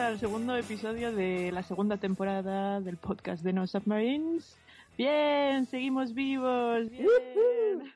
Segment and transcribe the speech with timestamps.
[0.00, 4.56] Al segundo episodio de la segunda temporada del podcast de No Submarines.
[4.96, 6.88] Bien, seguimos vivos.
[6.88, 7.92] Bien.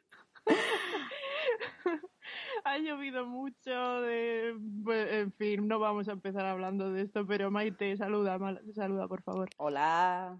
[2.64, 4.54] ha llovido mucho, de,
[4.84, 8.38] pues, en fin, no vamos a empezar hablando de esto, pero Maite, saluda,
[8.74, 9.48] saluda por favor.
[9.56, 10.38] Hola.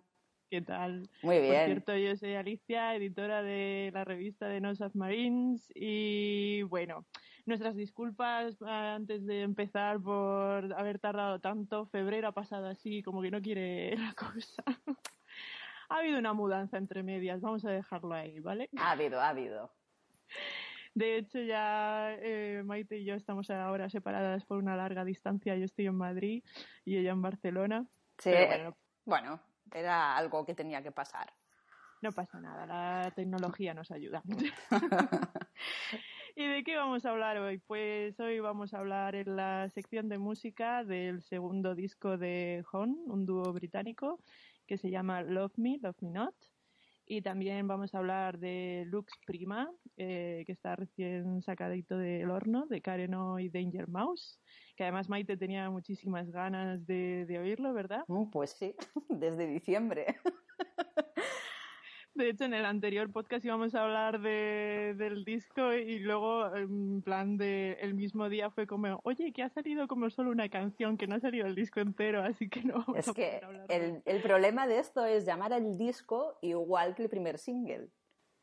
[0.50, 1.08] ¿Qué tal?
[1.22, 1.55] Muy bien.
[1.55, 7.06] Por cierto, yo soy Alicia, editora de la revista de No Submarines y bueno,
[7.47, 11.87] nuestras disculpas antes de empezar por haber tardado tanto.
[11.87, 14.62] Febrero ha pasado así, como que no quiere la cosa.
[15.89, 18.70] ha habido una mudanza entre medias, vamos a dejarlo ahí, ¿vale?
[18.77, 19.72] Ha habido, ha habido.
[20.95, 25.56] De hecho, ya eh, Maite y yo estamos ahora separadas por una larga distancia.
[25.56, 26.45] Yo estoy en Madrid
[26.84, 27.84] y ella en Barcelona.
[28.19, 28.31] Sí,
[29.05, 29.41] bueno,
[29.72, 31.33] era algo que tenía que pasar.
[32.00, 34.22] No pasa nada, la tecnología nos ayuda.
[36.36, 37.58] ¿Y de qué vamos a hablar hoy?
[37.58, 42.98] Pues hoy vamos a hablar en la sección de música del segundo disco de Hon,
[43.06, 44.18] un dúo británico
[44.66, 46.34] que se llama Love Me, Love Me Not.
[47.06, 52.66] Y también vamos a hablar de Lux Prima, eh, que está recién sacadito del horno,
[52.66, 54.41] de Kareno y Danger Mouse,
[54.74, 58.04] que además Maite tenía muchísimas ganas de, de oírlo, ¿verdad?
[58.08, 58.74] Mm, pues sí,
[59.08, 60.16] desde diciembre.
[62.14, 67.02] De hecho, en el anterior podcast íbamos a hablar de, del disco y luego, en
[67.02, 70.97] plan de el mismo día fue como, oye, que ha salido como solo una canción,
[70.97, 72.84] que no ha salido el disco entero, así que no.
[72.94, 77.38] es que el, el problema de esto es llamar al disco igual que el primer
[77.38, 77.88] single.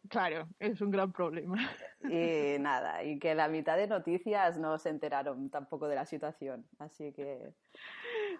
[0.09, 1.57] Claro, es un gran problema.
[2.03, 6.65] Y nada, y que la mitad de noticias no se enteraron tampoco de la situación,
[6.79, 7.53] así que...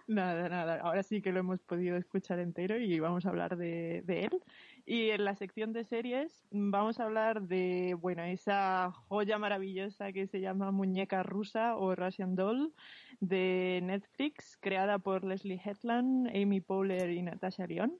[0.08, 4.02] Nada, nada, ahora sí que lo hemos podido escuchar entero y vamos a hablar de,
[4.04, 4.42] de él.
[4.84, 10.26] Y en la sección de series vamos a hablar de, bueno, esa joya maravillosa que
[10.26, 12.74] se llama Muñeca Rusa o Russian Doll
[13.20, 17.96] de Netflix, creada por Leslie Hetland, Amy Powler y Natasha Lyon.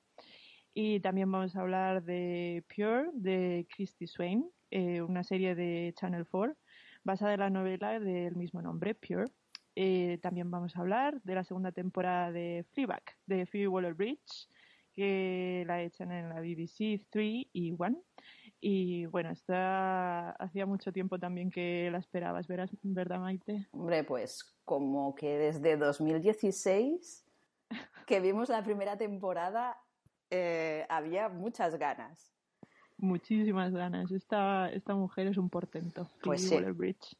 [0.75, 6.27] Y también vamos a hablar de Pure de Christy Swain, eh, una serie de Channel
[6.27, 6.57] 4
[7.05, 9.27] basada en la novela del mismo nombre, Pure.
[9.75, 14.49] Eh, también vamos a hablar de la segunda temporada de Fleabag de Phoebe Waller-Bridge
[14.93, 18.03] que la echan en la BBC 3 y 1.
[18.61, 23.69] Y bueno, está hacía mucho tiempo también que la esperabas, ¿verdad, Maite?
[23.73, 27.27] Hombre, pues como que desde 2016
[28.07, 29.77] que vimos la primera temporada
[30.35, 32.33] eh, había muchas ganas.
[32.97, 34.11] Muchísimas ganas.
[34.11, 36.09] Esta, esta mujer es un portento.
[36.23, 36.57] Pues sí.
[36.57, 37.17] Bridge.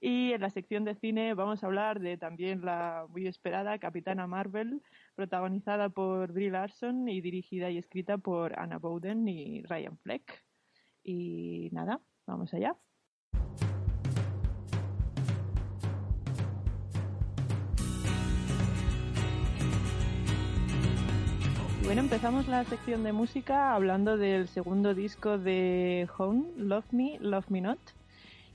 [0.00, 4.28] Y en la sección de cine vamos a hablar de también la muy esperada Capitana
[4.28, 4.80] Marvel,
[5.16, 10.44] protagonizada por Brie Larson y dirigida y escrita por Anna Bowden y Ryan Fleck.
[11.02, 12.76] Y nada, vamos allá.
[21.88, 27.48] Bueno, empezamos la sección de música hablando del segundo disco de Home, Love Me, Love
[27.48, 27.80] Me Not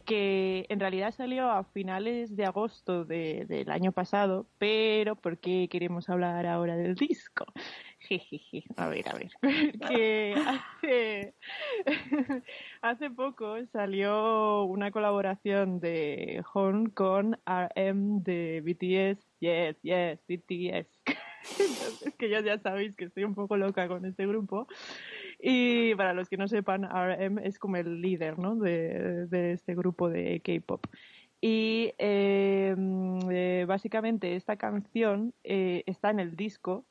[0.05, 5.67] que en realidad salió a finales de agosto de, del año pasado, pero ¿por qué
[5.67, 7.45] queremos hablar ahora del disco?
[8.75, 9.31] A ver, a ver,
[9.87, 11.33] que hace,
[12.81, 21.01] hace poco salió una colaboración de Hon con RM de BTS, yes, yes, BTS.
[21.59, 24.67] Entonces, que ya, ya sabéis que estoy un poco loca con este grupo.
[25.39, 28.55] Y para los que no sepan, RM es como el líder ¿no?
[28.55, 30.85] de, de este grupo de K-pop.
[31.45, 32.73] Y eh,
[33.31, 36.85] eh, básicamente esta canción eh, está en el disco,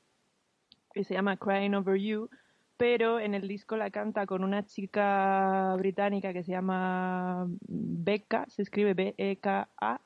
[0.92, 2.28] que se llama Crying Over You,
[2.76, 8.60] pero en el disco la canta con una chica británica que se llama Becca, se
[8.60, 10.00] escribe B-E-K-A,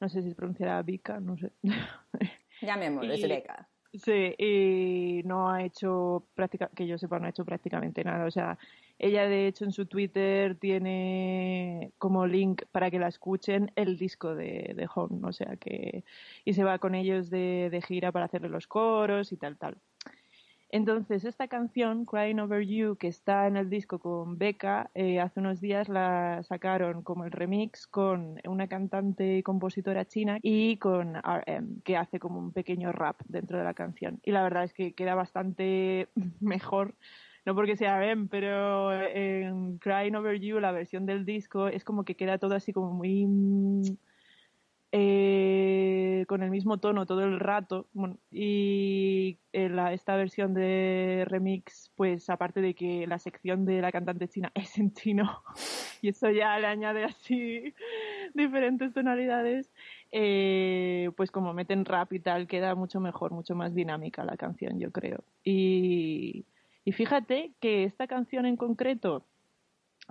[0.00, 1.50] no sé si se pronunciará Becca, no sé.
[2.62, 3.68] Llamémoslo, es Becca.
[3.94, 8.26] Sí, y no ha hecho práctica, que yo sepa, no ha hecho prácticamente nada.
[8.26, 8.58] O sea,
[8.98, 14.34] Ella, de hecho, en su Twitter tiene como link para que la escuchen el disco
[14.34, 16.04] de, de Home, o sea que.
[16.44, 19.78] Y se va con ellos de, de gira para hacerle los coros y tal, tal.
[20.70, 25.40] Entonces, esta canción, Crying Over You, que está en el disco con Becca, eh, hace
[25.40, 31.16] unos días la sacaron como el remix con una cantante y compositora china y con
[31.16, 34.20] RM, que hace como un pequeño rap dentro de la canción.
[34.22, 36.08] Y la verdad es que queda bastante
[36.40, 36.94] mejor
[37.46, 42.04] no porque sea Ben, pero en Crying Over You, la versión del disco, es como
[42.04, 43.26] que queda todo así como muy
[44.90, 47.86] eh, con el mismo tono todo el rato.
[48.30, 54.50] y esta versión de remix, pues aparte de que la sección de la cantante china
[54.54, 55.42] es en chino,
[56.00, 57.74] y eso ya le añade así
[58.34, 59.70] diferentes tonalidades,
[60.10, 64.78] eh, pues como meten rap y tal, queda mucho mejor, mucho más dinámica la canción,
[64.78, 65.22] yo creo.
[65.44, 66.46] Y,
[66.84, 69.26] y fíjate que esta canción en concreto,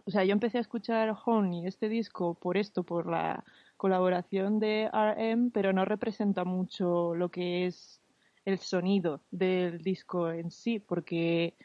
[0.06, 3.44] o sea, yo empecé a escuchar Honey, este disco, por esto, por la
[3.78, 8.02] colaboración de RM, pero no representa mucho lo que es
[8.46, 11.56] el sonido del disco en sí, porque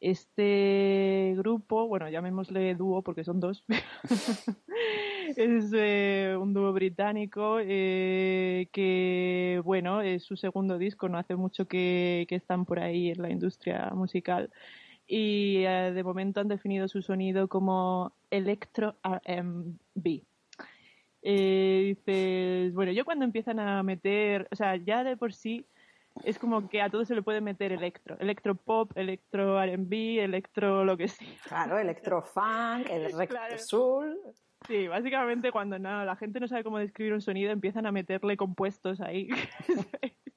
[0.00, 3.64] este grupo, bueno, llamémosle dúo porque son dos,
[5.36, 11.66] es eh, un dúo británico eh, que, bueno, es su segundo disco, no hace mucho
[11.66, 14.50] que, están por ahí en la industria musical
[15.06, 20.29] y eh, de momento han definido su sonido como electro R&B.
[21.22, 25.66] Eh, dices, bueno, yo cuando empiezan a meter, o sea, ya de por sí
[26.24, 30.84] es como que a todo se le puede meter electro, electro pop, electro R&B, electro
[30.84, 31.28] lo que sea.
[31.44, 34.18] Claro, electro funk, electro soul.
[34.66, 38.36] Sí, básicamente cuando no, la gente no sabe cómo describir un sonido empiezan a meterle
[38.36, 39.28] compuestos ahí.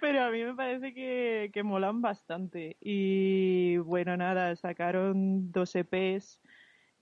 [0.00, 2.76] Pero a mí me parece que, que molan bastante.
[2.80, 6.40] Y bueno, nada, sacaron dos EPs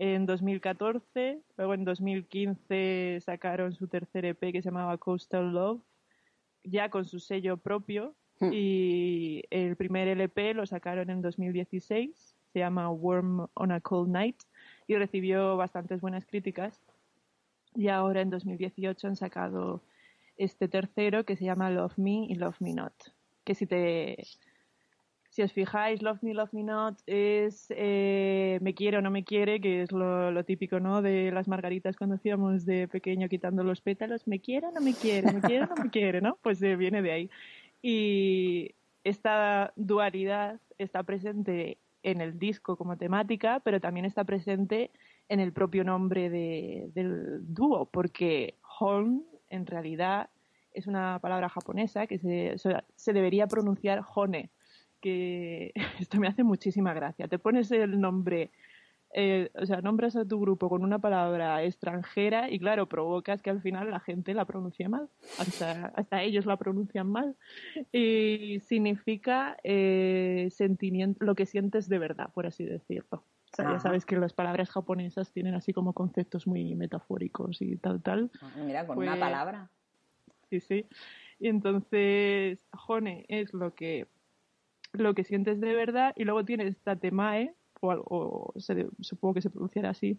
[0.01, 5.83] en 2014, luego en 2015 sacaron su tercer EP que se llamaba Coastal Love,
[6.65, 8.51] ya con su sello propio, hmm.
[8.51, 14.43] y el primer LP lo sacaron en 2016, se llama Warm on a Cold Night,
[14.87, 16.81] y recibió bastantes buenas críticas.
[17.75, 19.83] Y ahora en 2018 han sacado
[20.39, 22.95] este tercero que se llama Love Me y Love Me Not,
[23.45, 24.17] que si te
[25.41, 29.25] si os fijáis, Love Me, Love Me Not es eh, me quiere o no me
[29.25, 31.01] quiere, que es lo, típico, ¿no?
[31.01, 34.93] De las margaritas cuando hacíamos de pequeño quitando los pétalos, me quiere o no me
[34.93, 36.37] quiere, me quiere o no me quiere, ¿no?
[36.43, 37.31] Pues eh, viene de ahí.
[37.81, 44.91] Y esta dualidad está presente en el disco como temática, pero también está presente
[45.31, 50.29] en el propio nombre del dúo, porque Hon en realidad
[50.75, 52.57] es una palabra japonesa que se,
[52.95, 54.51] se debería pronunciar Hone,
[55.01, 57.29] que esto me hace muchísima gracia.
[57.29, 58.51] Te pones el nombre,
[59.13, 63.51] eh, o sea, nombras a tu grupo con una palabra extranjera y claro, provocas que
[63.51, 65.09] al final la gente la pronuncie mal,
[65.39, 67.37] hasta, hasta ellos la pronuncian mal.
[67.93, 73.25] Y significa eh, sentimiento, lo que sientes de verdad, por así decirlo.
[73.53, 77.77] O sea, ya sabes que las palabras japonesas tienen así como conceptos muy metafóricos y
[77.79, 78.31] tal, tal.
[78.65, 79.71] Mira, con una pues palabra.
[80.49, 80.87] Sí, sí.
[81.41, 84.07] Y entonces, Jone es lo que
[84.93, 88.55] lo que sientes de verdad y luego tienes Tatemae, o, o
[89.01, 90.19] supongo que se pronunciará así,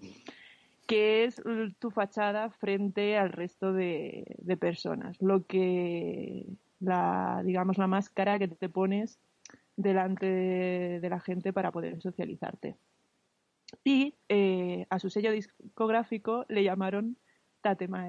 [0.91, 1.41] que es
[1.79, 4.25] tu fachada frente al resto de,
[4.59, 6.45] personas, lo que
[6.79, 9.19] la, digamos, la máscara que te pones
[9.77, 10.25] delante
[10.99, 12.75] de, la gente para poder socializarte.
[13.85, 17.17] Y eh, a su sello discográfico le llamaron
[17.61, 18.07] Tatema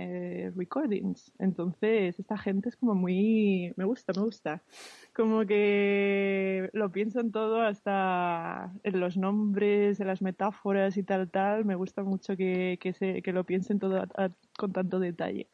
[0.56, 1.32] Recordings.
[1.38, 3.72] Entonces, esta gente es como muy.
[3.76, 4.62] Me gusta, me gusta.
[5.14, 11.30] Como que lo pienso en todo, hasta en los nombres, en las metáforas y tal,
[11.30, 11.64] tal.
[11.64, 14.04] Me gusta mucho que, que, se, que lo piensen todo
[14.58, 15.48] con tanto detalle.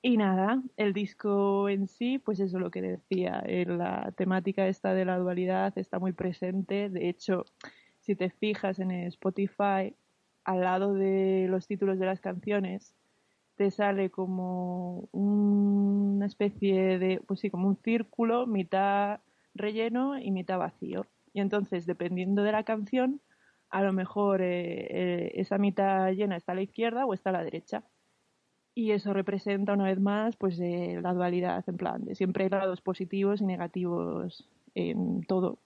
[0.00, 3.42] Y nada, el disco en sí, pues eso es lo que decía.
[3.66, 6.88] La temática esta de la dualidad está muy presente.
[6.88, 7.44] De hecho,
[8.00, 9.94] si te fijas en Spotify,
[10.44, 12.94] al lado de los títulos de las canciones,
[13.58, 19.20] te sale como una especie de, pues sí, como un círculo, mitad
[19.52, 21.06] relleno y mitad vacío.
[21.32, 23.20] Y entonces, dependiendo de la canción,
[23.68, 27.32] a lo mejor eh, eh, esa mitad llena está a la izquierda o está a
[27.34, 27.82] la derecha.
[28.74, 32.80] Y eso representa una vez más pues eh, la dualidad, en plan, siempre hay lados
[32.80, 35.58] positivos y negativos en todo.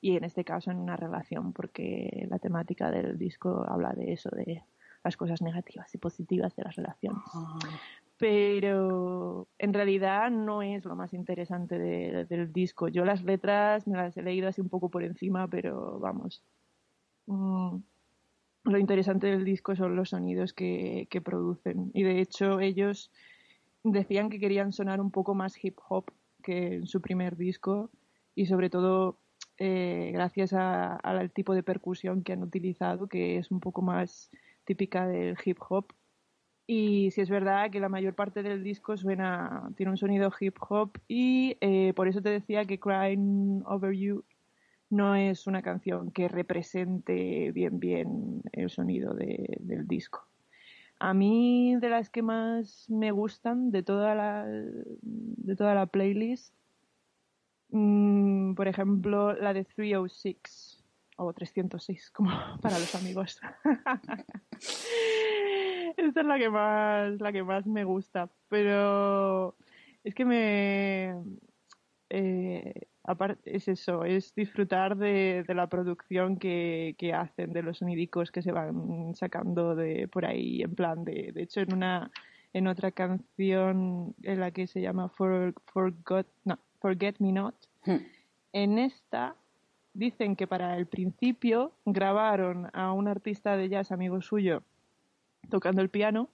[0.00, 4.30] Y en este caso en una relación, porque la temática del disco habla de eso,
[4.30, 4.64] de
[5.06, 7.22] las cosas negativas y positivas de las relaciones.
[7.32, 7.58] Ah.
[8.18, 12.88] Pero en realidad no es lo más interesante del disco.
[12.88, 16.42] Yo las letras me las he leído así un poco por encima, pero vamos,
[17.26, 17.76] mm,
[18.64, 21.90] lo interesante del disco son los sonidos que, producen.
[21.94, 23.12] Y de hecho ellos
[23.84, 26.06] decían que querían sonar un poco más hip hop
[26.42, 27.90] que en su primer disco
[28.34, 29.18] y sobre todo
[29.58, 34.30] eh, gracias al tipo de percusión que han utilizado, que es un poco más
[34.66, 35.86] típica del hip hop.
[36.66, 40.56] Y si es verdad que la mayor parte del disco suena, tiene un sonido hip
[40.68, 44.24] hop y eh, por eso te decía que Crying Over You
[44.90, 50.26] no es una canción que represente bien bien el sonido del disco.
[50.98, 56.54] A mí de las que más me gustan de toda la, de toda la playlist,
[57.70, 60.65] mm, por ejemplo la de 306
[61.16, 62.30] o 306 como
[62.62, 63.40] para los amigos.
[65.96, 69.56] Esta es la que más la que más me gusta, pero
[70.04, 71.14] es que me
[72.10, 78.42] eh, aparte es eso, es disfrutar de, la producción que, hacen, de los sonidicos que
[78.42, 82.10] se van sacando de por ahí, en plan de, de hecho en una
[82.52, 85.54] en otra canción en la que se llama For,
[86.44, 87.54] no, Forget Me Not,
[87.84, 87.96] hmm.
[88.52, 89.36] en esta
[89.96, 94.62] dicen que para el principio grabaron a un artista de jazz amigo suyo
[95.48, 96.28] tocando el piano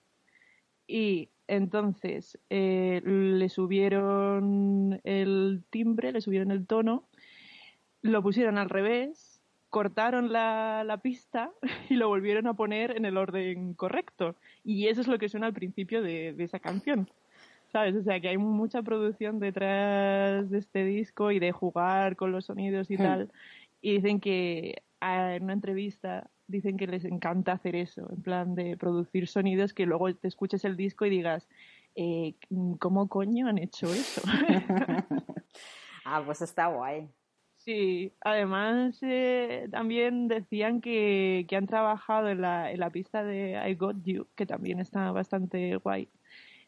[0.86, 7.04] y entonces eh, le subieron el timbre, le subieron el tono,
[8.00, 9.40] lo pusieron al revés,
[9.70, 11.50] cortaron la, pista
[11.88, 14.36] y lo volvieron a poner en el orden correcto.
[14.64, 17.08] Y eso es lo que suena al principio de, esa canción.
[17.72, 17.96] ¿Sabes?
[17.96, 22.44] O sea, que hay mucha producción detrás de este disco y de jugar con los
[22.44, 23.02] sonidos y hmm.
[23.02, 23.32] tal.
[23.80, 28.76] Y dicen que en una entrevista dicen que les encanta hacer eso, en plan de
[28.76, 31.48] producir sonidos que luego te escuches el disco y digas,
[31.94, 32.34] eh,
[32.78, 34.20] ¿cómo coño han hecho eso?
[36.04, 37.08] ah, pues está guay.
[37.56, 43.74] Sí, además eh, también decían que, han trabajado en la, en la pista de I
[43.76, 46.08] Got You, que también está bastante guay,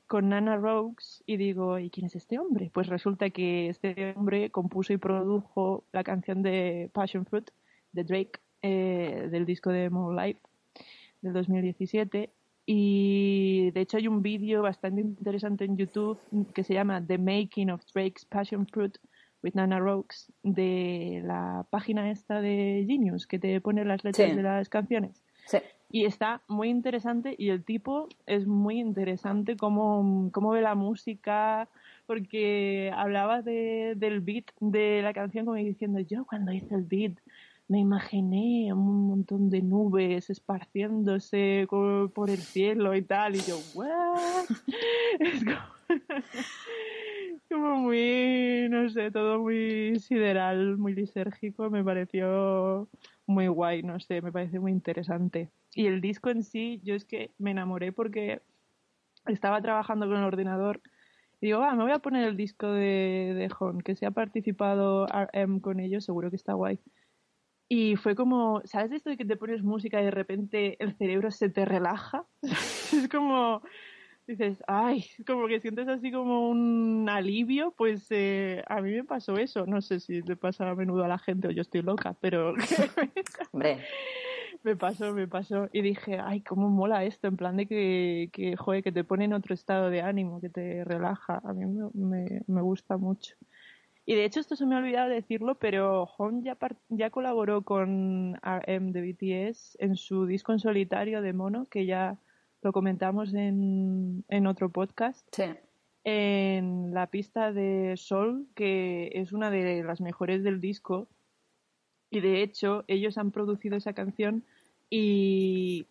[0.07, 2.71] con Nana Rokes y digo, ¿y quién es este hombre?
[2.73, 7.51] Pues resulta que este hombre compuso y produjo la canción de Passion Fruit
[7.93, 10.41] de Drake eh, del disco de More Life
[11.23, 12.31] del 2017
[12.67, 16.19] y de hecho hay un vídeo bastante interesante en YouTube
[16.55, 18.97] que se llama The Making of Drake's Passion Fruit
[19.43, 24.43] with Nana Rokes de la página esta de Genius que te pone las letras de
[24.43, 25.23] las canciones.
[25.95, 31.69] Y está muy interesante y el tipo es muy interesante cómo, cómo ve la música,
[32.07, 37.13] porque hablaba de, del beat de la canción como diciendo yo cuando hice el beat
[37.69, 44.47] me imaginé un montón de nubes esparciéndose por el cielo y tal, y yo, ¿what?
[45.21, 45.45] Es
[47.49, 52.89] como, muy, no sé, todo muy sideral, muy lisérgico, me pareció
[53.27, 55.51] muy guay, no sé, me parece muy interesante.
[55.75, 58.43] Y el disco en sí, yo es que me enamoré porque
[59.27, 60.81] estaba trabajando con el ordenador
[61.41, 64.11] y digo, ah, me voy a poner el disco de, de Hon, que si ha
[64.11, 66.79] participado RM con ellos, seguro que está guay.
[67.69, 71.31] Y fue como, ¿sabes esto de que te pones música y de repente el cerebro
[71.31, 72.25] se te relaja?
[72.43, 73.63] es como,
[74.27, 79.37] dices, ay, como que sientes así como un alivio, pues eh, a mí me pasó
[79.37, 79.67] eso.
[79.67, 82.55] No sé si le pasa a menudo a la gente o yo estoy loca, pero
[83.53, 83.79] Hombre.
[84.63, 85.69] me pasó, me pasó.
[85.73, 89.25] Y dije, ay, cómo mola esto, en plan de que, que joder, que te pone
[89.25, 91.41] en otro estado de ánimo, que te relaja.
[91.45, 91.65] A mí
[91.95, 93.37] me, me gusta mucho.
[94.07, 96.59] Y de hecho, esto se me ha olvidado decirlo, pero Hong ya,
[96.91, 102.19] ya colaboró con RM de BTS en su disco en solitario de Mono, que ya
[102.65, 105.27] lo comentamos en, en otro podcast.
[105.33, 105.45] Sí.
[106.03, 111.07] En la pista de Sol, que es una de las mejores del disco.
[112.11, 114.45] Y de hecho, ellos han producido esa canción
[114.91, 115.87] y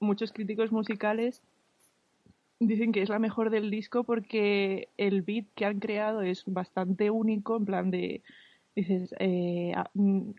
[0.00, 1.42] muchos críticos musicales
[2.58, 7.10] dicen que es la mejor del disco porque el beat que han creado es bastante
[7.10, 8.22] único, en plan de,
[8.74, 9.74] dices, eh,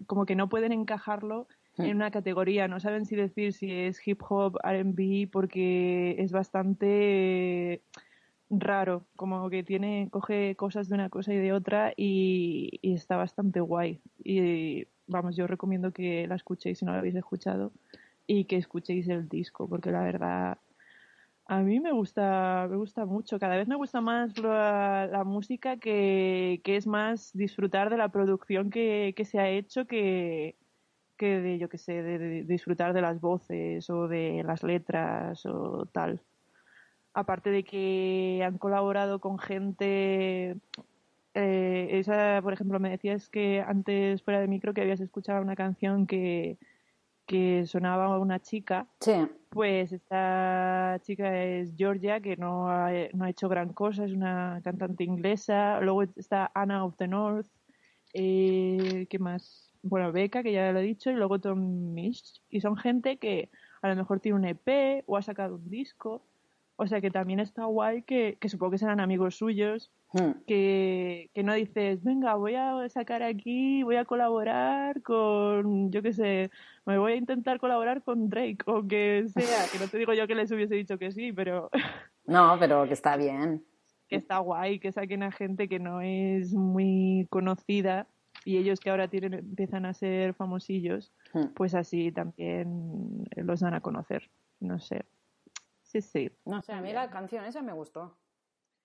[0.08, 1.48] como que no pueden encajarlo.
[1.77, 7.81] En una categoría, no saben si decir si es hip hop, RB, porque es bastante
[8.50, 13.60] raro, como que tiene, coge cosas de una cosa y de otra y, está bastante
[13.60, 14.01] guay.
[14.24, 17.72] Y vamos, yo recomiendo que la escuchéis si no la habéis escuchado
[18.25, 20.57] y que escuchéis el disco, porque la verdad
[21.50, 23.39] a mí me gusta, me gusta mucho.
[23.39, 29.13] Cada vez me gusta más la, música que, es más disfrutar de la producción que,
[29.25, 30.55] se ha hecho que,
[31.18, 35.86] que de, yo que sé, de, disfrutar de las voces o de las letras o
[35.88, 36.22] tal.
[37.14, 40.56] Aparte de que han colaborado con gente.
[41.34, 45.56] Eh, esa, por ejemplo, me decías que antes fuera de micro que habías escuchado una
[45.56, 46.58] canción que,
[47.28, 49.28] que sonaba una chica, Sí.
[49.50, 54.62] pues esta chica es Georgia, que no ha, no ha hecho gran cosa, es una
[54.64, 55.80] cantante inglesa.
[55.82, 57.48] Luego está Anna of the North,
[58.14, 59.67] eh, ¿qué más?
[59.84, 62.41] Bueno, Becca, que ya lo he dicho, y luego Tom Misch.
[62.50, 63.50] Y son gente que
[63.81, 66.24] a lo mejor tiene un EP o ha sacado un disco.
[66.75, 70.31] O sea que también está guay que, que supongo que serán amigos suyos Hmm.
[70.48, 76.13] que, que no dices, venga, voy a sacar aquí, voy a colaborar con, yo qué
[76.13, 76.50] sé,
[76.86, 80.25] me voy a intentar colaborar con Drake o que sea, que no te digo yo
[80.25, 81.69] que les hubiese dicho que sí, pero
[82.25, 83.65] No, pero que está bien.
[84.07, 88.07] que está guay que saquen a gente que no es muy conocida
[88.48, 91.48] y ellos que ahora tienen, empiezan a ser famosillos, Hmm.
[91.54, 95.06] pues así también los dan a conocer, no sé.
[95.82, 96.32] Sí, sí.
[96.46, 98.18] No sé, a mí la canción esa me gustó.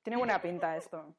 [0.02, 1.14] Tiene buena pinta esto.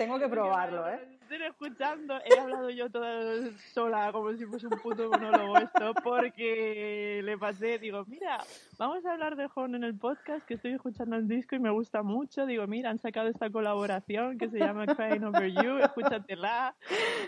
[0.00, 0.98] Tengo que probarlo, ¿eh?
[1.20, 3.36] Estoy escuchando, he hablado yo toda
[3.74, 8.38] sola como si fuese un puto monólogo esto, porque le pasé, digo, mira,
[8.78, 11.68] vamos a hablar de Horn en el podcast, que estoy escuchando el disco y me
[11.68, 12.46] gusta mucho.
[12.46, 16.74] Digo, mira, han sacado esta colaboración que se llama Crying Over You, escúchatela.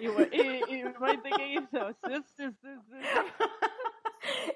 [0.00, 1.90] Y, y, y Maite, ¿qué hizo?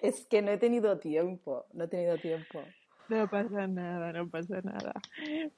[0.00, 2.64] Es que no he tenido tiempo, no he tenido tiempo.
[3.09, 4.93] No pasa nada, no pasa nada.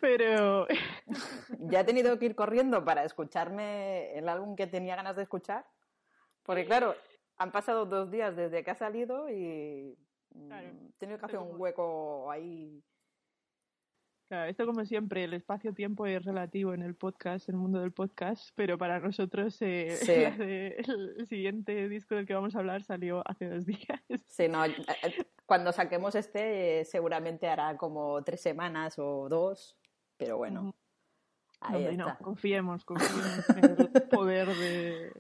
[0.00, 0.67] Pero
[1.71, 5.67] Ya he tenido que ir corriendo para escucharme el álbum que tenía ganas de escuchar.
[6.43, 6.95] Porque claro,
[7.37, 9.97] han pasado dos días desde que ha salido y
[10.35, 12.83] mm, Claro, he tenido que hacer un hueco ahí.
[14.28, 17.92] Claro, esto como siempre, el espacio-tiempo es relativo en el podcast, en el mundo del
[17.92, 20.12] podcast, pero para nosotros eh, Sí.
[20.12, 24.02] el, siguiente disco del que vamos a hablar salió hace dos días.
[24.26, 24.75] Sí, no, eh,
[25.47, 29.78] cuando saquemos este eh, seguramente hará como tres semanas o dos,
[30.18, 30.75] pero bueno,
[31.61, 32.18] ahí no, está.
[32.23, 33.76] confiemos, confiemos en el
[34.11, 35.12] poder de,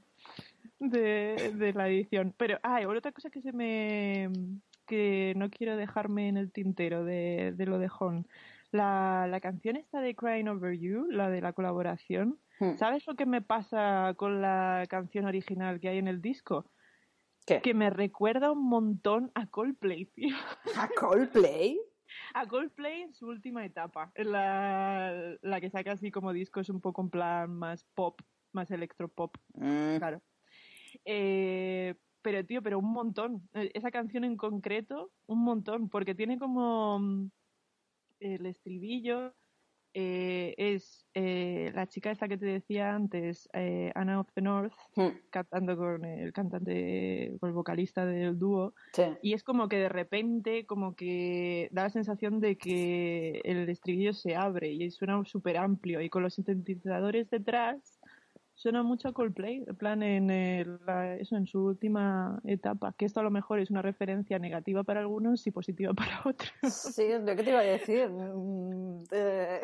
[0.80, 2.34] de, de la edición.
[2.36, 4.28] Pero, ay, otra cosa que se me
[4.84, 8.26] que no quiero dejarme en el tintero de, de lo de Hon.
[8.70, 12.76] La, la canción esta de Crying Over You, la de la colaboración, Hmm.
[12.76, 16.68] ¿Sabes lo que me pasa con la canción original que hay en el disco?
[17.46, 17.60] ¿Qué?
[17.62, 20.34] Que me recuerda un montón a Coldplay, tío.
[20.76, 21.78] ¿A Coldplay?
[22.34, 24.10] A Coldplay en su última etapa.
[24.16, 28.20] En la, la que saca así como discos un poco en plan más pop,
[28.52, 30.20] más electropop, Mm, claro.
[31.04, 33.48] Eh, pero, tío, pero un montón.
[33.54, 35.88] Eh, Esa canción en concreto, un montón.
[35.88, 37.30] Porque tiene como
[38.20, 39.34] el estribillo.
[39.94, 44.74] eh, es eh, la chica esta que te decía antes, eh, Anna of the North,
[44.96, 49.02] mm, cantando con el cantante, con el vocalista del dúo, sí.
[49.22, 54.12] y es como que de repente, como que da la sensación de que el estribillo
[54.12, 57.97] se abre y suena súper amplio, y con los sintetizadores detrás
[58.58, 63.04] suena mucho a Coldplay, en plan en el- la- eso en su última etapa, que
[63.04, 66.50] esto a lo mejor es una referencia negativa para algunos y positiva para otros.
[66.72, 68.08] Sí, es lo que te iba a decir.
[68.10, 69.60] Mm, eh,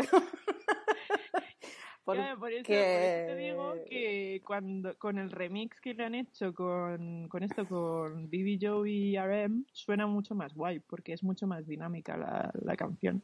[2.04, 6.04] Porque- Claro, por, eso, por eso te digo que cuando con el remix que le
[6.04, 11.14] han hecho con, con esto, con Bibi Joe y RM, suena mucho más guay, porque
[11.14, 13.22] es mucho más dinámica la, la canción.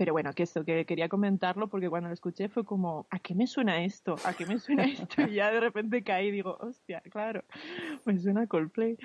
[0.00, 3.34] Pero bueno, que esto, que quería comentarlo porque cuando lo escuché fue como, ¿a qué
[3.34, 4.16] me suena esto?
[4.24, 5.20] ¿A qué me suena esto?
[5.28, 7.44] Y ya de repente caí y digo, hostia, claro,
[8.06, 8.96] me suena Coldplay.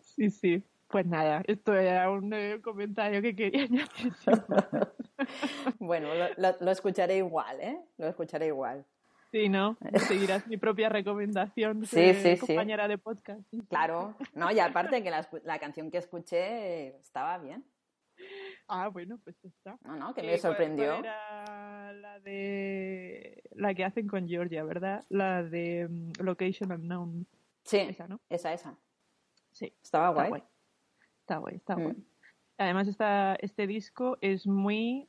[0.00, 0.64] Sí, sí.
[0.88, 4.12] Pues nada, esto era un eh, comentario que quería añadir.
[5.78, 7.78] Bueno, lo, lo- lo escucharé igual, ¿eh?
[7.98, 8.84] Lo escucharé igual.
[9.30, 9.76] Sí, ¿no?
[10.08, 11.86] Seguirás mi propia recomendación.
[11.86, 12.38] Sí, sí, sí.
[12.46, 13.40] compañera de podcast.
[13.68, 17.64] Claro, no, y aparte que la, la canción que escuché estaba bien.
[18.68, 19.76] Ah, bueno, pues está.
[19.82, 20.94] No, no, que me ¿cuál- sorprendió.
[20.94, 25.04] era la de la que hacen con Georgia, ¿verdad?
[25.08, 27.26] La de mm, Location Unknown.
[27.64, 28.20] Sí, Esa, ¿no?
[28.28, 28.78] esa, esa.
[29.52, 29.72] Sí.
[29.82, 30.28] Estaba Está guay.
[30.28, 30.42] guay.
[31.20, 31.82] Está guay, está Mm.
[31.82, 31.96] guay.
[32.58, 35.08] Además, esta, este disco es muy.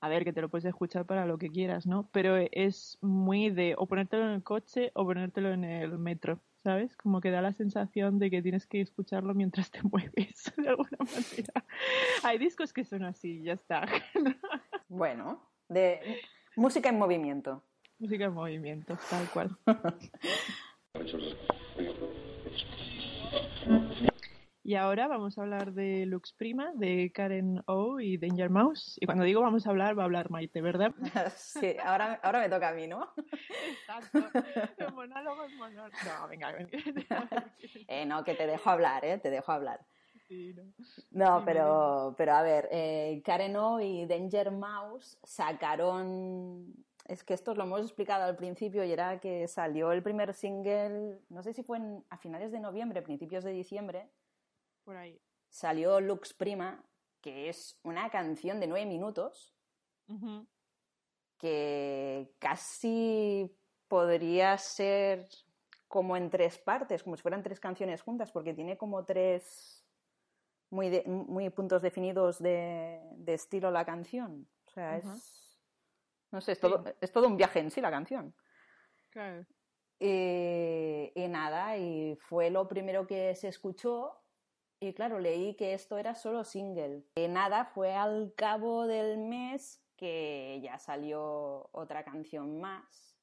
[0.00, 2.08] A ver, que te lo puedes escuchar para lo que quieras, ¿no?
[2.12, 6.96] Pero es muy de o ponértelo en el coche o ponértelo en el metro, ¿sabes?
[6.96, 10.98] Como que da la sensación de que tienes que escucharlo mientras te mueves, de alguna
[10.98, 11.64] manera.
[12.24, 13.86] Hay discos que son así, ya está.
[14.88, 16.22] Bueno, de
[16.56, 17.62] música en movimiento.
[17.98, 19.56] Música en movimiento, tal cual.
[24.66, 28.98] Y ahora vamos a hablar de Lux Prima, de Karen O y Danger Mouse.
[29.00, 30.90] Y cuando digo vamos a hablar, va a hablar Maite, ¿verdad?
[31.36, 33.08] Sí, ahora, ahora me toca a mí, ¿no?
[33.70, 34.18] Exacto.
[34.78, 35.96] El monólogo es monólogo.
[36.04, 36.68] No, venga, venga.
[37.86, 39.18] Eh, no, que te dejo hablar, ¿eh?
[39.18, 39.86] Te dejo hablar.
[40.26, 40.64] Sí, no.
[41.12, 46.74] No, pero, pero a ver, eh, Karen O y Danger Mouse sacaron.
[47.06, 51.20] Es que esto lo hemos explicado al principio y era que salió el primer single,
[51.28, 54.08] no sé si fue en- a finales de noviembre, principios de diciembre,
[54.86, 55.20] Por ahí.
[55.48, 56.82] Salió Lux Prima,
[57.20, 59.52] que es una canción de nueve minutos
[61.38, 63.52] que casi
[63.88, 65.28] podría ser
[65.88, 69.84] como en tres partes, como si fueran tres canciones juntas, porque tiene como tres
[70.70, 74.48] muy, de- muy puntos definidos de, de estilo la canción.
[74.66, 75.58] O sea, es.
[76.30, 78.34] No sé, es todo, es todo un viaje en sí la canción.
[79.10, 79.44] Claro.
[79.98, 84.22] Y, y nada, y fue lo primero que se escuchó.
[84.80, 87.02] Y claro, leí que esto era solo single.
[87.16, 93.16] Y nada, fue al cabo del mes que ya salió otra canción más.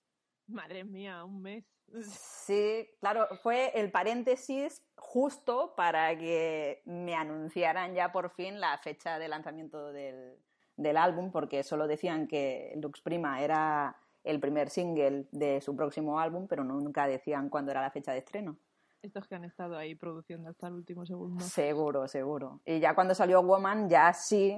[0.48, 1.66] Madre mía, un mes.
[2.02, 9.20] Sí, claro, fue el paréntesis justo para que me anunciaran ya por fin la fecha
[9.20, 10.40] de lanzamiento del,
[10.76, 16.20] del álbum, porque solo decían que Lux Prima era el primer single de su próximo
[16.20, 18.58] álbum, pero nunca decían cuándo era la fecha de estreno.
[19.04, 21.44] Estos que han estado ahí produciendo hasta el último segundo.
[21.44, 22.62] Seguro, seguro.
[22.66, 24.58] Y ya cuando salió Woman, ya sí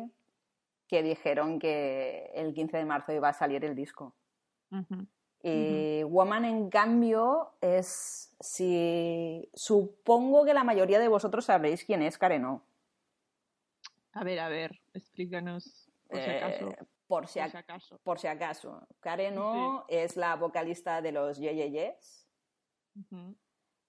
[0.87, 4.15] que dijeron que el 15 de marzo iba a salir el disco.
[5.41, 8.35] Y Woman, en cambio, es.
[8.39, 9.49] Si.
[9.53, 12.61] Supongo que la mayoría de vosotros sabréis quién es Karen O.
[14.13, 16.65] A ver, a ver, explícanos por si Eh, acaso.
[17.07, 17.99] por, si por ac- si acaso.
[18.03, 18.87] por si acaso.
[18.99, 22.27] Karen O es la vocalista de los Yeyeyes.
[22.95, 23.35] Ujú.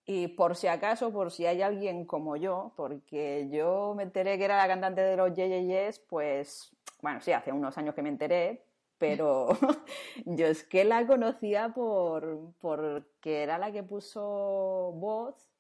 [0.07, 4.45] Y por si acaso, por si hay alguien como yo, porque yo me enteré que
[4.45, 6.71] era la cantante de los Yeyeyes, pues.
[7.03, 8.62] Bueno, sí, hace unos años que me enteré,
[8.99, 9.49] pero
[10.25, 15.51] yo es que la conocía por porque era la que puso voz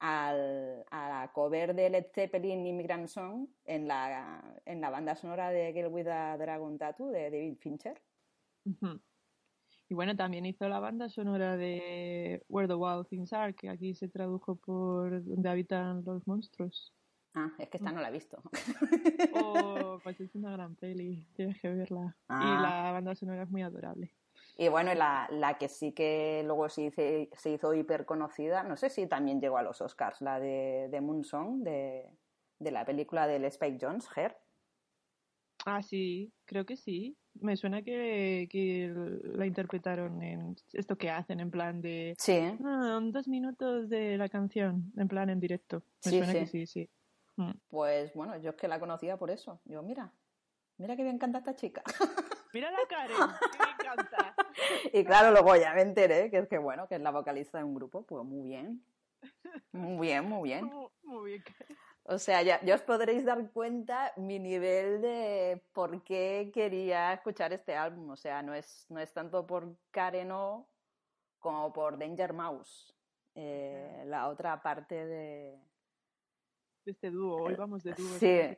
[0.00, 5.50] al, a la cover de Led Zeppelin Immigrant Song en la, en la banda sonora
[5.50, 8.02] de Girl with a Dragon Tattoo de David Fincher.
[8.64, 9.00] Ujú.
[9.88, 13.94] Y bueno, también hizo la banda sonora de Where the Wild Things Are, que aquí
[13.94, 16.92] se tradujo por Donde habitan los monstruos.
[17.34, 18.42] Ah, es que esta no la he visto.
[19.34, 22.16] Oh, pues es una gran peli, tienes que verla.
[22.28, 22.42] Ah.
[22.42, 24.12] Y la banda sonora es muy adorable.
[24.56, 27.02] Y bueno, la, la que sí que luego se hizo,
[27.36, 31.00] se hizo hiper conocida, no sé si también llegó a los Oscars, la de, de
[31.02, 32.08] Moon Song, de,
[32.58, 34.34] de la película del Spike Jones, Her.
[35.66, 37.18] Ah, sí, creo que sí.
[37.40, 38.92] Me suena que, que
[39.36, 44.28] la interpretaron en esto que hacen, en plan de Sí, ah, dos minutos de la
[44.28, 45.82] canción, en plan en directo.
[46.04, 46.38] Me Sí, suena sí.
[46.38, 46.90] que sí, sí.
[47.38, 47.50] Mm.
[47.68, 49.60] pues bueno, yo es que la conocía por eso.
[49.66, 50.10] Yo, mira,
[50.78, 51.82] mira que bien canta esta chica.
[52.54, 53.16] Mira la Karen,
[53.52, 54.34] que me encanta.
[54.90, 57.64] Y claro, luego ya me enteré que es que bueno, que es la vocalista de
[57.64, 58.82] un grupo, pues muy bien.
[59.72, 60.64] Muy bien, muy bien.
[60.72, 61.44] Muy, muy bien.
[62.08, 67.52] O sea, ya, ya os podréis dar cuenta mi nivel de por qué quería escuchar
[67.52, 68.10] este álbum.
[68.10, 70.68] O sea, no es, no es tanto por Karen O
[71.40, 72.94] como por Danger Mouse,
[73.34, 75.60] eh, la otra parte de...
[76.84, 78.18] De este dúo, hoy vamos de dúo.
[78.18, 78.56] Sí, e-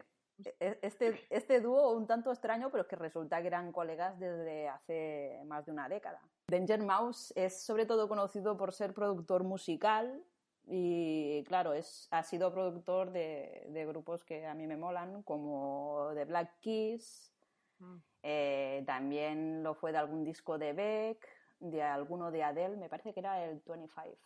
[0.83, 5.43] este, este dúo un tanto extraño, pero es que resulta que eran colegas desde hace
[5.47, 6.21] más de una década.
[6.49, 10.23] Danger Mouse es sobre todo conocido por ser productor musical
[10.71, 16.11] y, claro, es, ha sido productor de, de grupos que a mí me molan, como
[16.15, 17.33] The Black Keys,
[17.81, 17.97] Mm.
[18.25, 21.29] eh, también lo fue de algún disco de Beck,
[21.61, 24.19] de alguno de Adele, me parece que era el 25.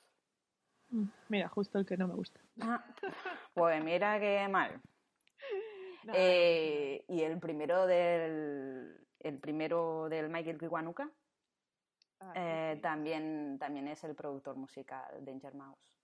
[0.88, 2.40] Mm, Mira, justo el que no me gusta.
[2.62, 2.82] Ah,
[3.52, 4.80] pues mira qué mal.
[6.04, 11.08] No, Eh, y el primero del el primero del Michael Kiwanuka
[12.20, 12.80] ah, eh, sí.
[12.82, 15.94] también, también es el productor musical Danger Mouse.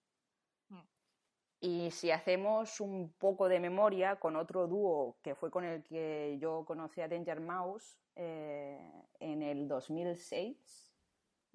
[1.61, 6.39] Y si hacemos un poco de memoria con otro dúo que fue con el que
[6.41, 8.79] yo conocí a Danger Mouse eh,
[9.19, 10.95] en el 2006,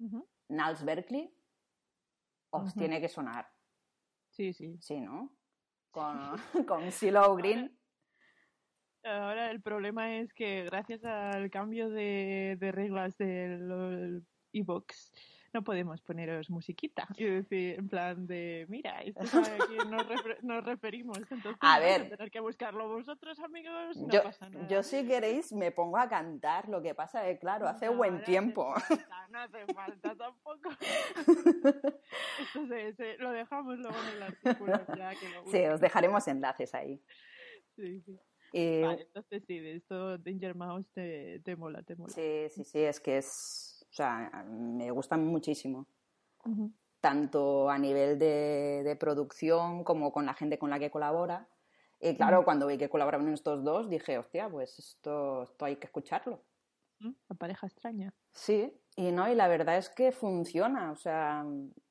[0.00, 0.28] Ujú.
[0.48, 1.34] Niles Berkeley,
[2.50, 3.48] os tiene que sonar,
[4.30, 4.76] Sí, sí.
[4.80, 5.34] sí, ¿no?
[5.90, 6.36] Con,
[6.68, 7.78] con CeeLo Green.
[9.04, 15.12] Ahora el problema es que gracias al cambio de, de reglas del e-box
[15.54, 20.06] no podemos poneros musiquita y decir en plan de mira, esto es a quien nos,
[20.06, 21.18] refer- nos referimos.
[21.30, 22.08] Entonces A ver.
[22.10, 23.96] tener que buscarlo vosotros, amigos.
[23.96, 24.66] No yo, pasa nada.
[24.68, 28.14] yo si queréis me pongo a cantar, lo que pasa es claro, hace No, buen
[28.14, 28.74] no hace tiempo.
[28.74, 30.70] falta, no hace falta tampoco.
[32.96, 37.00] Se- lo dejamos luego en el artículo ya que lo Sí, os dejaremos enlaces ahí.
[37.76, 38.18] Sí, sí.
[38.52, 42.12] Y- Vale, entonces sí, de esto Danger Mouse te, te mola, te mola.
[42.12, 43.63] sí, sí, sí, es que es,
[43.94, 45.86] o sea, me gustan muchísimo,
[47.00, 51.48] tanto a nivel de, de producción como con la gente con la que colabora.
[52.00, 55.86] Y claro, cuando vi que colaboraban estos dos, dije, hostia, pues esto, esto hay que
[55.86, 56.42] escucharlo.
[57.28, 58.12] La pareja extraña.
[58.32, 61.44] Sí, y no, y la verdad es que funciona, o sea,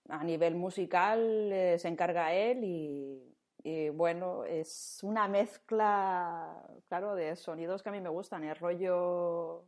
[0.10, 1.20] a nivel musical
[1.54, 3.34] eh, se encarga él y,
[3.66, 8.44] Y bueno, es una mezcla, claro, de sonidos que a mí me gustan.
[8.44, 9.66] El rollo.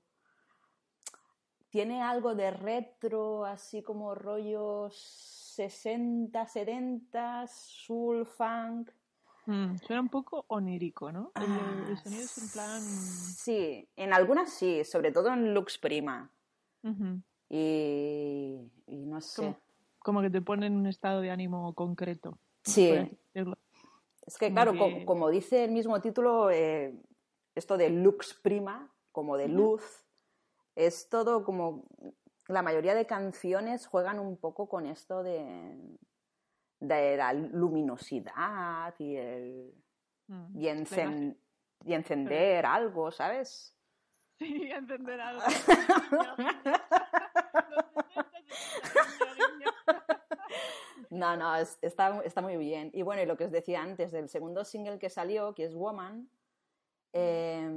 [1.75, 8.91] Tiene algo de retro, así como rollos 60, 70, soul, funk.
[9.45, 11.33] Mm, suena un poco onírico, ¿no?
[11.35, 12.81] El, Ah, el sonido es en plan.
[12.81, 16.31] Sí, en algunas sí, sobre todo en Lux Prima.
[17.49, 19.41] Y, y no sé.
[19.41, 19.59] Como,
[19.99, 22.37] como que te pone en un estado de ánimo concreto.
[22.63, 22.87] Sí.
[24.25, 26.97] Es que, Como claro, que- como dice el mismo título, eh,
[27.53, 30.04] esto de lux prima, como de luz,
[30.75, 31.83] es todo como.
[32.47, 35.97] La mayoría de canciones juegan un poco con esto de,
[36.79, 39.73] de la luminosidad y, el,
[40.27, 40.59] Mm.
[40.59, 41.37] y, encen-
[41.85, 43.75] y encender algo, ¿sabes?
[44.39, 45.43] Sí, entender algo.
[51.09, 52.89] No, no, es- está, está muy bien.
[52.93, 55.73] Y bueno, y lo que os decía antes, del segundo single que salió, que es
[55.75, 56.29] Woman,
[57.13, 57.69] eh,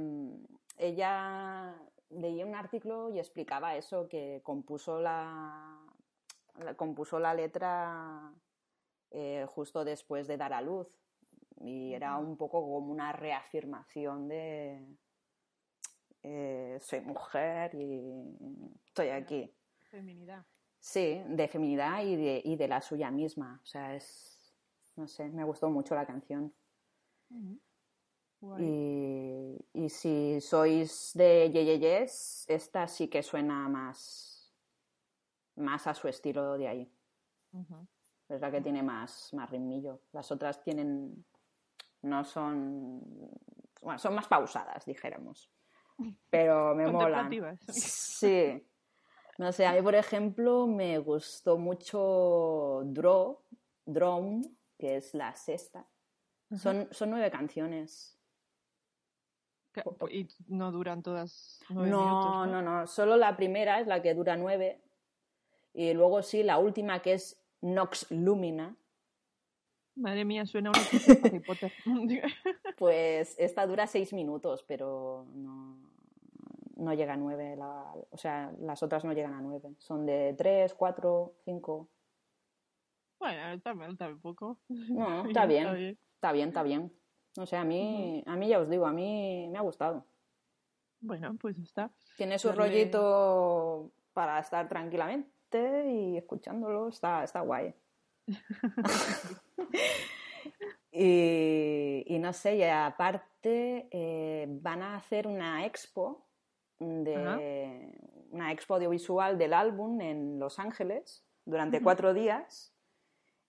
[0.77, 1.75] ella
[2.09, 5.79] leía un artículo y explicaba eso, que compuso la,
[6.57, 8.33] la- compuso la letra
[9.11, 10.87] eh, justo después de dar a luz.
[11.61, 14.85] Y era un poco como una reafirmación de
[16.23, 18.37] eh, soy mujer y
[18.85, 19.53] estoy aquí.
[19.89, 20.45] Feminidad.
[20.79, 23.59] Sí, de feminidad y de, y de la suya misma.
[23.61, 24.55] O sea, es.
[24.95, 26.53] No sé, me gustó mucho la canción.
[28.59, 34.53] Y, y si sois de Yeyeyes, esta sí que suena más.
[35.55, 36.93] más a su estilo de ahí.
[38.29, 40.01] Es la que tiene más, más ritmillo.
[40.13, 41.25] Las otras tienen.
[42.03, 43.01] no son.
[43.81, 45.51] Bueno, son más pausadas, dijéramos.
[46.29, 47.29] Pero me molan.
[47.67, 48.65] Sí.
[49.37, 53.41] No sé, a mí, por ejemplo, me gustó mucho Draw,
[53.85, 54.41] Drone,
[54.77, 55.87] que es la sexta.
[56.57, 58.18] Son, son nueve canciones.
[60.11, 62.87] Y no duran todas nueve No, minutos, no, no.
[62.87, 64.81] Solo la primera es la que dura nueve.
[65.73, 68.75] Y luego sí, la última que es Nox Lumina.
[69.95, 71.71] Madre mía, suena un episodio de Harry Potter.
[72.77, 75.77] Pues esta dura seis minutos, pero no,
[76.77, 77.55] no llega a nueve.
[77.57, 79.75] la- o sea, las otras no llegan a nueve.
[79.77, 81.89] Son de tres, cuatro, cinco.
[83.19, 84.57] bueno, mal, tampoco.
[84.69, 85.97] No, está bien.
[86.15, 86.93] Está bien, está bien.
[87.39, 90.05] No sé, a mí, a mí ya os digo, a mí me ha gustado.
[90.99, 91.89] Bueno, pues está.
[92.17, 97.73] Tiene su rollito para estar tranquilamente y escuchándolo, está, está guay.
[100.91, 106.27] y, y no sé, y aparte eh, van a hacer una expo
[106.77, 107.93] de
[108.31, 112.73] una expo audiovisual del álbum en Los Ángeles durante cuatro días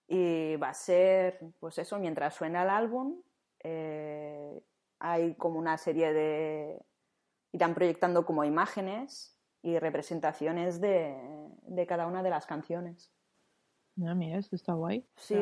[0.07, 3.21] y va a ser, pues eso, mientras suena el álbum,
[3.63, 4.63] eh,
[4.99, 6.85] hay como una serie de...
[7.53, 11.17] irán proyectando como imágenes y representaciones de,
[11.63, 13.13] de cada una de las canciones.
[14.07, 15.07] Ah, mira, esto está guay.
[15.17, 15.37] Sí.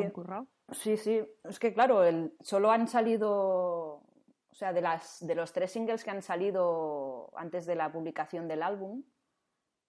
[0.73, 5.53] Sí, sí, es que claro, el, solo han salido, o sea, de, las, de los
[5.53, 9.05] tres singles que han salido antes de la publicación del álbum,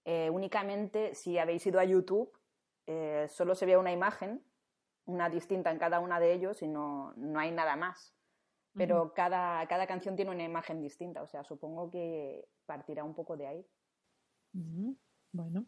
[0.06, 2.32] eh, únicamente si habéis ido a YouTube,
[2.88, 4.42] eh, solo se ve una imagen,
[5.06, 8.16] una distinta en cada una de ellos y no, no hay nada más.
[8.76, 13.36] Pero cada, cada canción tiene una imagen distinta, o sea, supongo que partirá un poco
[13.36, 13.66] de ahí.
[15.32, 15.66] Bueno,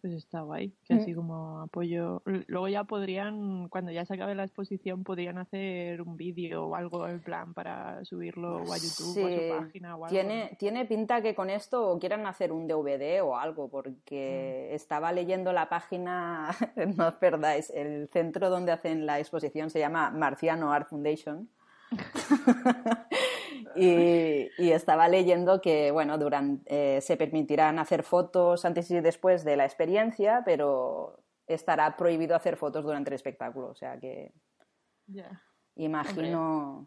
[0.00, 0.74] pues está guay.
[0.84, 0.98] Que Mm.
[0.98, 2.22] así como apoyo.
[2.24, 7.06] Luego ya podrían, cuando ya se acabe la exposición, podrían hacer un vídeo o algo
[7.08, 10.08] en plan para subirlo o a YouTube o a su página o algo.
[10.08, 14.74] tiene, tiene pinta que con esto quieran hacer un DVD o algo, porque Mm.
[14.74, 16.50] estaba leyendo la página,
[16.98, 21.48] no os perdáis, el centro donde hacen la exposición se llama Marciano Art Foundation.
[23.76, 29.44] y, y estaba leyendo que, bueno, durante, eh, se permitirán hacer fotos antes y después
[29.44, 33.68] de la experiencia, pero estará prohibido hacer fotos durante el espectáculo.
[33.68, 34.32] O sea que.
[35.76, 36.86] Imagino,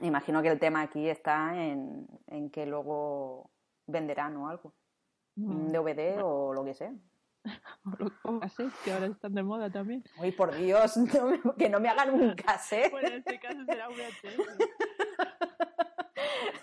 [0.00, 3.50] imagino que el tema aquí está en, en que luego
[3.86, 4.74] venderán o algo,
[5.36, 5.72] un Mm.
[5.72, 6.92] DVD o lo que sea.
[8.24, 8.40] O-
[8.84, 10.02] que ahora están de moda también.
[10.18, 12.90] Uy, por Dios, no me- que no me hagan un cassette.
[12.90, 14.58] Bueno, en este caso será VHS.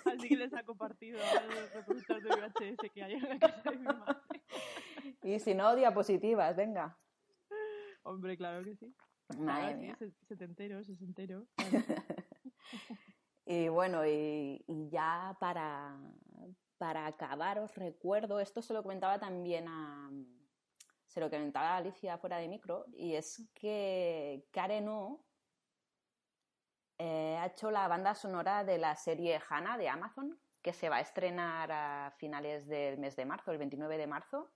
[0.05, 3.77] Así que les ha compartido al reproductor de VHS que hay en la casa de
[3.77, 4.41] mi madre.
[5.23, 6.97] Y si no, diapositivas, venga.
[8.03, 8.93] Hombre, claro que sí.
[9.37, 9.95] Madre mía.
[9.97, 11.45] se- setentero, sesentero.
[13.43, 15.97] Y bueno, y, y ya para,
[16.77, 20.09] para acabar os recuerdo, esto se lo comentaba también a...
[21.11, 25.25] Se lo comentaba a Alicia fuera de micro, y es que Karen O
[26.99, 30.95] eh, ha hecho la banda sonora de la serie Hannah de Amazon, que se va
[30.95, 34.53] a estrenar a finales del mes de marzo, el 29 de marzo.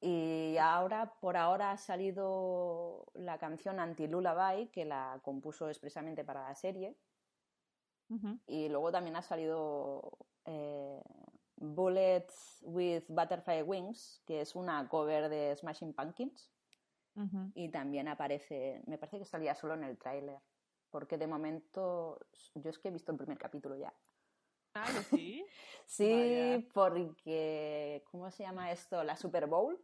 [0.00, 6.54] Y ahora, por ahora, ha salido la canción Anti-Lullaby, que la compuso expresamente para la
[6.54, 6.96] serie.
[8.46, 11.02] Y luego también ha salido eh,
[11.62, 16.50] Bullets with Butterfly Wings, que es una cover de Smashing Pumpkins.
[17.54, 20.40] Y también aparece, me parece que salía solo en el tráiler,
[20.90, 22.18] porque de momento
[22.54, 23.92] yo es que he visto el primer capítulo ya.
[24.74, 25.44] Ah, sí?
[25.86, 29.04] sí, porque, ¿cómo se llama esto?
[29.04, 29.78] La Super Bowl.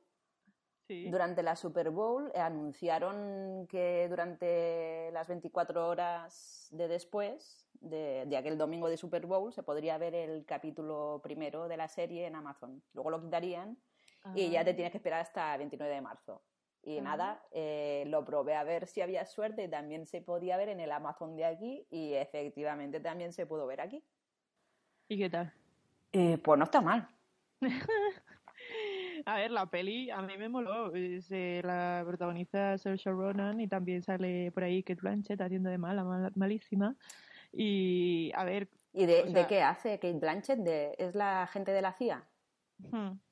[0.89, 8.89] Durante la Super Bowl anunciaron que durante las 24 horas de después de, aquel domingo
[8.89, 12.83] de Super Bowl se podría ver el capítulo primero de la serie en Amazon.
[12.95, 13.77] Luego lo quitarían
[14.35, 14.75] y ya te ah.
[14.75, 16.43] tienes que esperar hasta el 29 de marzo.
[16.83, 20.71] Y nada, eh, lo probé a ver si había suerte y también se podía ver
[20.71, 24.03] en el Amazon de aquí y efectivamente también se pudo ver aquí.
[25.09, 25.53] ¿Y qué tal?
[26.13, 27.09] Eh, pues no está mal.
[29.29, 30.91] a ver, la peli a mí me moló.
[30.95, 36.31] Eh, la protagoniza Saoirse Ronan y también sale por ahí Kate Blanchett haciendo de mala,
[36.35, 36.97] malísima.
[37.53, 38.69] Y a ver.
[38.95, 40.67] ¿Y de, qué hace Kate Blanchett?
[40.99, 42.27] ¿Es la gente de la CIA?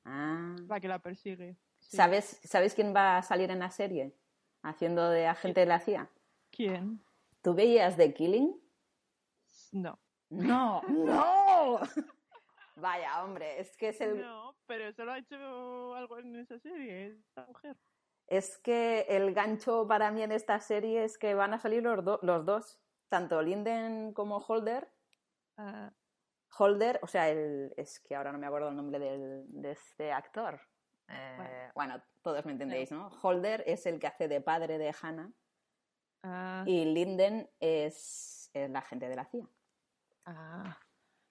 [0.05, 0.55] ah.
[0.67, 1.57] La que la persigue.
[1.79, 4.13] ¿Sabes, ¿Sabes quién va a salir en la serie?
[4.61, 6.09] Haciendo de agente de la CIA.
[6.51, 7.01] ¿Quién?
[7.41, 8.55] ¿Tú veías The Killing?
[9.71, 9.97] No.
[10.29, 11.79] No, no.
[12.77, 14.21] Vaya, hombre, es que es el...
[14.21, 17.75] No, pero solo ha hecho algo en esa serie, esta mujer.
[18.27, 22.21] Es que el gancho para mí en esta serie es que van a salir los,
[22.21, 24.87] los dos, tanto Linden como Holder.
[25.57, 25.91] Ah.
[26.55, 30.11] Holder, o sea, el, es que ahora no me acuerdo el nombre del, de este
[30.11, 30.61] actor.
[31.07, 32.01] Eh, bueno.
[32.21, 33.09] todos me entendéis, ¿no?
[33.23, 35.31] Holder es el que hace de padre de Hannah
[36.23, 36.63] ah.
[36.67, 39.49] y Linden es, es la gente de la CIA.
[40.25, 40.77] Ah,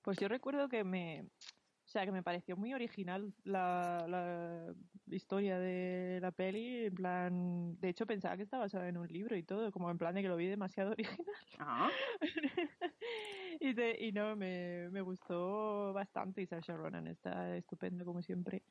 [0.07, 4.73] pues yo recuerdo que me, o sea, que me pareció muy original la, la,
[5.09, 6.85] historia de la peli.
[6.85, 9.99] En plan, de hecho pensaba que estaba basada en un libro y todo, como en
[9.99, 11.27] plan de que lo vi demasiado original.
[11.59, 11.91] Ah.
[13.61, 16.41] y, y, no, me, me, gustó bastante.
[16.41, 18.63] Y Sasha Ronan está estupenda como siempre.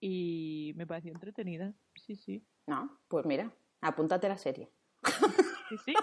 [0.00, 1.72] Y me pareció entretenida.
[1.94, 2.44] Sí, sí.
[2.66, 3.48] No, pues mira,
[3.80, 4.72] apúntate la serie.
[5.68, 5.94] Sí, sí,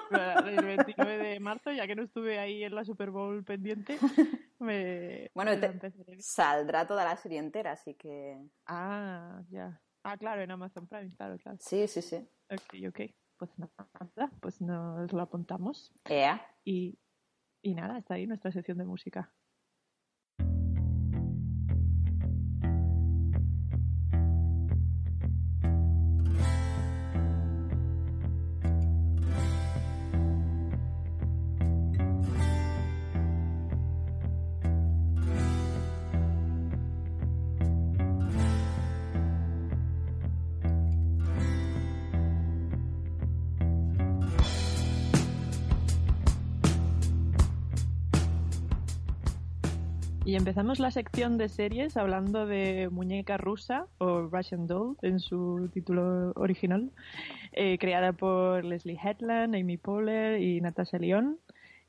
[0.45, 3.97] el 29 de marzo, ya que no estuve ahí en la Super Bowl pendiente,
[4.61, 5.29] me...
[5.33, 5.51] Bueno,
[6.19, 8.39] saldrá toda la serie entera, así que...
[8.65, 9.81] Ah, ya.
[10.03, 11.57] Ah, claro, en Amazon Prime, claro, claro.
[11.59, 12.27] Sí, sí, sí.
[12.49, 13.11] Ok, ok.
[13.37, 15.93] Pues nada, pues nos lo apuntamos.
[16.07, 16.45] Yeah.
[16.63, 16.99] Y,
[17.61, 19.33] y nada, está ahí nuestra sección de música.
[50.31, 55.69] Y empezamos la sección de series hablando de Muñeca Rusa o Russian Doll en su
[55.73, 56.89] título original,
[57.51, 61.37] eh, creada por Leslie Headland, Amy Poehler y Natasha Lyon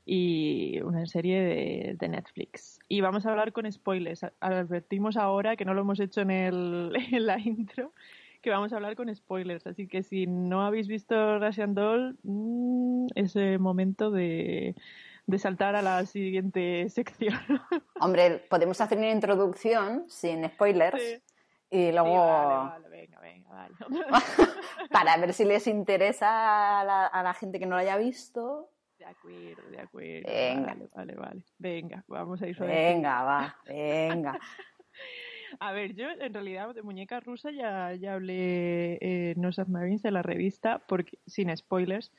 [0.05, 2.79] y una serie de, Netflix.
[2.89, 4.25] Y vamos a hablar con spoilers.
[4.41, 7.93] Advertimos ahora que no lo hemos hecho en, el, en la intro
[8.41, 9.67] que vamos a hablar con spoilers.
[9.67, 14.75] Así que si no habéis visto Russian Doll, mm, es el momento de
[15.25, 17.39] de saltar a la siguiente sección.
[17.99, 21.21] Hombre, podemos hacer una introducción sin spoilers
[21.69, 22.25] y luego...
[22.27, 23.75] vale, venga, venga, vale.
[24.91, 28.69] para ver si les interesa a la, gente que no lo haya visto.
[28.99, 30.29] De acuerdo, de acuerdo.
[30.29, 30.77] Venga.
[30.93, 34.39] Vale, vale, Venga, vamos a ir sobre Venga, va, venga.
[35.59, 40.11] A ver, yo en realidad de muñeca rusa ya, ya hablé en No Submarines de
[40.11, 42.11] la revista, porque, sin spoilers,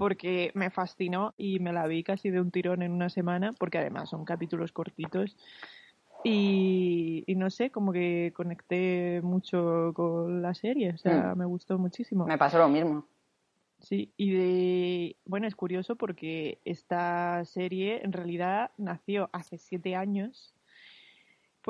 [0.00, 3.76] porque me fascinó y me la vi casi de un tirón en una semana, porque
[3.76, 5.36] además son capítulos cortitos.
[6.24, 11.38] Y, no sé, como que conecté mucho con la serie, o sea, mm.
[11.38, 12.24] me gustó muchísimo.
[12.24, 13.06] Me pasó lo mismo.
[13.78, 20.54] Sí, y de, bueno, es curioso porque esta serie en realidad nació hace siete años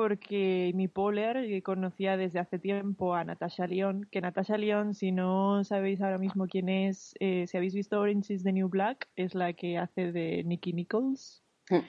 [0.01, 5.11] porque mi Poler que conocía desde hace tiempo a Natasha Lyon, que Natasha Lyon, si
[5.11, 9.09] no sabéis ahora mismo quién es, eh, si habéis visto Orange is the New Black,
[9.15, 11.43] es la que hace de Nicky Nichols.
[11.69, 11.85] Mm.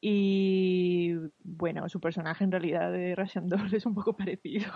[0.00, 4.72] Y bueno, su personaje en realidad de Russian Doll es un poco parecido.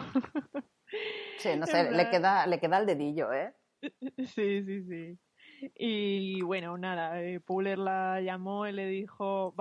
[1.39, 3.55] Sí, no sé, le queda, le queda el dedillo, ¿eh?
[4.27, 5.19] Sí, sí, sí.
[5.77, 9.55] Y bueno, nada, eh, Puller la llamó y le dijo,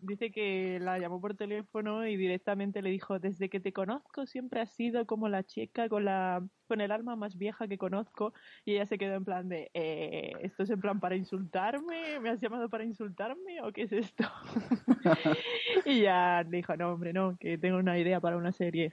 [0.00, 4.60] dice que la llamó por teléfono y directamente le dijo, desde que te conozco siempre
[4.60, 6.42] has sido como la chica con la
[6.72, 8.32] con el alma más vieja que conozco
[8.64, 12.18] y ella se quedó en plan de, eh, ¿esto es en plan para insultarme?
[12.20, 14.24] ¿Me has llamado para insultarme o qué es esto?
[15.84, 18.90] y ya dijo, no, hombre, no, que tengo una idea para una serie.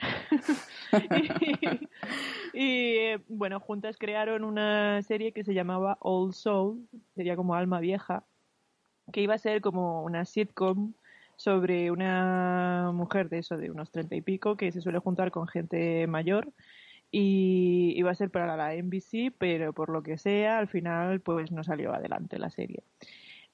[2.54, 7.80] y, eh, bueno, juntas crearon una serie que se llamaba Old Soul, sería como Alma
[7.80, 8.24] Vieja,
[9.12, 10.94] que iba a ser como una sitcom
[11.36, 15.48] sobre una mujer de eso, de unos treinta y pico, que se suele juntar con
[15.48, 16.52] gente mayor
[17.12, 21.52] y iba a ser para la NBC, pero por lo que sea, al final pues
[21.52, 22.84] no salió adelante la serie.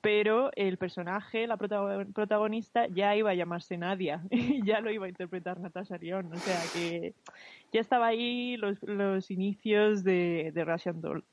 [0.02, 5.10] Pero el personaje, la protagonista, ya iba a llamarse Nadia y ya lo iba a
[5.10, 6.32] interpretar Natasha Lyon.
[6.32, 7.14] O sea que
[7.72, 11.24] ya estaba ahí los, los inicios de, de Russian Doll.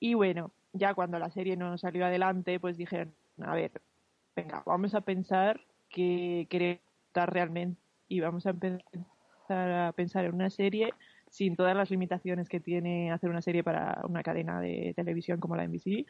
[0.00, 3.72] Y bueno, ya cuando la serie no salió adelante, pues dijeron, a ver,
[4.34, 8.82] venga, vamos a pensar que queremos estar realmente y vamos a empezar
[9.50, 10.92] a pensar en una serie
[11.30, 15.56] sin todas las limitaciones que tiene hacer una serie para una cadena de televisión como
[15.56, 16.06] la NBC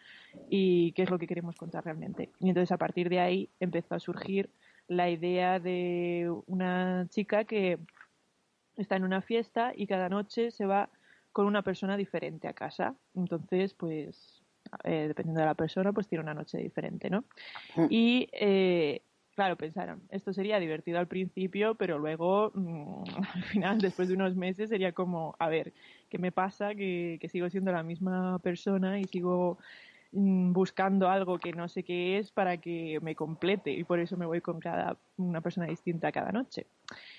[0.50, 2.30] y qué es lo que queremos contar realmente.
[2.40, 4.50] Y entonces a partir de ahí empezó a surgir
[4.88, 7.78] la idea de una chica que
[8.76, 10.90] está en una fiesta y cada noche se va
[11.36, 12.94] con una persona diferente a casa.
[13.14, 14.42] Entonces, pues,
[14.84, 17.24] eh, dependiendo de la persona, pues tiene una noche diferente, ¿no?
[17.76, 17.86] Mm.
[17.90, 19.02] Y eh,
[19.34, 23.02] claro, pensaron, esto sería divertido al principio, pero luego, mm,
[23.34, 25.74] al final, después de unos meses, sería como, a ver,
[26.08, 26.74] ¿qué me pasa?
[26.74, 29.58] Que, sigo siendo la misma persona y sigo
[30.12, 34.16] mm, buscando algo que no sé qué es para que me complete y por eso
[34.16, 36.64] me voy con cada una persona distinta cada noche.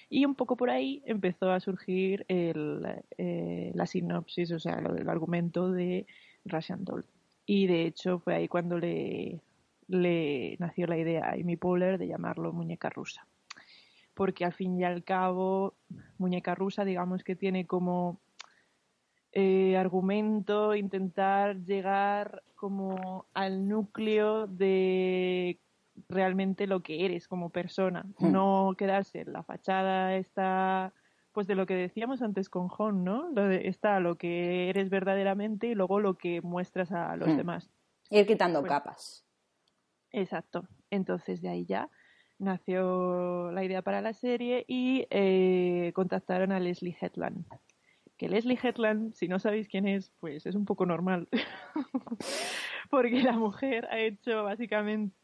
[0.09, 5.71] Y un poco por ahí empezó a surgir eh, la sinopsis, o sea, el argumento
[5.71, 6.07] de
[6.45, 6.85] Russian.
[7.45, 9.41] Y de hecho fue ahí cuando le,
[9.87, 13.27] le nació la idea a Amy Poehler de llamarlo muñeca rusa.
[14.13, 15.75] Porque al fin y al cabo,
[16.17, 18.19] muñeca rusa, digamos que tiene como
[19.33, 25.59] eh, argumento intentar llegar como al núcleo de
[26.09, 28.31] realmente lo que eres como persona, hmm.
[28.31, 30.93] no quedarse en la fachada está
[31.31, 33.29] pues de lo que decíamos antes con Jon, ¿no?
[33.29, 37.37] Lo de, está lo que eres verdaderamente y luego lo que muestras a los hmm.
[37.37, 37.69] demás.
[38.09, 39.23] Ir quitando capas.
[40.11, 40.67] Exacto.
[40.89, 41.89] Entonces de ahí ya
[42.39, 47.45] nació la idea para la serie y eh, contactaron a Leslie Hetland.
[48.17, 51.27] Que Leslie Hetland, si no sabéis quién es, pues es un poco normal.
[52.89, 55.15] Porque la mujer ha hecho básicamente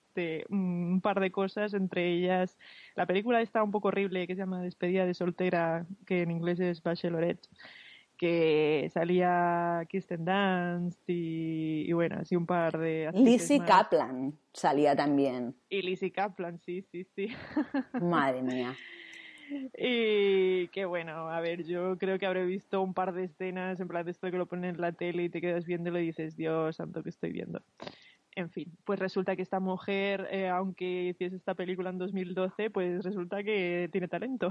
[0.49, 2.57] un par de cosas, entre ellas
[2.95, 6.59] la película está un poco horrible que se llama Despedida de soltera, que en inglés
[6.59, 7.47] es Bachelorette
[8.18, 13.09] que salía Kirsten Dunst y, bueno, así un par de...
[13.14, 15.55] Lizzie Kaplan salía también.
[15.70, 17.28] Y Lizzie Kaplan, sí, sí, sí.
[18.01, 18.76] Madre mía.
[19.78, 23.88] Y qué bueno, a ver, yo creo que habré visto un par de escenas en
[23.88, 26.38] plan de esto que lo ponen en la tele y te quedas viéndolo y dices,
[26.38, 27.61] Dios santo, que estoy viendo.
[28.36, 33.03] En fin, pues resulta que esta mujer, eh, aunque hiciese esta película en 2012, pues
[33.03, 34.49] resulta que tiene talento.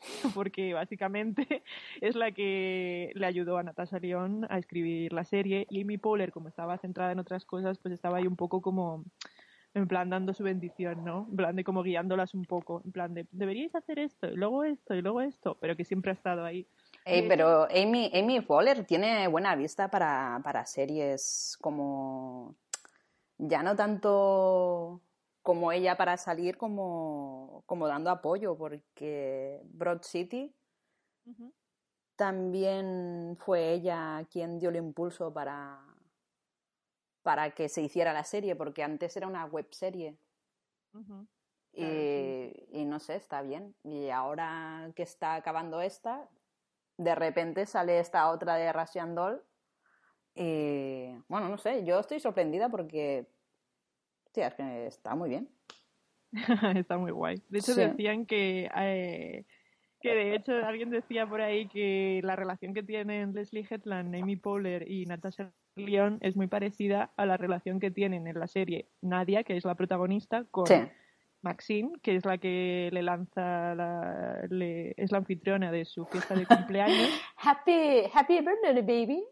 [0.34, 1.62] porque básicamente
[2.00, 6.32] es la que le ayudó a Natasha Lyon a escribir la serie y Amy Poehler,
[6.32, 9.04] como estaba centrada en otras cosas, pues estaba ahí un poco como
[9.74, 11.26] en plan dando su bendición, ¿no?
[11.30, 14.64] En plan de como guiándolas un poco, en plan de deberíais hacer esto, y luego
[14.64, 16.66] esto, y luego esto, pero que siempre ha estado ahí.
[17.04, 22.54] pero Amy, Amy Poehler tiene buena vista para, para series como
[23.38, 25.00] ya no tanto
[25.42, 30.54] como ella para salir como, como dando apoyo, porque Broad City
[32.16, 35.78] también fue ella quien dio el impulso para,
[37.22, 40.18] para que se hiciera la serie, porque antes era una web serie.
[41.72, 43.74] y, no sé, está bien.
[43.84, 46.28] Y ahora que está acabando esta,
[46.96, 49.44] de repente sale esta otra de Russian Doll.
[50.36, 53.26] Y bueno, no sé, yo estoy sorprendida porque
[54.44, 55.48] es que está muy bien.
[56.76, 57.42] está muy guay.
[57.48, 59.44] De hecho, decían que, eh,
[60.00, 64.36] que de hecho alguien decía por ahí que la relación que tienen Leslie Hetland, Amy
[64.36, 68.88] Poehler y Natasha Lyon es muy parecida a la relación que tienen en la serie
[69.00, 70.66] Nadia, que es la protagonista, con
[71.42, 76.46] Maxine, que es la que le lanza, la, es la anfitriona de su fiesta de
[76.46, 77.08] cumpleaños.
[77.36, 79.24] happy, happy birthday, baby.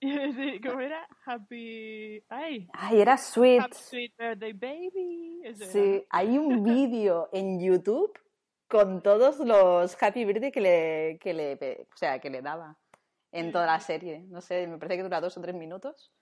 [0.36, 1.06] Sí, ¿cómo era?
[1.26, 2.24] Happy.
[2.28, 2.68] Ay.
[2.72, 3.60] Ay, era Sweet.
[3.62, 5.42] Happy Sweet Birthday Baby.
[5.56, 8.18] sí, hay un vídeo en YouTube
[8.68, 12.78] con todos los Happy Birthday que le, que le, o sea, que le daba
[13.32, 14.24] en toda la serie.
[14.28, 16.12] No sé, me parece que dura dos o tres minutos.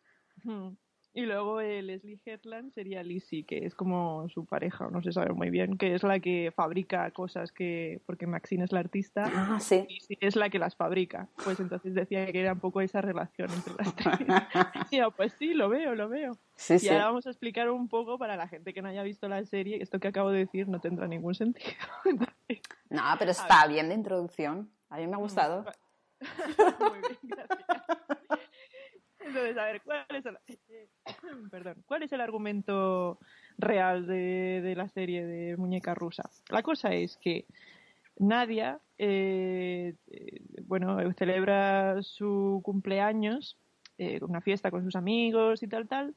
[1.19, 5.33] Y luego el Leslie Headland sería Lizzie, que es como su pareja, no se sabe
[5.33, 9.59] muy bien, que es la que fabrica cosas que, porque Maxine es la artista, ah,
[9.59, 9.85] sí.
[10.09, 11.29] y es la que las fabrica.
[11.43, 14.15] Pues entonces decía que era un poco esa relación entre las tres.
[14.93, 16.39] y yo, pues sí, lo veo, lo veo.
[16.55, 16.89] Sí, y sí.
[16.89, 19.83] ahora vamos a explicar un poco para la gente que no haya visto la serie,
[19.83, 21.75] esto que acabo de decir no tendrá ningún sentido.
[22.91, 24.71] No, pero está bien de introducción.
[24.89, 25.67] A mí me ha gustado.
[26.81, 28.39] Muy bien, gracias.
[29.29, 30.39] Entonces, a ver, ¿cuál es el,
[31.51, 33.19] perdón, ¿cuál es el argumento
[33.59, 36.31] real de, de la serie de Muñeca Rusa?
[36.49, 37.47] La cosa es que
[38.19, 43.59] Nadia, eh, eh, bueno, celebra su cumpleaños,
[43.99, 46.15] eh, una fiesta con sus amigos y tal, tal,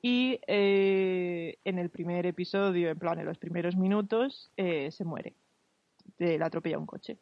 [0.00, 5.34] y eh, en el primer episodio, en plan, en los primeros minutos, eh, se muere.
[6.18, 7.18] De, la atropella un coche.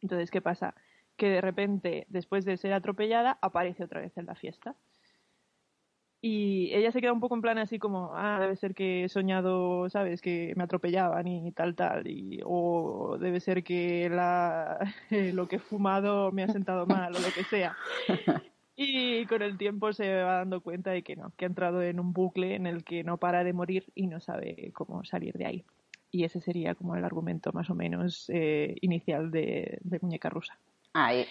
[0.00, 0.74] Entonces, ¿qué pasa?
[1.16, 4.74] Que de repente, después de ser atropellada, aparece otra vez en la fiesta.
[6.26, 9.08] Y ella se queda un poco en plan así como, ah, debe ser que he
[9.10, 10.22] soñado, ¿sabes?
[10.22, 12.06] Que me atropellaban y tal, tal.
[12.06, 14.78] Y, o debe ser que la,
[15.34, 17.76] lo que he fumado me ha sentado mal o lo que sea.
[18.76, 22.00] Y con el tiempo se va dando cuenta de que no, que ha entrado en
[22.00, 25.46] un bucle en el que no para de morir y no sabe cómo salir de
[25.46, 25.64] ahí.
[26.10, 30.58] Y ese sería como el argumento más o menos eh, inicial de, de Muñeca Rusa.
[30.94, 31.26] Ahí.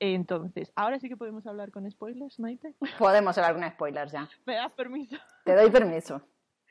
[0.00, 2.74] Entonces, ahora sí que podemos hablar con spoilers, Maite.
[2.98, 4.28] Podemos hablar con spoilers ya.
[4.46, 5.16] ¿Me das permiso?
[5.44, 6.22] Te doy permiso.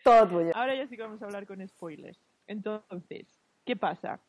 [0.04, 0.52] Todo tuyo.
[0.56, 2.20] Ahora ya sí que vamos a hablar con spoilers.
[2.48, 4.20] Entonces, ¿qué pasa?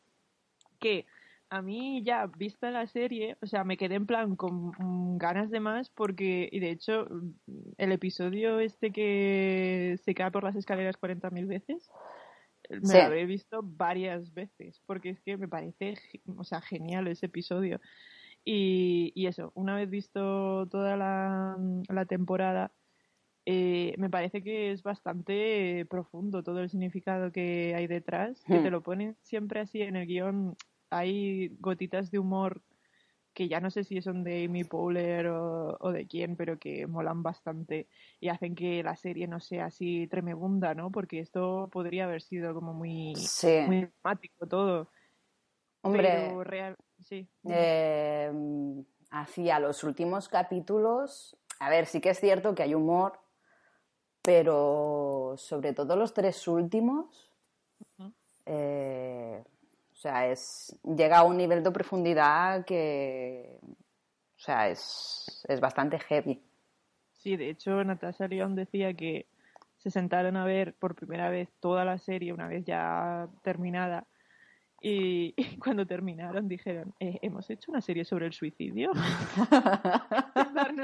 [0.79, 1.07] Que
[1.49, 5.49] a mí ya vista la serie, o sea, me quedé en plan con mm, ganas
[5.49, 7.31] de más porque, y de hecho, mm,
[7.79, 11.89] el episodio este que se cae por las escaleras 40.000 veces,
[12.81, 12.97] me Sí.
[12.97, 15.95] lo habré visto varias veces porque es que me parece,
[16.37, 17.79] o sea, genial ese episodio.
[18.45, 21.57] Y, y eso, una vez visto toda la,
[21.89, 22.73] la temporada,
[23.45, 28.61] eh, me parece que es bastante profundo todo el significado que hay detrás, que Hmm.
[28.61, 30.55] te lo ponen siempre así en el guion.
[30.91, 32.61] Hay gotitas de humor
[33.41, 36.85] que ya no sé si son de Amy Poehler o, o de quién, pero que
[36.85, 37.87] molan bastante
[38.19, 40.91] y hacen que la serie no sea así tremebunda, ¿no?
[40.91, 43.63] Porque esto podría haber sido como muy, Sí.
[43.65, 44.91] muy dramático todo.
[45.81, 47.27] Hombre, Pero real, sí.
[47.49, 48.31] eh,
[49.09, 53.19] hacia los últimos capítulos, a ver, sí que es cierto que hay humor,
[54.21, 57.33] pero sobre todo los tres últimos,
[58.45, 59.43] eh,
[60.01, 66.41] sea, es, llega a un nivel de profundidad que, o sea, es, es bastante heavy.
[67.13, 69.27] Sí, de hecho, Natasha Lyonne decía que
[69.77, 74.07] se sentaron a ver por primera vez toda la serie una vez ya terminada
[74.81, 78.91] y, y cuando terminaron dijeron, "Eh, ¿hemos hecho una serie sobre el suicidio?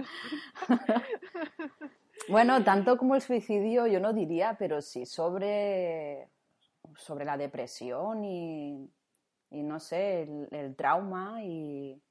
[2.30, 6.28] Bueno, tanto como el suicidio yo no diría, pero sí sobre,
[6.98, 8.90] sobre la depresión y,
[9.50, 12.02] y no sé, el, el trauma y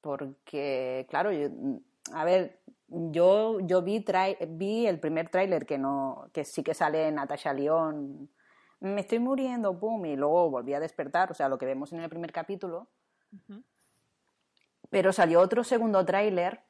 [0.00, 1.48] porque, claro, yo,
[2.12, 6.74] a ver, yo, yo vi, trai- vi el primer tráiler que no, que sí que
[6.74, 8.28] sale Natasha Lyonne,
[8.80, 12.00] me estoy muriendo, pum, y luego volví a despertar, o sea, lo que vemos en
[12.00, 12.88] el primer capítulo,
[14.90, 16.60] pero salió otro segundo tráiler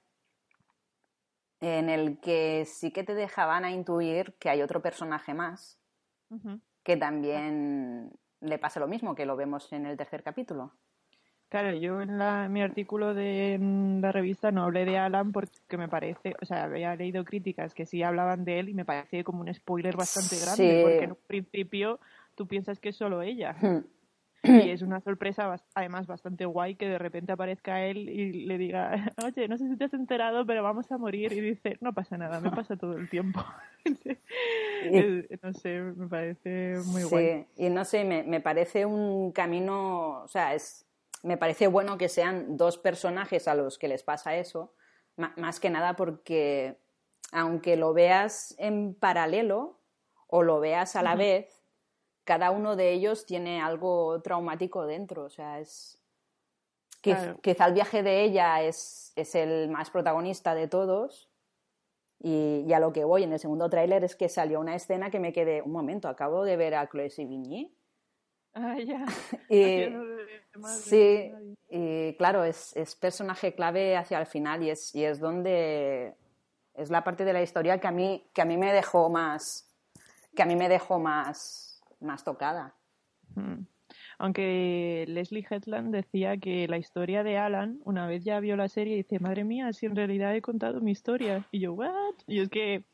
[1.61, 5.79] en el que sí que te dejaban a intuir que hay otro personaje más
[6.83, 8.13] que también
[8.43, 10.73] le pasa lo mismo, que lo vemos en el tercer capítulo.
[11.49, 15.33] Claro, yo en, la- en mi artículo de en la revista no hablé de Alan
[15.33, 18.87] porque me parece, o sea, había leído críticas que sí hablaban de él y me
[18.87, 20.83] parece como un spoiler bastante grande, Sí.
[20.83, 22.01] porque en un principio
[22.35, 23.55] tú piensas que es solo ella.
[23.61, 23.85] Hmm.
[24.43, 29.13] Y es una sorpresa, además, bastante guay que de repente aparezca él y le diga,
[29.25, 31.33] oye, no sé si te has enterado, pero vamos a morir.
[31.33, 33.45] Y dice, no pasa nada, me pasa todo el tiempo.
[35.43, 37.47] No sé, me parece muy guay.
[37.55, 40.87] Sí, y no sé, me, me parece un camino, o sea, es,
[41.23, 44.75] me parece bueno que sean dos personajes a los que les pasa eso,
[45.17, 46.79] más que nada porque
[47.31, 49.79] aunque lo veas en paralelo
[50.27, 51.62] o lo veas a la vez,
[52.25, 55.99] cada uno de ellos tiene algo traumático dentro, o sea, es...
[57.03, 57.41] Quiz- Claro.
[57.41, 61.29] Quizá el viaje de ella es, es el más protagonista de todos,
[62.21, 65.11] y, y a lo que voy en el segundo tráiler es que salió una escena
[65.11, 67.75] que me quedé, un momento, acabo de ver a Chloe Sevigny.
[68.55, 69.05] Ah, ya.
[69.49, 69.87] Y,
[70.69, 71.33] sí,
[71.71, 76.15] y claro, es, es personaje clave hacia el final y es, y es donde
[76.75, 79.67] es la parte de la historia que a mí, que a mí me dejó más,
[80.37, 81.62] que a mí me dejó más,
[82.03, 82.75] más tocada.
[83.35, 83.65] Mm.
[84.19, 88.97] Aunque Leslie Hetland decía que la historia de Alan, una vez ya vio la serie,
[88.97, 91.47] dice, madre mía, si en realidad he contado mi historia.
[91.51, 92.15] Y yo, ¿what?
[92.27, 92.85] Y es que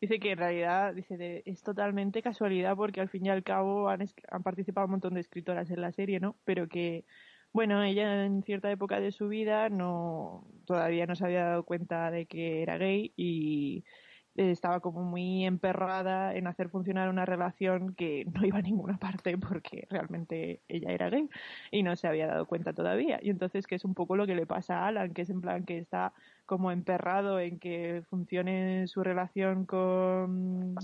[0.00, 4.06] dice que en realidad dice es totalmente casualidad porque al fin y al cabo han,
[4.30, 6.36] han participado un montón de escritoras en la serie, ¿no?
[6.44, 7.04] Pero que
[7.52, 12.10] bueno, ella en cierta época de su vida no todavía no se había dado cuenta
[12.10, 13.84] de que era gay y
[14.38, 19.36] estaba como muy emperrada en hacer funcionar una relación que no iba a ninguna parte
[19.36, 21.28] porque realmente ella era gay
[21.70, 23.18] y no se había dado cuenta todavía.
[23.22, 25.40] Y entonces que es un poco lo que le pasa a Alan, que es en
[25.40, 26.12] plan que está
[26.46, 30.76] como emperrado en que funcione su relación con...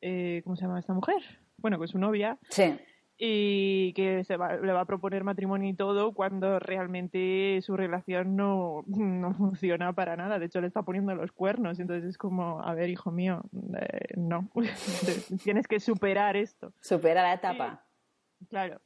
[0.00, 1.22] Eh, ¿Cómo se llama esta mujer?
[1.58, 2.38] Bueno, con su novia.
[2.48, 2.74] Sí
[3.20, 8.84] y que se le va a proponer matrimonio y todo cuando realmente su relación no,
[8.86, 10.38] no, funciona para nada.
[10.38, 11.80] De hecho, le está poniendo los cuernos.
[11.80, 13.42] Entonces es como, a ver, hijo mío,
[13.80, 14.48] eh, no,
[15.42, 16.72] tienes que superar esto.
[16.80, 17.84] Supera la etapa.
[18.48, 18.80] claro.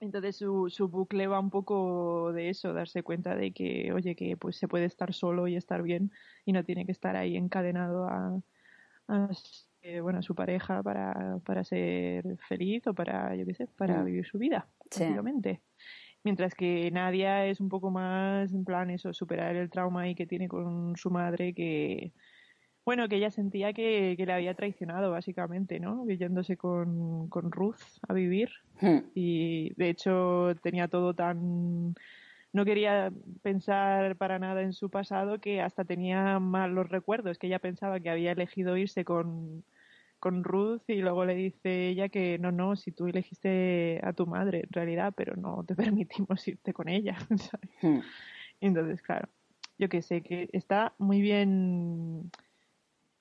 [0.00, 4.34] Entonces su, su bucle va un poco de eso, darse cuenta de que, oye, que
[4.38, 6.10] pues se puede estar solo y estar bien
[6.46, 8.40] y no tiene que estar ahí encadenado a,
[9.08, 9.28] a
[9.82, 14.04] eh, bueno, su pareja para, para ser feliz o para, yo qué sé, para mm.
[14.04, 15.04] vivir su vida, sí.
[16.22, 20.26] Mientras que Nadia es un poco más en plan eso, superar el trauma y que
[20.26, 22.12] tiene con su madre que,
[22.84, 26.06] bueno, que ella sentía que, que le había traicionado básicamente, ¿no?
[26.06, 28.50] Yéndose con, con Ruth a vivir
[28.82, 28.98] hmm.
[29.14, 31.94] y de hecho tenía todo tan
[32.52, 37.58] no quería pensar para nada en su pasado, que hasta tenía malos recuerdos, que ella
[37.58, 39.64] pensaba que había elegido irse con,
[40.18, 44.26] con Ruth y luego le dice ella que no, no, si tú elegiste a tu
[44.26, 47.16] madre en realidad, pero no te permitimos irte con ella.
[47.82, 48.00] Hmm.
[48.60, 49.30] Entonces, claro,
[49.78, 52.30] yo que sé, que está muy bien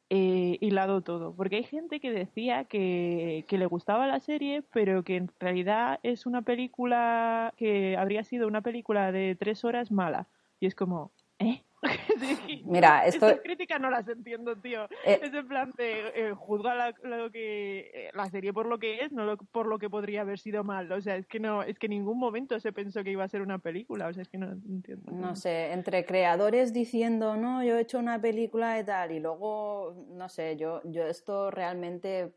[0.10, 1.36] eh, hilado todo.
[1.36, 6.00] Porque hay gente que decía que, que, le gustaba la serie, pero que en realidad
[6.04, 10.28] es una película que habría sido una película de tres horas mala.
[10.60, 11.64] Y es como, ¿eh?
[12.66, 13.28] Mira, esto...
[13.28, 14.86] Estas críticas no las entiendo, tío.
[15.06, 18.80] Eh, es en plan de eh, juzga la, lo que, eh, la serie por lo
[18.80, 20.92] que es, no por lo que podría haber sido mal.
[20.92, 23.30] O sea, es que no, es que en ningún momento se pensó que iba a
[23.30, 24.08] ser una película.
[24.08, 25.12] O sea, es que no entiendo.
[25.12, 30.06] No sé, entre creadores diciendo, no, yo he hecho una película y tal, y luego,
[30.10, 32.34] no sé, yo, yo esto realmente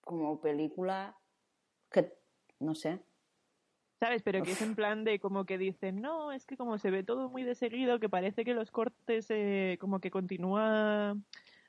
[0.00, 1.16] como película,
[1.90, 2.12] que,
[2.58, 3.00] no sé,
[4.00, 4.22] ¿Sabes?
[4.22, 7.04] Pero que es en plan de como que dicen, no, es que como se ve
[7.04, 11.14] todo muy de seguido, que parece que los cortes eh, como que continúa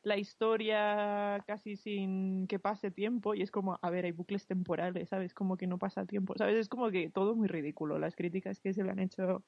[0.04, 5.10] la historia casi sin que pase tiempo y es como, a ver, hay bucles temporales,
[5.10, 5.34] ¿sabes?
[5.34, 6.56] Como que no pasa tiempo, ¿sabes?
[6.56, 9.44] Es como que todo muy ridículo, las críticas que se le han hecho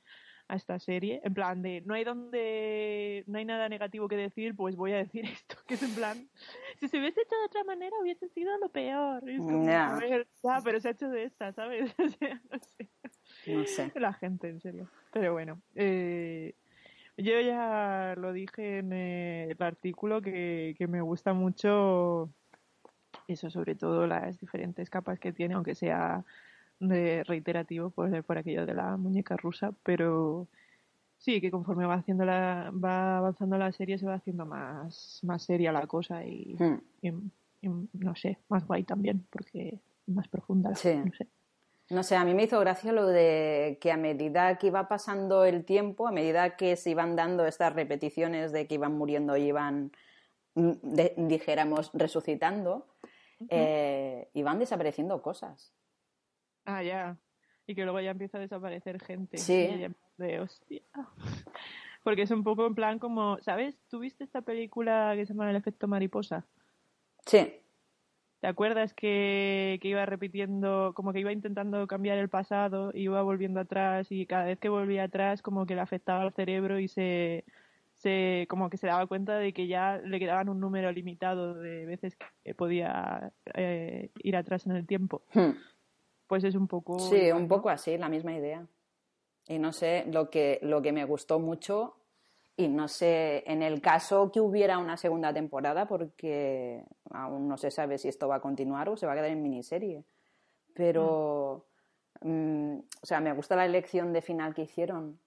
[0.47, 4.55] a esta serie, en plan de, no hay donde, no hay nada negativo que decir,
[4.55, 6.29] pues voy a decir esto, que es en plan,
[6.79, 9.27] si se hubiese hecho de otra manera hubiese sido lo peor.
[9.29, 11.93] Es como, a ver, ya, pero se ha hecho de esta, ¿sabes?
[12.03, 12.89] O sea, no sé.
[13.47, 13.99] No sé.
[13.99, 14.89] La gente, en serio.
[15.11, 16.55] Pero bueno, eh,
[17.17, 22.29] yo ya lo dije en el artículo que, que me gusta mucho
[23.27, 26.25] eso, sobre todo las diferentes capas que tiene, aunque sea
[26.79, 30.47] de reiterativo por, por aquello de la muñeca rusa, pero
[31.17, 35.43] sí, que conforme va haciendo la, va avanzando la serie se va haciendo más, más
[35.43, 37.79] seria la cosa y, hmm.
[37.93, 40.69] no sé, más guay también, porque más profunda.
[40.69, 41.03] No sé.
[41.89, 45.45] No sé, a mí me hizo gracia lo de que a medida que iba pasando
[45.45, 49.43] el tiempo, a medida que se iban dando estas repeticiones de que iban muriendo y
[49.43, 49.91] iban,
[50.55, 52.87] mm, dijéramos, resucitando,
[53.49, 55.73] eh, iban desapareciendo cosas.
[56.65, 57.17] Ah, ya.
[57.67, 59.37] Y que luego ya empieza a desaparecer gente.
[59.37, 59.87] Sí.
[60.17, 60.81] de hostia.
[62.03, 63.77] Porque es un poco en plan como, ¿sabes?
[63.89, 66.45] ¿Tuviste esta película que se llama El efecto mariposa?
[67.25, 67.53] Sí.
[68.41, 73.61] ¿Te acuerdas que, que, iba repitiendo, como que iba intentando cambiar el pasado, iba volviendo
[73.61, 77.45] atrás y cada vez que volvía atrás como que le afectaba al cerebro y se,
[77.93, 81.85] se como que se daba cuenta de que ya le quedaban un número limitado de
[81.85, 85.23] veces que podía eh, ir atrás en el tiempo?
[85.33, 85.51] Hmm
[86.33, 86.97] pues es un poco...
[86.97, 88.65] Sí, un poco así, la misma idea.
[89.47, 91.95] Y no sé, lo que, lo que me gustó mucho,
[92.57, 97.69] y no sé, en el caso que hubiera una segunda temporada, porque aún no se
[97.69, 100.05] sabe si esto va a continuar o se va a quedar en miniserie,
[100.73, 101.67] pero,
[102.21, 105.19] mm, o sea, me gusta la elección de final que hicieron.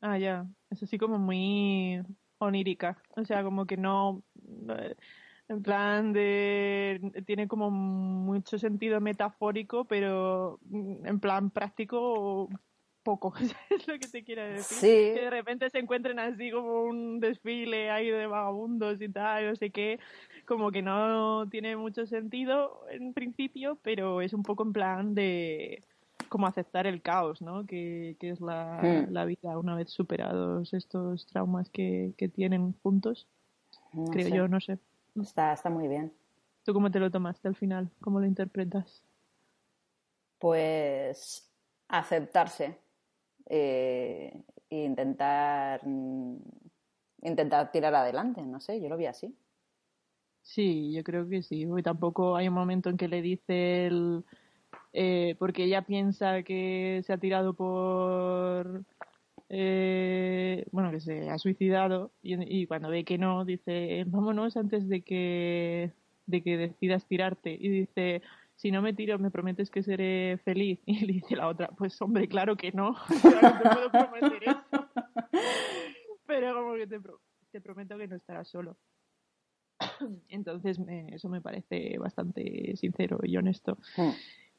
[0.00, 2.02] Ah, ya, es así como muy
[2.38, 4.24] onírica, o sea, como que no...
[5.50, 7.00] En plan de.
[7.26, 12.48] Tiene como mucho sentido metafórico, pero mm, en plan práctico
[13.02, 13.34] poco.
[13.70, 14.62] es lo que te quiero decir.
[14.78, 14.86] Sí.
[15.18, 19.56] Que de repente se encuentren así como un desfile ahí de vagabundos y tal, no
[19.56, 19.98] sé qué.
[20.46, 25.82] Como que no tiene mucho sentido en principio, pero es un poco en plan de
[26.28, 27.66] como aceptar el caos, ¿no?
[27.66, 29.12] Que, es la, Mm.
[29.12, 33.26] la vida una vez superados estos traumas que, que tienen juntos.
[33.92, 34.36] No Creo sé.
[34.36, 34.78] yo, no sé.
[35.20, 36.12] Está, está muy bien.
[36.64, 37.90] ¿Tú cómo te lo tomaste al final?
[38.00, 39.04] ¿Cómo lo interpretas?
[40.38, 41.50] Pues
[41.88, 42.78] aceptarse
[43.46, 46.36] eh, e intentar mm,
[47.22, 49.36] intentar tirar adelante, no sé, yo lo vi así.
[50.42, 51.66] Sí, yo creo que sí.
[51.66, 54.24] Porque tampoco hay un momento en que le dice el...
[54.92, 58.84] eh, porque ella piensa que se ha tirado por...
[59.52, 65.02] eh, bueno, que se ha suicidado y, cuando ve que no, dice, vámonos antes de
[65.02, 65.92] que,
[66.26, 67.50] de que decidas tirarte.
[67.52, 68.22] Y dice,
[68.54, 70.78] si no me tiro, me prometes que seré feliz.
[70.86, 72.94] Y le dice la otra, pues hombre, claro que no.
[73.22, 74.88] Claro que te puedo prometer eso.
[76.26, 77.00] Pero como que te,
[77.50, 78.76] te prometo que no estarás solo.
[80.28, 83.78] Entonces me- eso me parece bastante sincero y honesto.
[83.96, 84.10] Mm.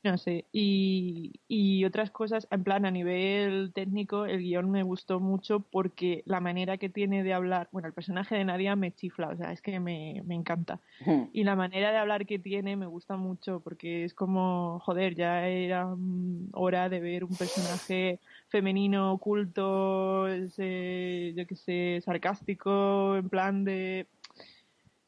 [0.03, 0.45] No sé.
[0.51, 6.23] Y, y otras cosas, en plan, a nivel técnico, el guion me gustó mucho porque
[6.25, 9.51] la manera que tiene de hablar, bueno, el personaje de Nadia me chifla, o sea,
[9.51, 10.79] es que me, me encanta.
[11.05, 11.25] Mm.
[11.33, 15.47] Y la manera de hablar que tiene me gusta mucho porque es como, joder, ya
[15.47, 23.29] era mm, hora de ver un personaje femenino, oculto, ese, yo qué sé, sarcástico, en
[23.29, 24.07] plan de,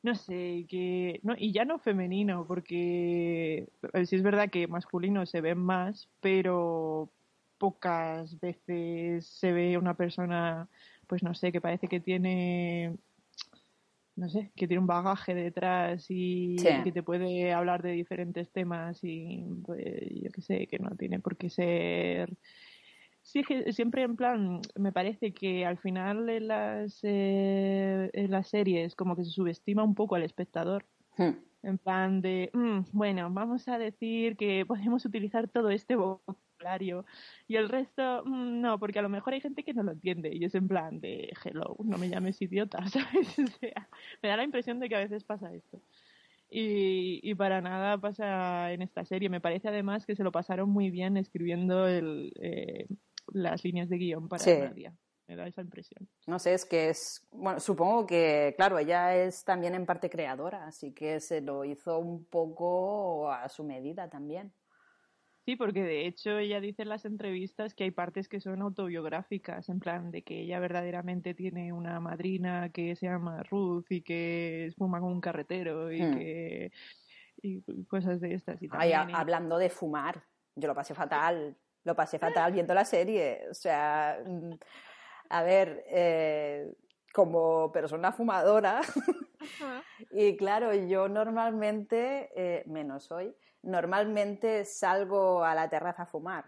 [0.03, 5.25] no sé, que, no, y ya no femenino, porque eh, sí es verdad que masculino
[5.25, 7.11] se ven más, pero
[7.57, 10.69] pocas veces se ve una persona,
[11.07, 12.97] pues no sé, que parece que tiene
[14.15, 16.69] no sé, que tiene un bagaje detrás y Sí.
[16.83, 19.83] que te puede hablar de diferentes temas y pues,
[20.21, 22.37] yo qué sé, que no tiene por qué ser...
[23.23, 28.49] Sí, que siempre en plan, me parece que al final en las, eh, en las
[28.49, 30.85] series como que se subestima un poco al espectador.
[31.17, 31.31] Mm.
[31.63, 37.05] En plan de, "Mm, bueno, vamos a decir que podemos utilizar todo este vocabulario
[37.47, 40.29] y el resto, "Mm, no, porque a lo mejor hay gente que no lo entiende
[40.35, 42.79] y es en plan de, hello, no me llames idiota,
[43.25, 43.39] ¿sabes?
[43.39, 43.89] O sea,
[44.21, 45.81] me da la impresión de que a veces pasa esto.
[46.49, 49.29] Y, y para nada pasa en esta serie.
[49.29, 52.87] Me parece además que se lo pasaron muy bien escribiendo el, eh,
[53.31, 54.55] las líneas de guion para Sí.
[54.57, 54.93] Nadia.
[55.27, 56.09] Me da esa impresión.
[56.27, 60.67] No sé, es que es, bueno, supongo que, claro, ella es también en parte creadora,
[60.67, 64.53] así que se lo hizo un poco a su medida también.
[65.45, 69.67] Sí, porque de hecho ella dice en las entrevistas que hay partes que son autobiográficas,
[69.69, 74.73] en plan de que ella verdaderamente tiene una madrina que se llama Ruth y que
[74.77, 76.17] fuma con un carretero y Hmm.
[76.17, 76.71] que
[77.41, 78.61] y cosas de estas.
[78.61, 80.23] Y Ay, también hablando de fumar,
[80.55, 83.47] yo lo pasé fatal, lo pasé fatal viendo la serie.
[83.49, 84.53] O sea, mm,
[85.29, 86.73] a ver, eh,
[87.13, 88.81] como persona fumadora,
[90.11, 96.45] y claro, yo normalmente, eh, menos hoy, normalmente salgo a la terraza a fumar.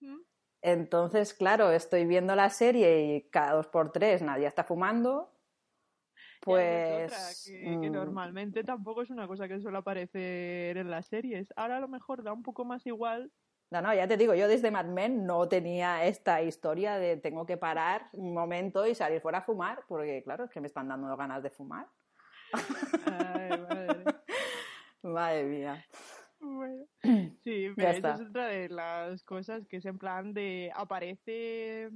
[0.00, 0.20] ¿Mm?
[0.62, 5.30] Entonces, claro, estoy viendo la serie y cada dos por tres nadie está fumando.
[6.46, 7.42] Es otra, Pues.
[7.46, 11.52] que, que mm, normalmente tampoco es una cosa que suele aparecer en las series.
[11.56, 13.30] Ahora a lo mejor da un poco más igual.
[13.74, 17.44] No, no, ya te digo, yo desde Mad Men no tenía esta historia de tengo
[17.44, 20.86] que parar un momento y salir fuera a fumar, porque claro, es que me están
[20.86, 21.88] dando ganas de fumar.
[22.52, 24.04] Ay, madre.
[25.02, 25.84] Madre mía.
[26.38, 26.84] Bueno,
[27.42, 31.90] sí, pero esa es otra de las cosas que es en plan de aparece.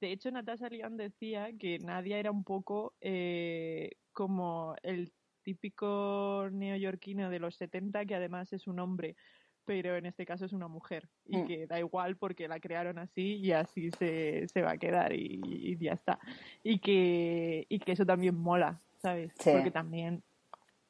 [0.00, 5.12] De hecho, Natasha Lyonne decía que Nadia era un poco eh, como el
[5.42, 9.16] típico neoyorquino de los 70, que además es un hombre,
[9.68, 11.06] pero en este caso es una mujer.
[11.26, 11.46] Y Mm.
[11.46, 15.38] que da igual porque la crearon así y así se, se va a quedar y,
[15.44, 16.18] y ya está.
[16.64, 19.30] Y que, y que eso también mola, ¿sabes?
[19.38, 19.50] Sí.
[19.52, 20.22] Porque también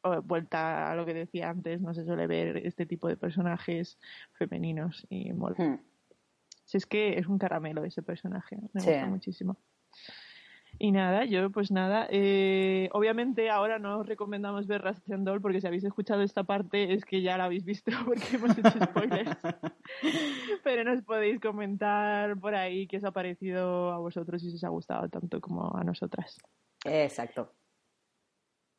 [0.03, 3.99] o vuelta a lo que decía antes, no se suele ver este tipo de personajes
[4.35, 5.57] femeninos y mola.
[5.59, 5.81] Hmm.
[6.65, 8.91] Si es que es un caramelo ese personaje, me Sí.
[8.91, 9.57] gusta muchísimo.
[10.81, 15.61] Y nada, yo pues nada, eh, obviamente ahora no os recomendamos ver Russian Doll porque
[15.61, 19.37] si habéis escuchado esta parte es que ya la habéis visto porque hemos hecho spoilers.
[20.65, 24.65] Pero nos podéis comentar por ahí qué os ha parecido a vosotros y si os
[24.65, 26.39] ha gustado tanto como a nosotras.
[26.85, 27.53] Exacto.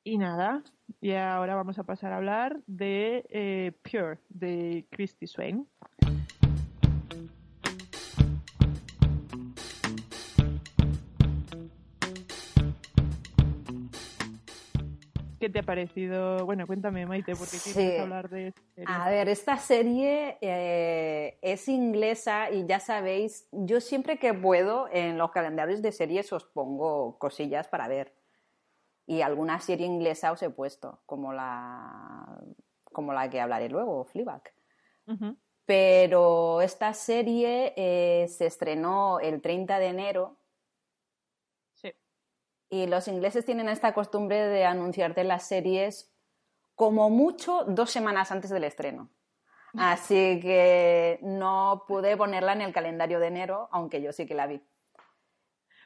[0.06, 0.64] Y nada,
[1.02, 5.68] y ahora vamos a pasar a hablar de eh, Pure, de Christy Swain.
[15.40, 16.46] ¿Qué te ha parecido?
[16.46, 17.74] Bueno, cuéntame, Maite, porque Sí.
[17.74, 18.96] quieres hablar de esta serie?
[18.96, 25.18] A ver, esta serie eh, es inglesa y ya sabéis, yo siempre que puedo en
[25.18, 28.14] los calendarios de series os pongo cosillas para ver.
[29.08, 32.42] Y alguna serie inglesa os he puesto, como la,
[32.84, 34.44] como la que hablaré luego, Fleabag.
[35.66, 40.38] Pero esta serie eh, se estrenó el 30 de enero.
[42.70, 46.14] Y los ingleses tienen esta costumbre de anunciarte las series
[46.76, 49.10] como mucho dos semanas antes del estreno.
[49.78, 54.48] Así que no pude ponerla en el calendario de enero, aunque yo sí que la
[54.48, 54.62] vi.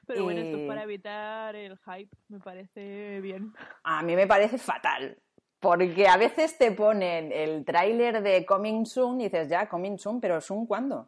[0.06, 3.54] Pero bueno, esto es para evitar el hype, me parece bien.
[3.84, 5.18] A mí me parece fatal.
[5.60, 10.20] Porque a veces te ponen el tráiler de Coming Soon y dices, ya, Coming Soon,
[10.20, 11.08] pero ¿Soon cuándo?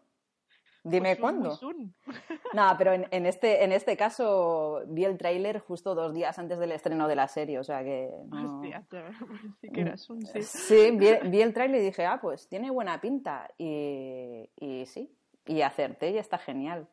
[0.88, 1.50] Dime Pues cuándo.
[2.54, 6.58] No, pero en, en este, en este caso vi el tráiler justo dos días antes
[6.60, 8.10] del estreno de la serie, o sea que...
[8.28, 8.86] no- Hostia,
[9.60, 10.42] sí que era soon, sí.
[10.44, 13.50] Sí, vi, vi el tráiler y dije, ah, pues tiene buena pinta.
[13.58, 15.12] Y, y sí,
[15.46, 16.88] y acerté y está genial.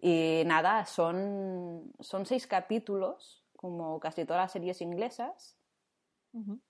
[0.00, 5.56] Y nada, son, son seis capítulos, como casi todas las series inglesas.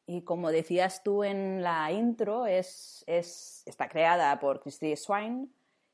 [0.06, 5.48] Y como decías tú en la intro, es, es, está creada por Christy Swine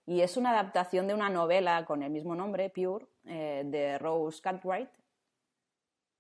[0.06, 4.40] y es una adaptación de una novela con el mismo nombre, Pure, eh, de Rose
[4.40, 4.90] Cartwright.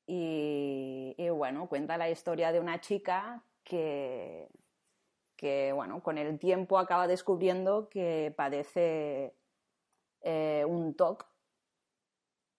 [0.06, 4.48] Y, y, bueno, cuenta la historia de una chica que,
[5.36, 9.34] que, bueno, con el tiempo acaba descubriendo que padece
[10.20, 11.26] eh, un TOC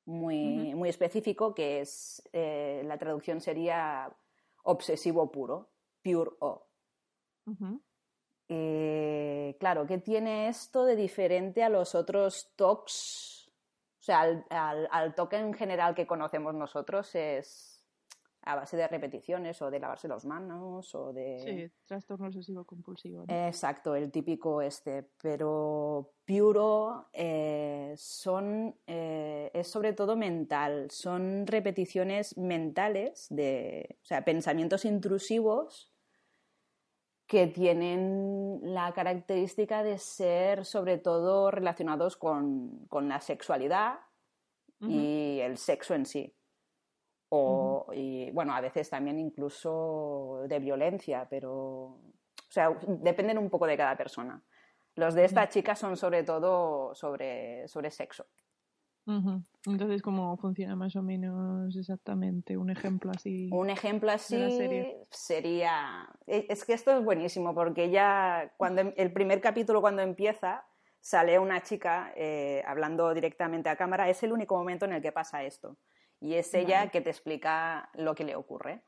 [0.06, 4.14] muy, muy específico, que es, eh, la traducción sería
[4.64, 5.70] obsesivo puro,
[6.02, 6.68] pure O.
[8.56, 13.52] Eh, claro, ¿qué tiene esto de diferente a los otros TOCs?
[14.00, 17.74] O sea, al, al, al TOC en general que conocemos nosotros es
[18.46, 21.40] a base de repeticiones o de lavarse las manos o de...
[21.40, 23.26] Sí, trastorno obsesivo compulsivo.
[23.26, 23.48] ¿no?
[23.48, 32.38] Exacto, el típico este, pero Puro eh, son, eh, es sobre todo mental, son repeticiones
[32.38, 35.93] mentales, de, o sea, pensamientos intrusivos
[37.34, 43.96] que tienen la característica de ser sobre todo relacionados con, con la sexualidad
[44.82, 46.32] y el sexo en sí.
[47.30, 52.02] O, y bueno, a veces también incluso de violencia, pero, o
[52.50, 54.40] sea, dependen un poco de cada persona.
[54.94, 58.28] Los de esta chica son sobre todo sobre, sobre sexo.
[59.06, 62.58] Entonces, ¿cómo funciona más o menos exactamente?
[62.58, 63.50] Un ejemplo así.
[63.52, 65.06] Un ejemplo así la serie.
[65.10, 66.08] sería.
[66.28, 70.66] e- Es que esto es buenísimo porque ya cuando em- el primer capítulo cuando empieza
[71.00, 74.10] sale una chica eh, hablando directamente a cámara.
[74.10, 75.78] Es el único momento en el que pasa esto
[76.22, 76.92] y es ella Vale.
[76.92, 78.84] que te explica lo que le ocurre.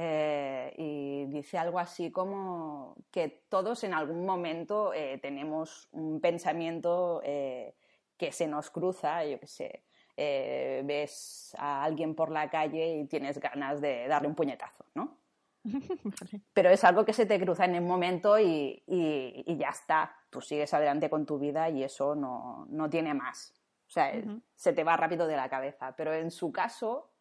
[0.00, 7.20] Eh, y dice algo así como que todos en algún momento eh, tenemos un pensamiento
[7.24, 7.74] eh,
[8.18, 9.84] que se nos cruza, yo qué sé,
[10.16, 15.16] eh, ves a alguien por la calle y tienes ganas de darle un puñetazo, ¿no?
[16.52, 20.16] Pero es algo que se te cruza en el momento y, y- y ya está.
[20.30, 23.54] Tú sigues adelante con tu vida y eso no, no tiene más.
[23.86, 24.12] O sea,
[24.56, 25.94] se te va rápido de la cabeza.
[25.96, 27.12] Pero en su caso,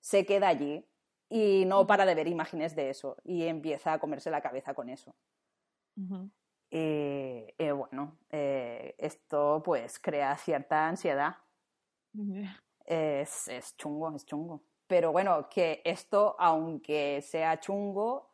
[0.00, 0.86] se queda allí
[1.30, 4.90] y no para de ver imágenes de eso y empieza a comerse la cabeza con
[4.90, 5.14] eso.
[5.96, 6.30] Ujú.
[6.76, 11.36] Y, y bueno, eh, esto pues crea cierta ansiedad.
[12.84, 14.60] Es, es chungo, es chungo.
[14.88, 18.28] Pero bueno, que esto, aunque sea chungo,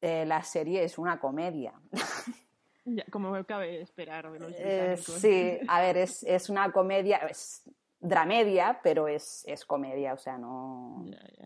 [0.00, 1.74] eh, la serie es una comedia.
[2.90, 7.68] Ya, como cabe esperar de los Eh, sí, a ver, es, es una comedia, es
[8.00, 11.04] dramedia, pero es, es comedia, o sea, no...
[11.04, 11.44] Ya, ya.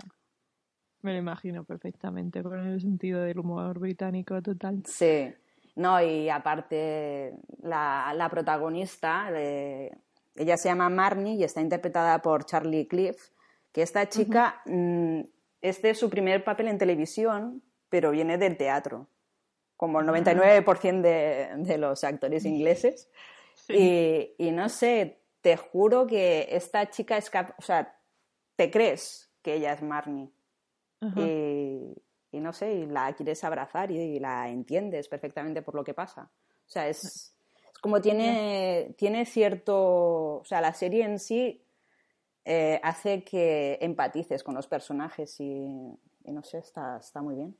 [1.02, 4.82] Me lo imagino perfectamente con el sentido del humor británico total.
[4.86, 5.34] Sí,
[5.74, 9.90] no, y aparte la, la protagonista, eh,
[10.36, 13.30] ella se llama Marnie y está interpretada por Charlie Cliff,
[13.72, 14.62] que esta chica,
[15.60, 19.08] este es su primer papel en televisión, pero viene del teatro,
[19.76, 23.10] como el 99% de, de los actores ingleses.
[23.54, 24.34] Sí.
[24.38, 27.98] Y, y no sé, te juro que esta chica es capaz, o sea,
[28.56, 30.30] te crees que ella es Marnie.
[31.02, 31.20] Ajá.
[31.20, 31.94] Y,
[32.30, 35.92] y no sé, y la quieres abrazar y, y la entiendes perfectamente por lo que
[35.94, 36.30] pasa.
[36.66, 37.34] O sea, es,
[37.72, 40.36] es como tiene, tiene cierto.
[40.36, 41.62] O sea, la serie en sí
[42.44, 45.44] eh, hace que empatices con los personajes y,
[46.24, 47.56] y no sé, está, está muy bien.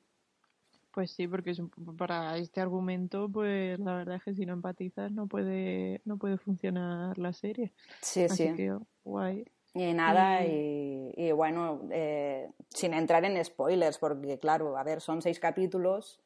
[0.93, 4.53] Pues sí, porque es un- para este argumento, pues la verdad es que si no
[4.53, 7.73] empatizas no puede, no puede funcionar la serie.
[8.01, 8.55] Sí, Así sí.
[8.55, 9.45] que guay.
[9.75, 15.01] Y nada, Y- y, y bueno, eh, sin entrar en spoilers, porque claro, a ver,
[15.01, 16.21] son seis capítulos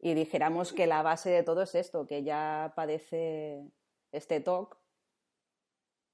[0.00, 3.62] y dijéramos que la base de todo es esto, que ella padece
[4.12, 4.76] este TOC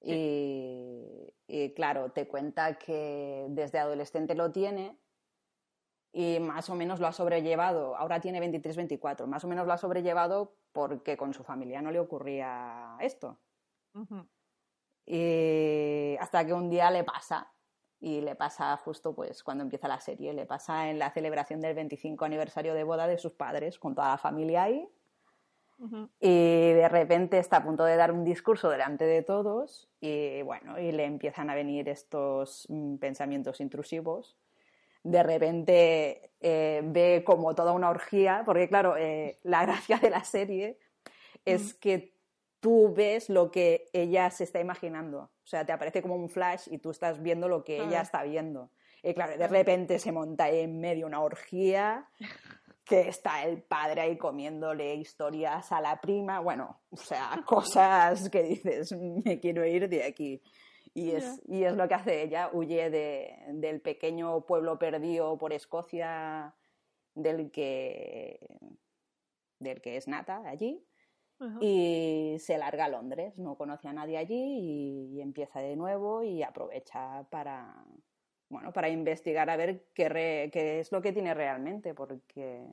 [0.01, 4.99] y, y claro, te cuenta que desde adolescente lo tiene
[6.13, 9.79] y más o menos lo ha sobrellevado, ahora tiene 23-24, más o menos lo ha
[9.79, 13.39] sobrellevado porque con su familia no le ocurría esto.
[15.07, 17.53] Y hasta que un día le pasa,
[18.01, 21.75] y le pasa justo pues cuando empieza la serie, le pasa en la celebración del
[21.75, 24.89] 25 aniversario de boda de sus padres, con toda la familia ahí,
[26.21, 30.79] y de repente está a punto de dar un discurso delante de todos y bueno,
[30.79, 34.37] y le empiezan a venir estos mm, pensamientos intrusivos.
[35.03, 40.23] De repente eh, ve como toda una orgía, porque claro, eh, la gracia de la
[40.23, 40.79] serie
[41.45, 42.15] es que
[42.63, 45.19] tú ves lo que ella se está imaginando.
[45.19, 48.23] O sea, te aparece como un flash y tú estás viendo lo que ella está
[48.23, 48.71] viendo.
[49.03, 52.09] Y claro, de repente se monta en medio una orgía
[52.85, 58.45] que está el padre ahí comiéndole historias a la prima, bueno, o sea, cosas que
[58.45, 60.41] dices, me quiero ir de aquí.
[60.95, 65.53] Y es, y es lo que hace ella, huye de, del pequeño pueblo perdido por
[65.53, 66.55] Escocia
[67.17, 68.39] del que,
[69.59, 70.87] del que es nata allí
[71.61, 76.43] y se larga a Londres, no conoce a nadie allí y empieza de nuevo y
[76.43, 77.75] aprovecha para,
[78.49, 82.67] bueno, para investigar a ver qué, qué es lo que tiene realmente, porque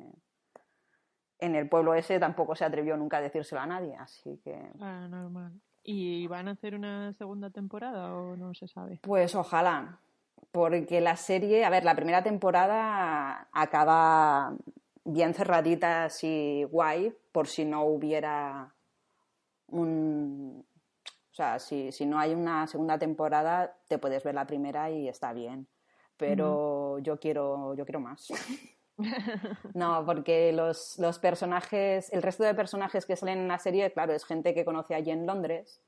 [1.40, 4.62] en el pueblo ese tampoco se atrevió nunca a decírselo a nadie, así que...
[4.80, 5.54] Ah, normal.
[5.84, 9.00] ¿Y van a hacer una segunda temporada o no se sabe?
[9.02, 10.00] Pues ojalá,
[10.52, 14.56] porque la serie, a ver, la primera temporada acaba
[15.06, 18.74] bien cerradita, así guay, por si no hubiera
[19.68, 20.66] un,
[21.32, 25.08] o sea, si, si, no hay una segunda temporada, te puedes ver la primera y
[25.08, 25.68] está bien.
[26.18, 28.28] Pero yo, quiero, yo quiero más.
[29.74, 34.14] no, porque los, los, personajes, el resto de personajes que salen en la serie, claro,
[34.14, 35.82] es gente que conoce allí en Londres.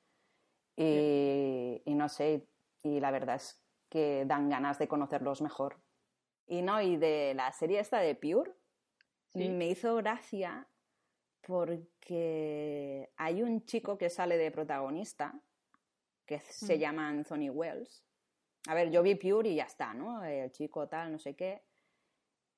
[0.77, 2.47] Y, y no sé,
[2.81, 5.77] y la verdad es que dan ganas de conocerlos mejor.
[6.47, 8.51] Y no, y de la serie esta de Pure,
[9.33, 10.67] me hizo gracia
[11.45, 15.33] porque hay un chico que sale de protagonista
[16.25, 16.79] que se mm.
[16.79, 18.03] llama Anthony Wells.
[18.67, 20.23] A ver, yo vi Pure y ya está, ¿no?
[20.23, 21.63] El chico tal, no sé qué.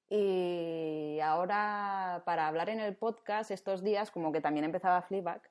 [0.10, 5.42] Y ahora, para hablar en el podcast, estos días, como que también empezaba Fleabag,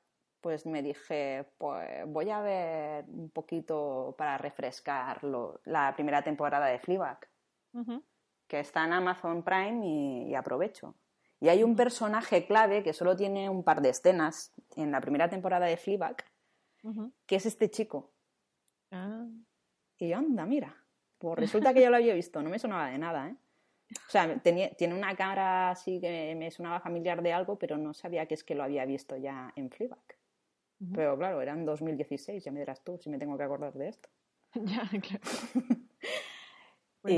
[0.41, 5.23] pues me dije, pues voy a ver un poquito para refrescar
[5.65, 7.29] la primera temporada de Fleabag,
[8.47, 9.87] que está en Amazon Prime
[10.29, 10.95] y aprovecho.
[11.43, 15.29] Y hay un personaje clave que solo tiene un par de escenas en la primera
[15.29, 16.25] temporada de Fleabag,
[17.27, 18.13] que es este chico.
[18.93, 19.27] Ah.
[19.99, 20.77] Y anda, mira.
[21.19, 23.37] Pues resulta que ya lo había visto, no me sonaba de nada, ¿eh?
[23.91, 28.27] O sea, tiene una cara así que me sonaba familiar de algo, pero no sabía
[28.27, 30.05] que es que lo había visto ya en Fleabag.
[30.95, 33.89] Pero claro, era en 2016, ya me dirás tú si me tengo que acordar de
[33.89, 34.09] esto.
[34.55, 35.82] ya, claro.
[37.03, 37.15] Pues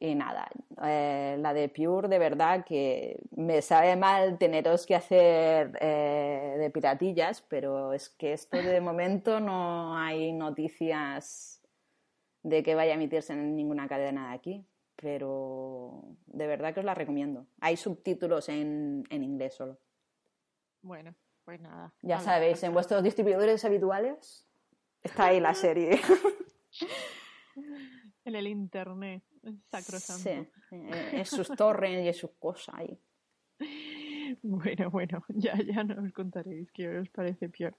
[0.00, 0.50] y, nada,
[0.84, 6.70] eh, la de Pure de verdad que me sabe mal teneros que hacer eh, de
[6.70, 11.62] piratillas, pero es que esto de momento no hay noticias
[12.42, 14.66] de que vaya a emitirse en ninguna cadena de aquí,
[14.96, 17.46] pero de verdad que os la recomiendo.
[17.60, 19.78] Hay subtítulos en, en inglés solo.
[20.82, 21.14] Bueno,
[21.46, 21.94] pues nada.
[22.02, 24.46] Ya sabéis, en vuestros distribuidores habituales
[25.02, 25.98] está ahí la serie.
[28.24, 29.22] En el internet,
[29.70, 30.50] sacrosanto.
[30.70, 32.98] Sí, en sus torres y en sus cosas ahí.
[34.42, 37.76] Bueno, bueno, ya, ya nos contaréis qué os parece peor.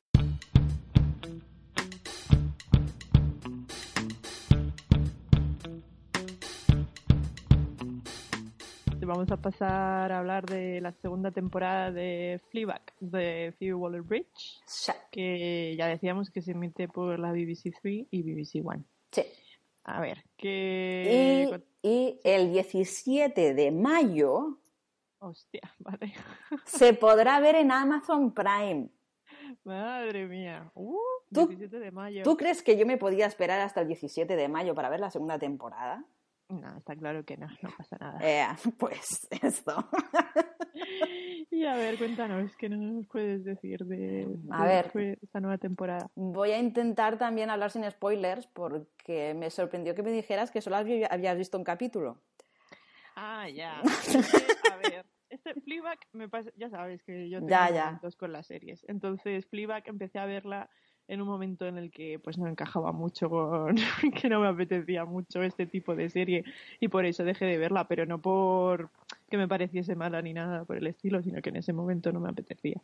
[9.05, 14.61] Vamos a pasar a hablar de la segunda temporada de Fleabag de Phoebe Waller-Bridge,
[15.11, 18.83] que ya decíamos que se emite por la BBC 3 y BBC One.
[19.11, 19.23] Sí.
[19.83, 21.49] A ver, que...
[21.81, 24.59] Y, el 17 de mayo...
[25.19, 26.13] Hostia, vale.
[26.65, 28.89] se podrá ver en Amazon Prime.
[29.63, 30.71] Madre mía.
[30.73, 30.97] Uh,
[31.33, 32.23] ¿Tú, 17 de mayo.
[32.23, 35.11] ¿Tú crees que yo me podía esperar hasta el 17 de mayo para ver la
[35.11, 36.03] segunda temporada?
[36.61, 38.19] No, está claro que no, no pasa nada.
[38.21, 38.45] Eh,
[38.77, 39.75] pues esto.
[41.51, 44.27] y a ver, cuéntanos, ¿qué nos puedes decir de,
[45.21, 46.09] esta nueva temporada?
[46.15, 50.77] Voy a intentar también hablar sin spoilers porque me sorprendió que me dijeras que solo
[50.77, 52.21] habías visto un capítulo.
[53.15, 53.81] Ah, ya.
[54.71, 58.83] a ver, este Fleabag me pasa, ya sabes que yo tengo ya, con las series.
[58.87, 60.69] Entonces, Fleabag empecé a verla
[61.07, 63.75] en un momento en el que pues no encajaba mucho con
[64.21, 66.43] que no me apetecía mucho este tipo de serie
[66.79, 68.89] y por eso dejé de verla, pero no por
[69.29, 72.19] que me pareciese mala ni nada por el estilo, sino que en ese momento no
[72.19, 72.79] me apetecía.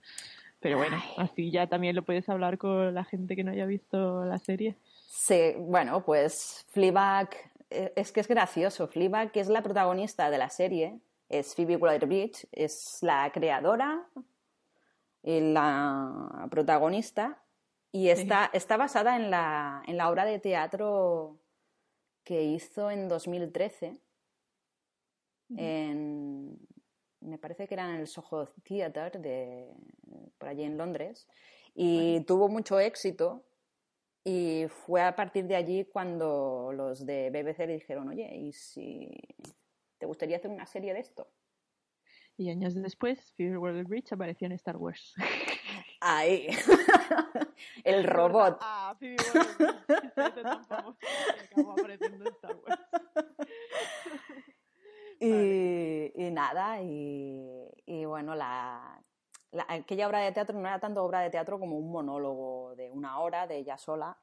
[0.59, 4.25] Pero bueno, así ya también lo puedes hablar con la gente que no haya visto
[4.25, 4.75] la serie.
[5.07, 7.29] Sí, bueno, pues Fleabag
[7.69, 8.87] eh, es que es gracioso.
[8.87, 10.99] Fleabag, que es la protagonista de la serie,
[11.29, 14.03] es Phoebe Waller-Bridge, es la creadora
[15.23, 17.37] y la protagonista
[17.91, 21.39] y está, está basada en la, en la obra de teatro
[22.23, 23.99] que hizo en 2013
[25.57, 26.59] en,
[27.21, 29.73] me parece que era en el Soho Theatre de,
[30.37, 31.27] por allí en Londres
[31.73, 33.45] y tuvo mucho éxito
[34.23, 39.09] y fue a partir de allí cuando los de BBC le dijeron, oye, ¿y si
[39.97, 41.27] te gustaría hacer una serie de esto?
[42.37, 45.15] Y años después, Fear World Bridge apareció en Star Wars.
[46.01, 46.47] Ahí.
[47.83, 48.57] El robot.
[48.61, 48.95] Ah,
[52.27, 52.79] Star Wars.
[55.21, 59.03] Y, y nada, y, y bueno, la,
[59.51, 62.89] la- aquella obra de teatro no era tanto obra de teatro como un monólogo de
[62.89, 64.17] una hora de ella sola,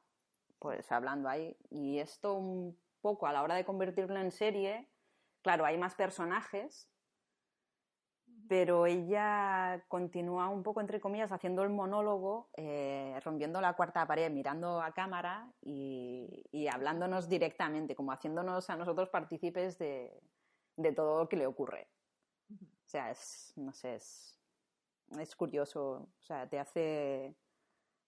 [0.57, 1.55] pues hablando ahí.
[1.69, 4.89] Y esto un poco a la hora de convertirlo en serie,
[5.43, 6.89] claro, hay más personajes,
[8.47, 14.31] pero ella continúa un poco, entre comillas, haciendo el monólogo, eh, rompiendo la cuarta pared,
[14.31, 20.21] mirando a cámara y, y hablándonos directamente, como haciéndonos a nosotros partícipes de,
[20.77, 21.87] de todo lo que le ocurre.
[22.49, 24.39] O sea, es, no sé, es,
[25.19, 27.35] es curioso, o sea, te hace,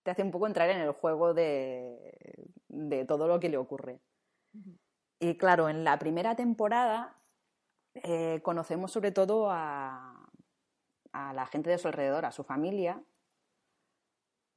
[0.04, 4.00] te hace un poco entrar en el juego de, de todo lo que le ocurre.
[5.20, 7.22] Y claro, en la primera temporada
[7.94, 10.19] eh, conocemos sobre todo a,
[11.12, 13.02] a la gente de su alrededor, a su familia.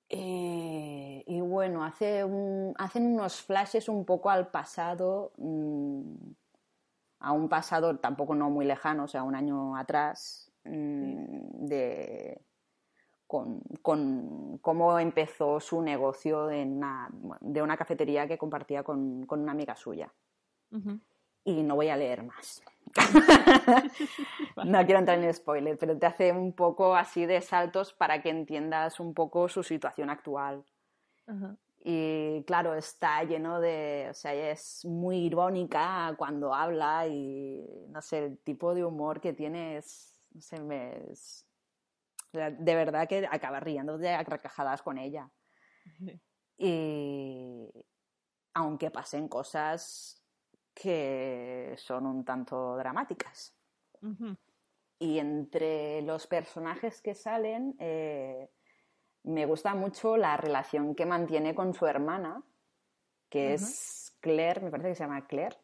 [0.09, 6.14] Eh, y bueno, hace un- hacen unos flashes un poco al pasado, mm,
[7.20, 12.40] a un pasado tampoco no muy lejano, o sea, un año atrás, mm, de,
[13.26, 17.09] con, con cómo empezó su negocio en una-
[17.40, 20.12] de una cafetería que compartía con, con una amiga suya.
[21.44, 22.62] Y no voy a leer más.
[24.64, 28.30] No quiero entrar en spoiler, pero te hace un poco así de saltos para que
[28.30, 30.64] entiendas un poco su situación actual.
[31.84, 38.18] Y claro, está lleno de, o sea, es muy irónica cuando habla y no sé,
[38.26, 41.45] el tipo de humor que tiene es, no sé, me, es-
[42.32, 45.30] de verdad que acabas riendo de a carcajadas con ella.
[46.59, 47.68] Y
[48.55, 50.22] aunque pasen cosas
[50.75, 53.55] que son un tanto dramáticas.
[54.99, 58.51] Y entre los personajes que salen, eh,
[59.25, 62.43] me gusta mucho la relación que mantiene con su hermana,
[63.29, 65.57] que es Claire, me parece que se llama Claire.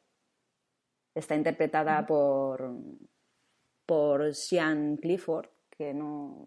[1.14, 2.76] Está interpretada por,
[3.86, 6.46] por Sean Clifford, que no,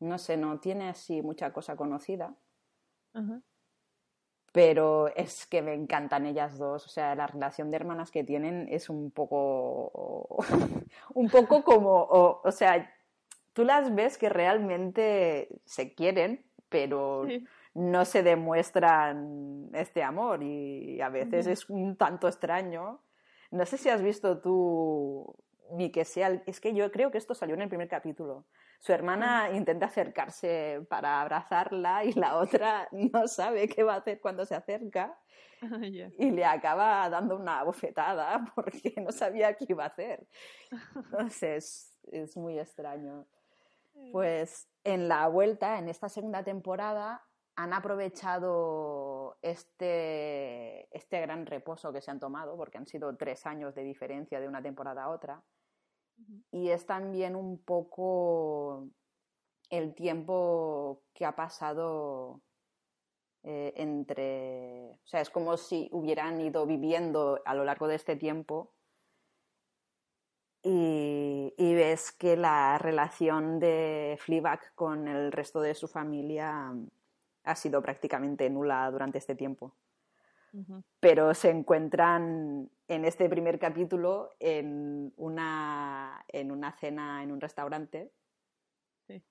[0.00, 2.34] no sé, no tiene así mucha cosa conocida.
[4.52, 8.66] Pero es que me encantan ellas dos, o sea, la relación de hermanas que tienen
[8.70, 10.38] es un poco,
[11.14, 12.92] un poco como, o, o sea,
[13.52, 17.44] tú las ves que realmente se quieren, pero Sí.
[17.74, 23.00] no se demuestran este amor y a veces es un tanto extraño.
[23.50, 25.34] No sé si has visto tú,
[25.72, 28.44] ni que sea, es que yo creo que esto salió en el primer capítulo.
[28.80, 34.20] Su hermana intenta acercarse para abrazarla y la otra no sabe qué va a hacer
[34.20, 35.18] cuando se acerca
[36.18, 40.26] y le acaba dando una bofetada porque no sabía qué iba a hacer.
[41.28, 43.26] Sé, es, muy extraño.
[44.12, 47.22] Pues en la vuelta, en esta segunda temporada,
[47.56, 53.74] han aprovechado este, este gran reposo que se han tomado, porque han sido tres años
[53.74, 55.42] de diferencia de una temporada a otra.
[56.50, 58.88] Y es también un poco
[59.70, 62.40] el tiempo que ha pasado
[63.42, 68.16] eh, entre, o sea, es como si hubieran ido viviendo a lo largo de este
[68.16, 68.72] tiempo
[70.62, 76.74] y, ves que la relación de Fleabag con el resto de su familia
[77.44, 79.74] ha sido prácticamente nula durante este tiempo.
[81.00, 88.12] Pero se encuentran en este primer capítulo en una, en una cena en un restaurante
[89.06, 89.22] Sí.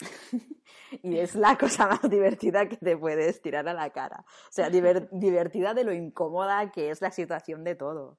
[1.02, 4.24] y es la cosa más divertida que te puedes tirar a la cara.
[4.26, 8.18] O sea, diver- divertida de lo incómoda que es la situación de todo.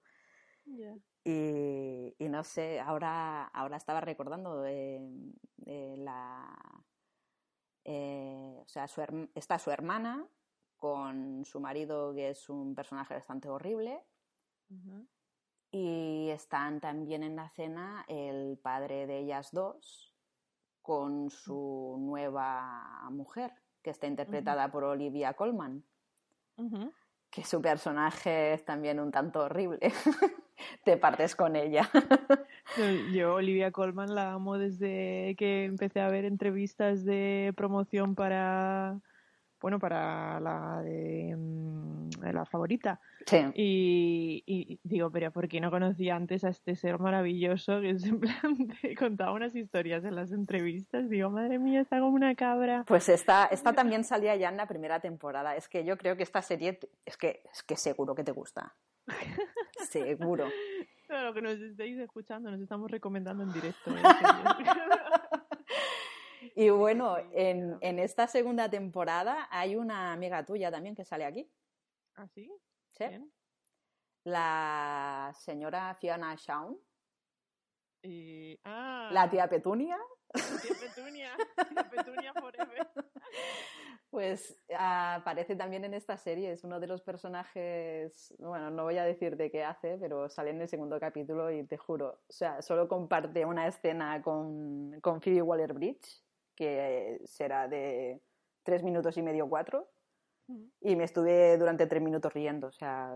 [1.25, 4.99] Y, y no sé, ahora, ahora estaba recordando eh,
[5.65, 6.57] eh, la.
[7.85, 9.01] eh, o sea, su
[9.35, 10.27] está su hermana
[10.83, 14.01] con su marido, que es un personaje bastante horrible,
[15.71, 20.13] y están también en la cena el padre de ellas dos
[20.81, 25.85] con su nueva mujer, que está interpretada por Olivia Colman.
[27.29, 29.79] Que su personaje es también un tanto horrible.
[30.83, 31.89] Te partes con ella.
[33.13, 38.99] Yo, Olivia Colman, la amo desde que empecé a ver entrevistas de promoción para
[39.63, 42.99] bueno, para la de mm, la favorita.
[43.25, 43.37] Sí.
[43.55, 48.67] Y, digo, pero ¿por qué no conocía antes a este ser maravilloso que en plan
[48.99, 51.09] contaba unas historias en las entrevistas?
[51.09, 52.83] Digo, madre mía, está como una cabra.
[52.85, 55.55] Pues esta, esta también salía ya en la primera temporada.
[55.55, 58.75] Es que yo creo que esta serie, es que, es que seguro que te gusta.
[59.89, 60.49] seguro.
[61.07, 63.91] Lo que nos estáis escuchando, nos estamos recomendando en directo.
[63.91, 64.01] ¿eh?
[66.55, 71.49] Y bueno, en, en, esta segunda temporada hay una amiga tuya también que sale aquí.
[72.15, 72.51] ¿Ah, sí?
[72.91, 73.05] Sí.
[74.23, 76.77] La señora Fiona Shawn.
[78.03, 78.59] Y...
[78.63, 79.09] Ah.
[79.11, 79.97] La tía Petunia.
[80.33, 81.37] La tía Petunia.
[81.69, 82.91] Tía Petunia forever.
[84.09, 89.05] Pues aparece también en esta serie, es uno de los personajes, bueno, no voy a
[89.05, 92.61] decir de qué hace, pero sale en el segundo capítulo y te juro, o sea,
[92.61, 96.22] solo comparte una escena con, con Phoebe Waller-Bridge
[96.55, 98.21] que será de
[98.63, 99.89] tres minutos y medio, cuatro.
[100.81, 103.15] Y me estuve durante tres minutos riendo, o sea,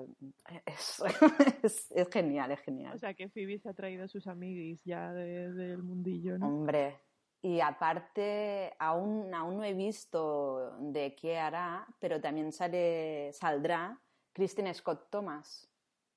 [0.65, 1.03] es,
[1.91, 2.95] es, genial, es genial.
[2.95, 6.47] O sea, que Phoebe se ha traído a sus amiguis ya del mundillo, ¿no?
[6.47, 7.01] Hombre,
[7.41, 14.01] y aparte, aún, aún no he visto de qué hará, pero también sale, saldrá
[14.34, 15.69] Kristen Scott Thomas.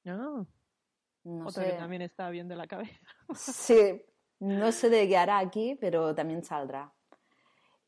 [0.07, 0.45] Ah,
[1.25, 1.71] no Otra sé.
[1.71, 3.07] que también está bien de la cabeza.
[3.35, 4.03] Sí,
[4.41, 6.93] no sé de qué hará aquí, pero también saldrá.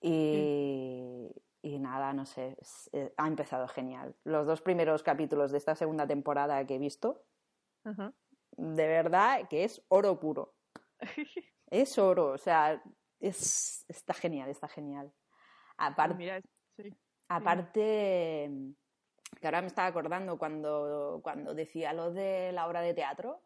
[0.03, 1.31] Y,
[1.63, 2.57] y nada, no sé,
[2.93, 4.17] eh, ha empezado genial.
[4.25, 7.25] Los dos primeros capítulos de esta segunda temporada que he visto,
[7.85, 10.55] de verdad que es oro puro.
[11.71, 12.83] es oro, o sea,
[13.21, 15.13] es, está genial, está genial.
[15.77, 16.43] Aparte,
[17.29, 18.51] aparte,
[19.41, 23.43] que ahora me estaba acordando cuando, cuando decía lo de la obra de teatro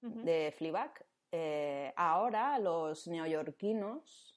[0.00, 4.29] de Fleabag, eh, ahora los neoyorquinos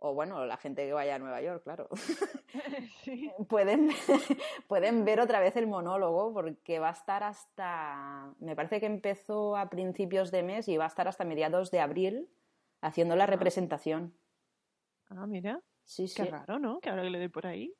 [0.00, 1.88] o bueno, la gente que vaya a Nueva York, claro,
[3.48, 3.90] pueden,
[4.68, 9.56] pueden ver otra vez el monólogo porque va a estar hasta, me parece que empezó
[9.56, 12.28] a principios de mes y va a estar hasta mediados de abril
[12.80, 13.28] haciendo la ah.
[13.28, 14.14] representación.
[15.10, 15.60] Ah, mira.
[15.84, 16.80] Sí, Qué raro, ¿no?
[16.80, 17.74] Que ahora le dé por ahí.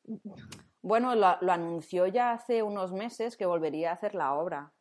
[0.80, 4.72] Bueno, lo, lo anunció ya hace unos meses que volvería a hacer la obra.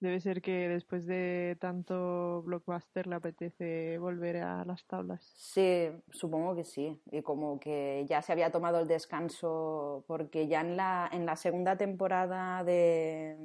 [0.00, 5.22] Debe ser que después de tanto blockbuster le apetece volver a las tablas.
[5.36, 7.00] Sí, supongo que sí.
[7.10, 11.34] Y como que ya se había tomado el descanso, porque ya en la, en la
[11.36, 13.36] segunda temporada de,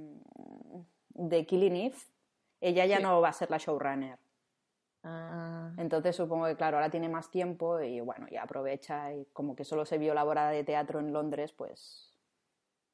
[1.14, 1.96] de Killing Eve,
[2.60, 4.20] ella ya no va a ser la showrunner.
[5.04, 5.72] Ah.
[5.78, 9.64] Entonces supongo que, claro, ahora tiene más tiempo y bueno, ya aprovecha y como que
[9.64, 12.14] solo se vio la de teatro en Londres, pues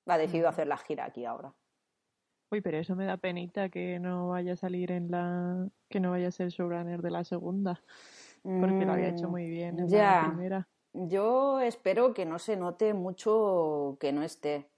[0.05, 1.53] ha decidido hacer la gira aquí ahora.
[2.49, 5.67] Uy, pero eso me da penita que no vaya a salir en la.
[5.89, 7.81] que no vaya a ser showrunner de la segunda.
[8.43, 10.67] Porque lo había hecho mm, muy bien en la primera.
[10.93, 14.69] Yo espero que no se note mucho que no esté.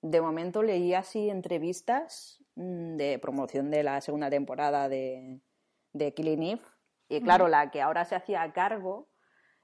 [0.00, 5.40] De momento leí así entrevistas mm, de promoción de la segunda temporada de,
[5.92, 6.62] de Killing Eve.
[7.10, 9.08] Y claro, la que ahora se hacía cargo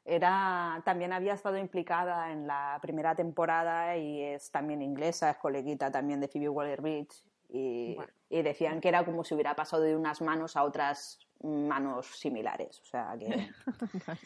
[0.05, 5.91] era, también había estado implicada en la primera temporada y es también inglesa, es coleguita
[5.91, 7.25] también de Phoebe Waller-Bridge
[7.55, 12.81] y, decían que era como si hubiera pasado de unas manos a otras manos similares.
[12.81, 13.49] O sea que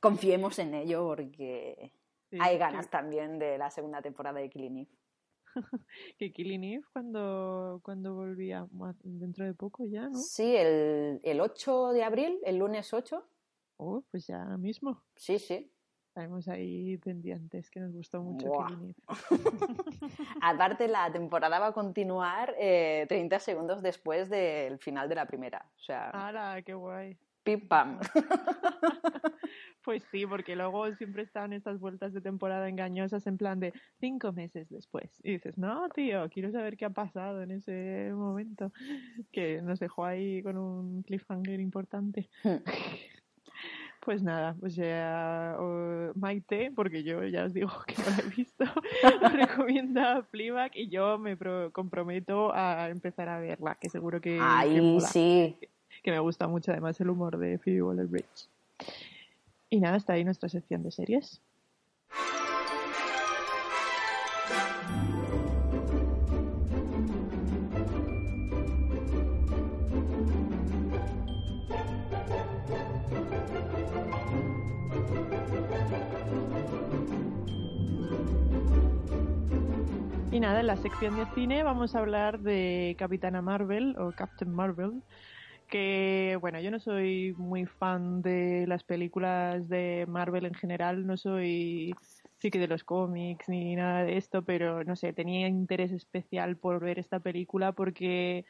[0.00, 1.92] confiemos en ello porque
[2.38, 4.90] hay ganas también de la segunda temporada de Killing Eve.
[6.18, 8.66] que Killing Eve cuando, cuando volvía
[9.02, 10.18] dentro de poco ya, ¿no?
[10.18, 13.26] Sí, el, el 8 de abril, el lunes 8.
[13.78, 15.02] Oh, pues ya mismo.
[15.16, 15.72] Sí, sí.
[16.08, 18.50] Estaremos ahí pendientes, que nos gustó mucho
[20.42, 25.64] Aparte, la temporada va a continuar eh, 30 segundos después del final de la primera.
[25.76, 26.10] O sea.
[26.10, 27.16] ¡Hala, qué guay!
[27.44, 28.00] ¡Pim pam!
[29.84, 34.32] pues sí, porque luego siempre están estas vueltas de temporada engañosas en plan de cinco
[34.32, 35.10] meses después.
[35.22, 38.72] Y dices, no, tío, quiero saber qué ha pasado en ese momento.
[39.30, 42.28] Que nos dejó ahí con un cliffhanger importante.
[44.08, 45.54] Pues nada, pues ya
[46.14, 48.64] Maite, porque yo ya os digo que no la he visto,
[49.34, 51.36] recomienda Fleabag y yo me
[51.72, 54.40] comprometo a empezar a verla, que seguro que,
[55.12, 55.58] sí.
[56.02, 58.48] que me gusta mucho además el humor de Phoebe Waller-Bridge.
[59.68, 61.42] Y nada, está ahí nuestra sección de series.
[80.38, 84.52] Y nada, en la sección de cine vamos a hablar de Capitana Marvel o Captain
[84.52, 85.02] Marvel,
[85.68, 91.16] que bueno, yo no soy muy fan de las películas de Marvel en general, no
[91.16, 91.92] soy
[92.36, 96.56] sí que de los cómics ni nada de esto, pero no sé, tenía interés especial
[96.56, 98.44] por ver esta película porque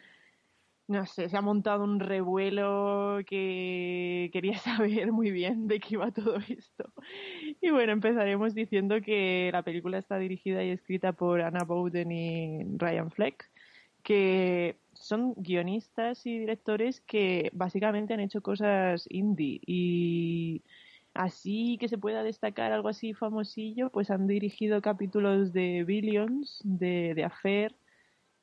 [0.89, 6.11] no sé, se ha montado un revuelo que quería saber muy bien de qué iba
[6.11, 6.93] todo esto.
[7.61, 12.65] Y bueno, empezaremos diciendo que la película está dirigida y escrita por Anna Bowden y
[12.79, 13.51] Ryan Fleck,
[14.03, 20.65] que son guionistas y directores que básicamente han hecho cosas indie y
[21.15, 27.13] así que se pueda destacar algo así famosillo, pues han dirigido capítulos de Billions, de,
[27.15, 27.77] de Affair,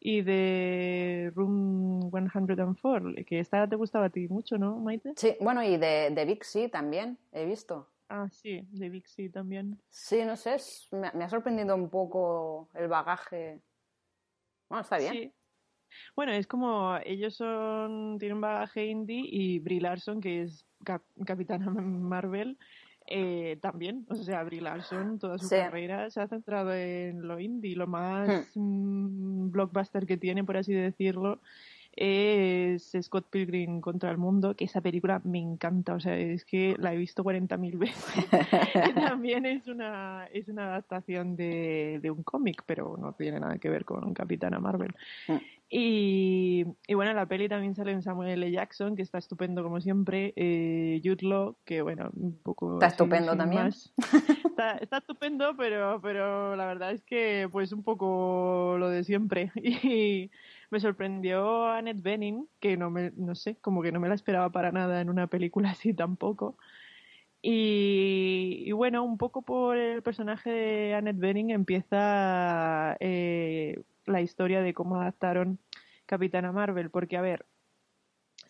[0.08, 5.14] y de Room 104, que esta te gustaba a ti mucho, ¿no, Maite?
[5.16, 7.90] Sí, bueno, y de, de Big C también, he visto.
[8.08, 9.82] Ah, sí, de Big C también.
[9.90, 10.58] Sí, no sé,
[10.92, 13.60] me, ha sorprendido un poco el bagaje.
[14.70, 15.12] Bueno, está bien.
[15.12, 15.34] Sí.
[16.16, 20.68] Bueno, es como ellos son tienen un bagaje indie y Brie Larson, que es
[21.26, 22.60] Capitana Marvel,
[23.08, 27.76] eh, también, o sea, Brie Larson, toda su carrera se ha centrado en lo indie,
[27.76, 28.60] lo más hmm.
[28.60, 31.40] mm, blockbuster que tiene, por así decirlo,
[31.96, 36.76] es Scott Pilgrim contra el mundo, que esa película me encanta, o sea, es que
[36.78, 38.26] la he visto 40.000 veces.
[38.96, 43.70] también es una, es una adaptación de, de un cómic, pero no tiene nada que
[43.70, 44.94] ver con Capitana Marvel.
[45.28, 45.38] Hmm.
[45.68, 46.64] Y,
[46.94, 48.52] bueno, en la peli también sale Samuel L.
[48.52, 50.32] Jackson, que está estupendo como siempre.
[50.36, 52.76] Eh, Jude Law, que bueno, un poco...
[52.76, 53.68] Está estupendo también.
[53.68, 59.52] Está, está, estupendo, pero, pero la verdad es que pues un poco lo de siempre.
[59.66, 60.32] Y
[60.72, 64.50] me sorprendió Annette Bening, que no me, no sé, como que no me la esperaba
[64.52, 66.58] para nada en una película así tampoco.
[67.42, 74.62] Y, y, bueno, un poco por el personaje de Annette Bening empieza eh, la historia
[74.62, 75.60] de cómo adaptaron
[76.08, 77.46] Capitana Marvel, porque a ver,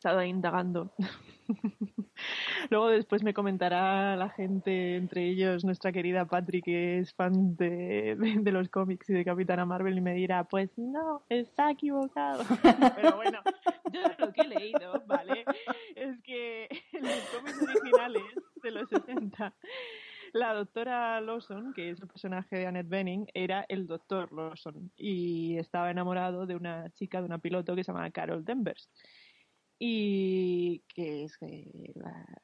[0.06, 0.94] estado indagando.
[2.70, 8.16] Luego después me comentará la gente, entre ellos nuestra querida Patrick, que es fan de,
[8.46, 12.44] los cómics y de Capitana Marvel, y me dirá, pues no, está equivocado.
[12.96, 13.40] Pero bueno,
[13.92, 15.44] yo lo que he leído, ¿vale?
[15.96, 18.24] Es que en los cómics originales
[18.62, 19.56] de los 60
[20.34, 25.58] la doctora Lawson, que es el personaje de Annette Bening, era el doctor Lawson y
[25.58, 28.90] estaba enamorado de una chica, de una piloto que se llama Carol Danvers
[29.80, 31.94] y que es eh,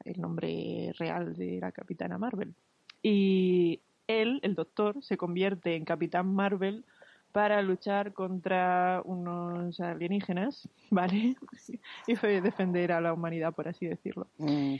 [0.05, 2.53] el nombre real de la capitana Marvel.
[3.01, 6.85] Y él, el doctor, se convierte en capitán Marvel
[7.31, 11.35] para luchar contra unos alienígenas, ¿vale?
[12.07, 14.27] y fue defender a la humanidad, por así decirlo.
[14.37, 14.75] Mm.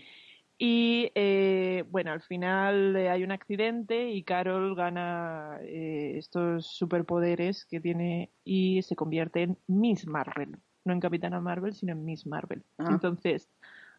[0.63, 7.65] Y eh, bueno, al final eh, hay un accidente y Carol gana eh, estos superpoderes
[7.65, 10.57] que tiene y se convierte en Miss Marvel.
[10.83, 12.63] No en Capitana Marvel, sino en Miss Marvel.
[12.77, 12.85] Ah.
[12.89, 13.49] Entonces,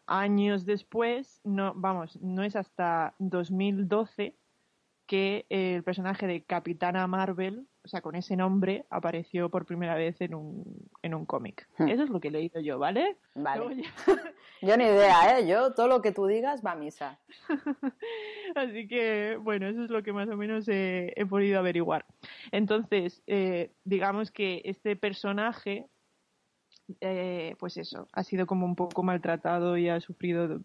[0.05, 4.35] años después, no, vamos, no es hasta 2012
[5.05, 10.19] que el personaje de Capitana Marvel, o sea, con ese nombre, apareció por primera vez
[10.21, 11.67] en un, en un cómic.
[11.77, 11.89] Hmm.
[11.89, 13.17] Eso es lo que he leído yo, ¿vale?
[13.35, 13.83] Vale.
[14.61, 15.47] yo ni idea, ¿eh?
[15.47, 17.19] Yo todo lo que tú digas va a misa.
[18.55, 22.05] Así que, bueno, eso es lo que más o menos he, podido averiguar.
[22.51, 25.89] Entonces, eh, digamos que este personaje
[26.99, 30.59] eh, pues eso, ha sido como un poco maltratado y ha sufrido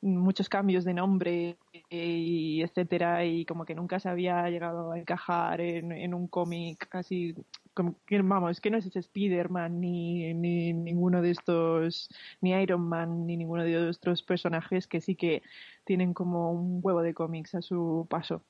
[0.00, 1.56] muchos cambios de nombre
[1.90, 7.34] y etcétera y como que nunca se había llegado a encajar en, un cómic así
[7.74, 12.08] como que vamos, que no es Spider-Man ni, ni ninguno de estos
[12.40, 15.42] ni Iron Man ni ninguno de estos personajes que sí que
[15.84, 18.42] tienen como un huevo de cómics a su paso.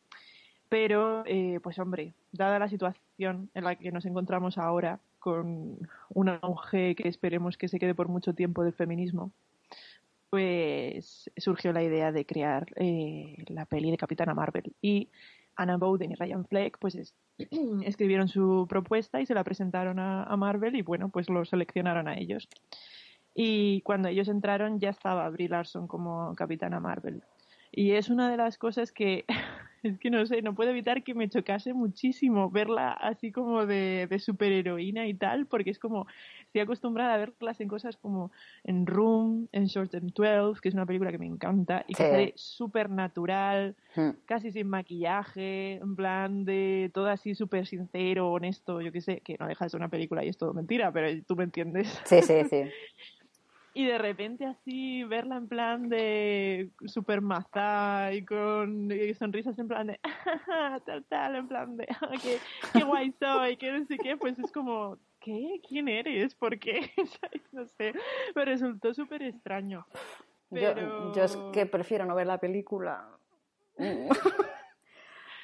[0.69, 5.79] Pero, eh, pues hombre, dada la situación en la que nos encontramos ahora, con
[6.09, 9.33] un auge que esperemos que se quede por mucho tiempo del feminismo,
[10.31, 14.75] pues surgió la idea de crear eh, la peli de Capitana Marvel.
[14.81, 15.11] Y
[15.57, 17.15] Anna Bowden y Ryan Fleck pues
[17.85, 22.09] escribieron su propuesta y se la presentaron a, a, Marvel y bueno, pues lo seleccionaron
[22.09, 22.49] a ellos.
[23.35, 27.23] Y cuando ellos entraron ya estaba Brie Larson como Capitana Marvel.
[27.71, 29.25] Y es una de las cosas que
[29.83, 34.07] es que no sé, no puedo evitar que me chocase muchísimo verla así como de,
[34.09, 36.07] de superheroína y tal, porque es como,
[36.47, 38.31] estoy acostumbrada a verlas en cosas como
[38.65, 42.03] en Room, en Short and 12, que es una película que me encanta y que
[42.03, 44.11] sale súper natural, hmm.
[44.27, 49.37] casi sin maquillaje, en plan de todo así súper sincero, honesto, yo qué sé, que
[49.39, 52.01] no deja de ser una película y es todo mentira, pero tú me entiendes.
[52.05, 52.63] Sí, sí, sí.
[53.79, 59.87] y de repente así verla en plan de super maza y con sonrisas en plan
[59.87, 60.01] de
[60.85, 61.87] tal tal en plan de
[62.25, 62.39] qué,
[62.73, 65.61] qué guay soy qué no sé qué pues es como ¿qué?
[65.69, 66.35] ¿quién eres?
[66.35, 66.91] ¿por qué?
[67.53, 67.95] no sé
[68.35, 69.87] me resultó súper extraño
[70.51, 73.09] yo, yo es que prefiero no ver la película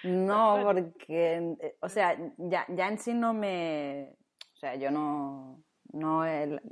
[0.02, 4.10] no porque o sea ya, ya en sí no me
[4.54, 5.62] o sea yo no
[5.94, 6.24] no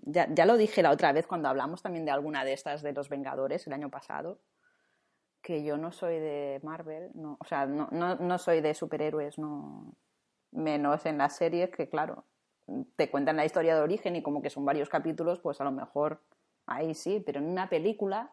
[0.02, 2.92] ya, ya, lo dije la otra vez cuando hablamos también de alguna de estas de
[2.92, 4.40] los Vengadores el año pasado,
[5.40, 9.38] que yo no soy de Marvel, no, o sea, no, no, no soy de superhéroes,
[9.38, 9.94] no,
[10.52, 12.24] menos en las series que, claro,
[12.96, 15.72] te cuentan la historia de origen y como que son varios capítulos, pues a lo
[15.72, 16.20] mejor
[16.66, 18.30] ahí sí, pero en una película,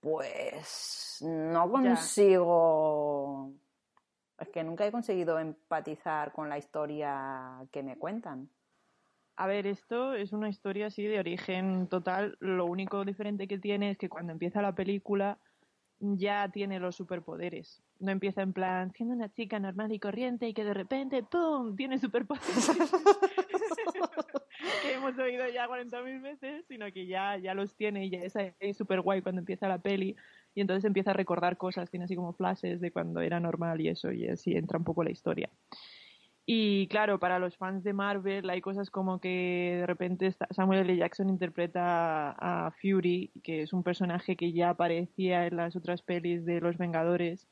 [0.00, 3.52] pues no consigo...
[4.38, 8.50] Es que nunca he conseguido empatizar con la historia que me cuentan.
[9.36, 12.36] A ver, esto es una historia así de origen total.
[12.40, 15.38] Lo único diferente que tiene es que cuando empieza la película
[15.98, 17.82] ya tiene los superpoderes.
[17.98, 21.74] No empieza en plan siendo una chica normal y corriente y que de repente ¡pum!
[21.76, 22.70] tiene superpoderes.
[24.82, 28.20] que hemos oído ya 40.000 veces, sino que ya, ya los tiene y ya
[28.60, 30.16] es súper guay cuando empieza la peli
[30.54, 33.88] y entonces empieza a recordar cosas, tiene así como flashes de cuando era normal y
[33.88, 35.50] eso y así entra un poco la historia.
[36.46, 40.96] Y claro, para los fans de Marvel hay cosas como que de repente Samuel L.
[40.96, 46.44] Jackson interpreta a Fury, que es un personaje que ya aparecía en las otras pelis
[46.44, 47.48] de Los Vengadores.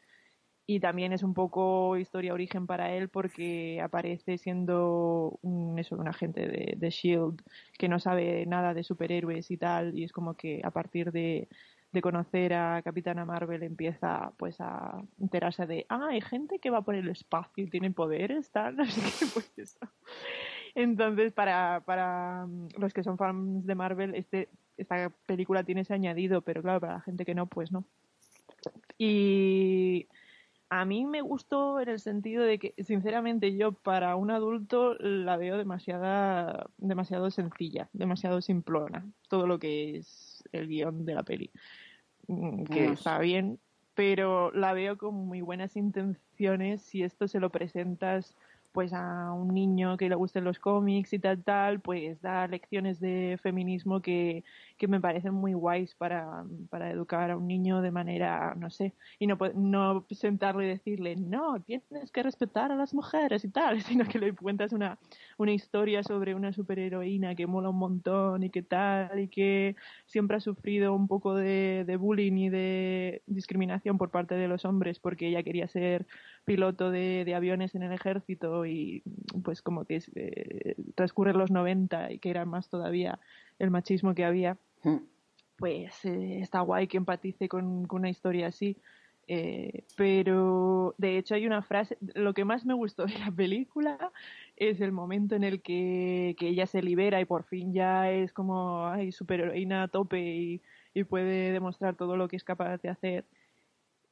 [0.66, 6.77] Y también es un poco historia origen para él porque aparece siendo un, un agente
[6.77, 7.43] de Shield
[7.78, 9.98] que no sabe nada de superhéroes y tal.
[9.98, 11.48] Y es como que a partir de,
[11.93, 16.82] de conocer a Capitana Marvel empieza pues a enterarse de, ah, hay gente que va
[16.82, 19.78] por el espacio y tiene poderes, tal, así que pues.
[20.74, 25.94] Entonces, para, para mm, los que son fans de Marvel, este, esta película tiene ese
[25.94, 27.85] añadido, pero claro, para la gente que no, pues no.
[28.97, 30.09] Y
[30.70, 35.36] a mí me gustó en el sentido de que, sinceramente, yo para un adulto la
[35.36, 41.51] veo demasiada, demasiado sencilla, demasiado simplona, todo lo que es el guion de la peli.
[42.32, 43.60] Mm, que está bien,
[43.94, 46.82] pero la veo con muy buenas intenciones.
[46.82, 48.36] Si esto se lo presentas
[48.73, 53.01] pues a un niño que le gusten los cómics y tal tal, pues da lecciones
[53.01, 54.44] de feminismo que,
[54.78, 58.94] que me parecen muy guays para, para, educar a un niño de manera, no sé,
[59.19, 63.81] y no, no sentarle y decirle, no, tienes que respetar a las mujeres y tal,
[63.82, 64.99] sino que le cuentas una,
[65.39, 69.77] una historia sobre una superheroína que mola un montón y que tal, y que
[70.07, 74.65] siempre ha sufrido un poco de, de bullying y de discriminación por parte de los
[74.65, 76.07] hombres porque ella quería ser
[76.44, 79.02] piloto de, de aviones en el ejército y
[79.44, 83.19] pues como que eh, transcurren los 90 y que era más todavía
[83.59, 84.97] el machismo que había, hmm.
[85.56, 88.77] pues eh, está guay que empatice con, con una historia así.
[89.28, 94.10] Eh, pero de hecho hay una frase, lo que más me gustó de la película
[94.56, 98.32] es el momento en el que, que ella se libera y por fin ya es
[98.32, 100.60] como ay, superheroína a tope y,
[100.93, 103.24] y puede demostrar todo lo que es capaz de hacer.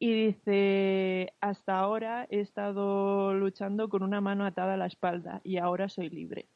[0.02, 5.59] Y dice, hasta ahora he estado luchando con una mano atada a la espalda y
[5.59, 6.48] ahora soy libre.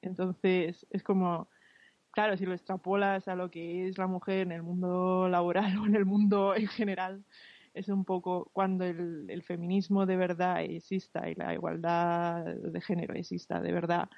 [0.00, 1.48] Entonces es como,
[2.12, 5.86] claro, si lo extrapolas a lo que es la mujer en el mundo laboral o
[5.86, 7.24] en el mundo en general,
[7.74, 13.60] es un poco cuando el, feminismo de verdad exista y la igualdad de género exista
[13.60, 14.08] de verdad,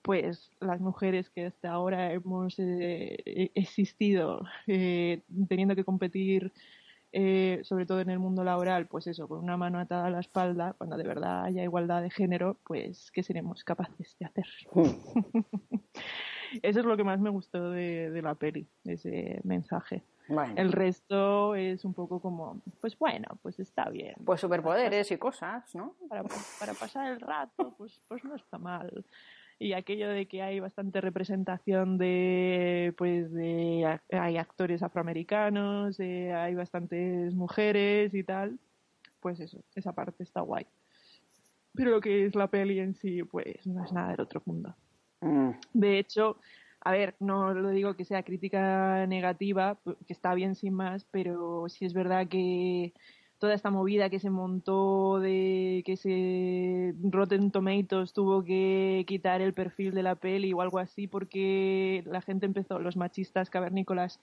[0.00, 6.54] pues las mujeres que hasta ahora hemos eh, existido eh, teniendo que competir
[7.18, 10.20] eh, sobre todo en el mundo laboral, pues eso, con una mano atada a la
[10.20, 14.44] espalda, cuando de verdad haya igualdad de género, pues ¿qué seremos capaces de hacer?
[14.74, 14.90] Hmm.
[16.62, 20.02] eso es lo que más me gustó de, la peli, ese mensaje.
[20.56, 24.16] El resto es un poco como, pues bueno, pues está bien.
[24.22, 25.94] Pues superpoderes y cosas, ¿no?
[26.10, 26.22] Para,
[26.60, 29.06] para pasar el rato, pues, pues no está mal
[29.58, 37.34] y aquello de que hay bastante representación de pues de hay actores afroamericanos hay bastantes
[37.34, 38.58] mujeres y tal
[39.20, 40.66] pues eso esa parte está guay
[41.74, 44.74] pero lo que es la peli en sí pues no es nada del otro mundo
[45.20, 45.50] mm.
[45.72, 46.38] de hecho
[46.86, 49.76] a ver, no lo digo que sea crítica negativa,
[50.06, 52.92] que está bien sin más, pero sí es verdad que
[53.38, 59.52] toda esta movida que se montó de que se Rotten Tomatoes tuvo que quitar el
[59.52, 64.20] perfil de la peli o algo así porque la gente empezó, los machistas cavernícolas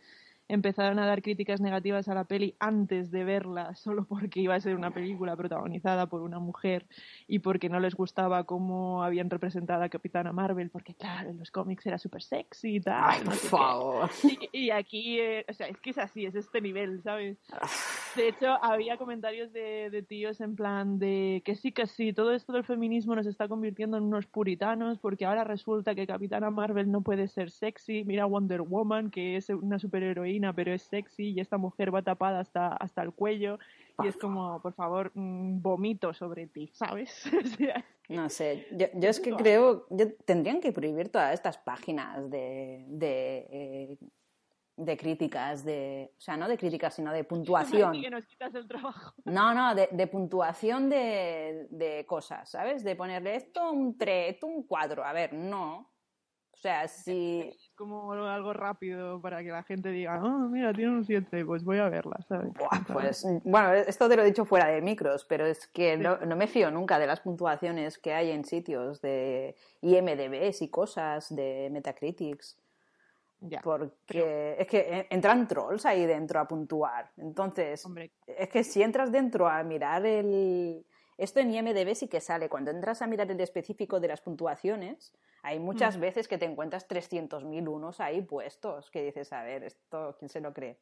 [0.48, 4.60] empezaron a dar críticas negativas a la peli antes de verla, solo porque iba a
[4.60, 6.86] ser una película protagonizada por una mujer
[7.28, 11.52] y porque no les gustaba cómo habían representado a Capitana Marvel, porque claro, en los
[11.52, 13.04] cómics era súper sexy y tal.
[13.04, 14.10] Ay, por favor.
[14.52, 17.38] Y, aquí, eh, o sea, es que es así, es este nivel, ¿sabes?
[18.16, 22.34] De hecho, había comentarios de, de tíos en plan de que sí, que sí, todo
[22.34, 26.92] esto del feminismo nos está convirtiendo en unos puritanos porque ahora resulta que Capitana Marvel
[26.92, 28.04] no puede ser sexy.
[28.04, 32.40] Mira Wonder Woman, que es una superheroína, pero es sexy y esta mujer va tapada
[32.40, 33.58] hasta, hasta el cuello.
[34.04, 37.24] Y es como, por favor, mm, vomito sobre ti, ¿sabes?
[38.10, 42.86] no sé, yo, yo, es que creo, yo, tendrían que prohibir todas estas páginas de,
[42.88, 43.98] de eh,
[44.76, 48.02] de críticas, de, o sea, no de críticas, sino de puntuación.
[48.02, 49.14] Que nos quitas el trabajo.
[49.26, 52.84] No, no, de, de puntuación de, de, cosas, ¿sabes?
[52.84, 55.04] De ponerle esto un 3, esto un 4.
[55.04, 55.90] A ver, no.
[56.54, 57.42] O sea, si...
[57.42, 61.64] Es como algo rápido para que la gente diga, oh, mira, tiene un 7, pues
[61.64, 62.54] voy a verla, ¿sabes?
[62.54, 66.02] Buah, pues, bueno, esto te lo he dicho fuera de micros, pero es que sí.
[66.02, 70.70] no, no, me fío nunca de las puntuaciones que hay en sitios de IMDBs y
[70.70, 72.63] cosas, de Metacritics.
[73.46, 74.26] Ya, porque pero...
[74.26, 77.12] es que entran trolls ahí dentro a puntuar.
[77.18, 78.12] Entonces, Hombre.
[78.26, 80.86] es que si entras dentro a mirar el...
[81.18, 82.50] Esto en IMDB sí que sale.
[82.50, 85.14] Cuando entras a mirar el específico de las puntuaciones,
[85.44, 86.00] hay muchas mm.
[86.00, 90.40] veces que te encuentras 300.000 unos ahí puestos, que dices, a ver, esto, ¿quién se
[90.40, 90.80] lo cree?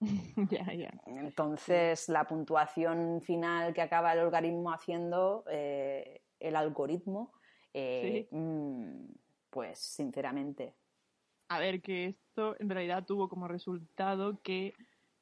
[0.50, 0.92] ya, ya.
[1.06, 7.32] Entonces, la puntuación final que acaba el algoritmo haciendo, eh, el algoritmo,
[7.74, 8.36] eh, ¿Sí?
[8.36, 9.06] mmm,
[9.50, 10.74] pues sinceramente,
[11.50, 14.72] a ver, que esto en realidad tuvo como resultado que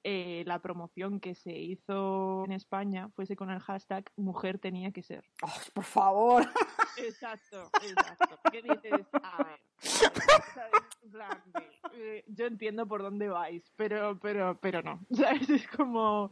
[0.05, 5.03] eh, la promoción que se hizo en España fuese con el hashtag mujer tenía que
[5.03, 5.25] ser.
[5.43, 6.43] Oh, por favor.
[6.99, 8.41] Exacto, exacto.
[8.51, 9.07] ¿Qué dices?
[9.23, 9.61] A ver,
[11.23, 14.99] a ver eh, yo entiendo por dónde vais, pero, pero, pero no.
[15.13, 15.49] ¿Sabes?
[15.49, 16.31] Es como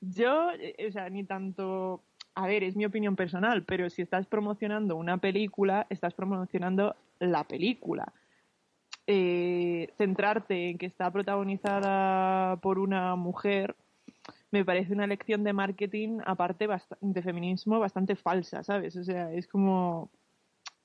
[0.00, 2.02] yo, eh, o sea, ni tanto
[2.34, 7.44] a ver, es mi opinión personal, pero si estás promocionando una película, estás promocionando la
[7.44, 8.12] película
[9.10, 13.74] eh, centrarte en que está protagonizada por una mujer
[14.50, 16.68] me parece una lección de marketing aparte
[17.00, 18.96] de feminismo bastante falsa, ¿sabes?
[18.96, 20.10] O sea, es como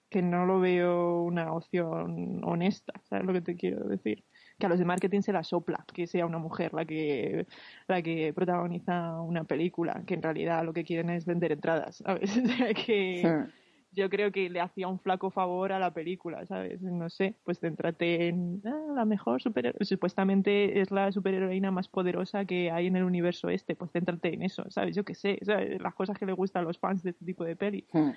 [0.09, 4.23] que no lo veo una opción honesta, ¿sabes lo que te quiero decir?
[4.57, 7.45] Que a los de marketing se la sopla que sea una mujer la que
[7.87, 12.37] la que protagoniza una película, que en realidad lo que quieren es vender entradas, ¿sabes?
[12.37, 13.47] O sea, que
[13.93, 16.81] yo creo que le hacía un flaco favor a la película, ¿sabes?
[16.81, 22.45] No sé, pues céntrate en ah, la mejor superheroína, supuestamente es la superheroína más poderosa
[22.45, 24.95] que hay en el universo este, pues céntrate en eso, ¿sabes?
[24.95, 25.81] Yo qué sé, ¿sabes?
[25.81, 27.85] las cosas que le gustan a los fans de este tipo de peli.
[27.91, 28.11] Hmm.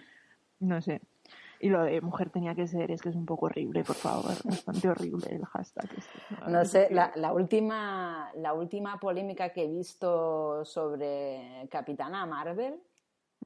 [0.61, 1.03] No sé.
[1.61, 4.35] Y lo de mujer tenía que ser, es que es un poco horrible, por favor,
[4.45, 5.89] bastante horrible el hashtag.
[5.97, 6.51] Este.
[6.51, 12.75] No sé, la, la, última, la última polémica que he visto sobre Capitana Marvel,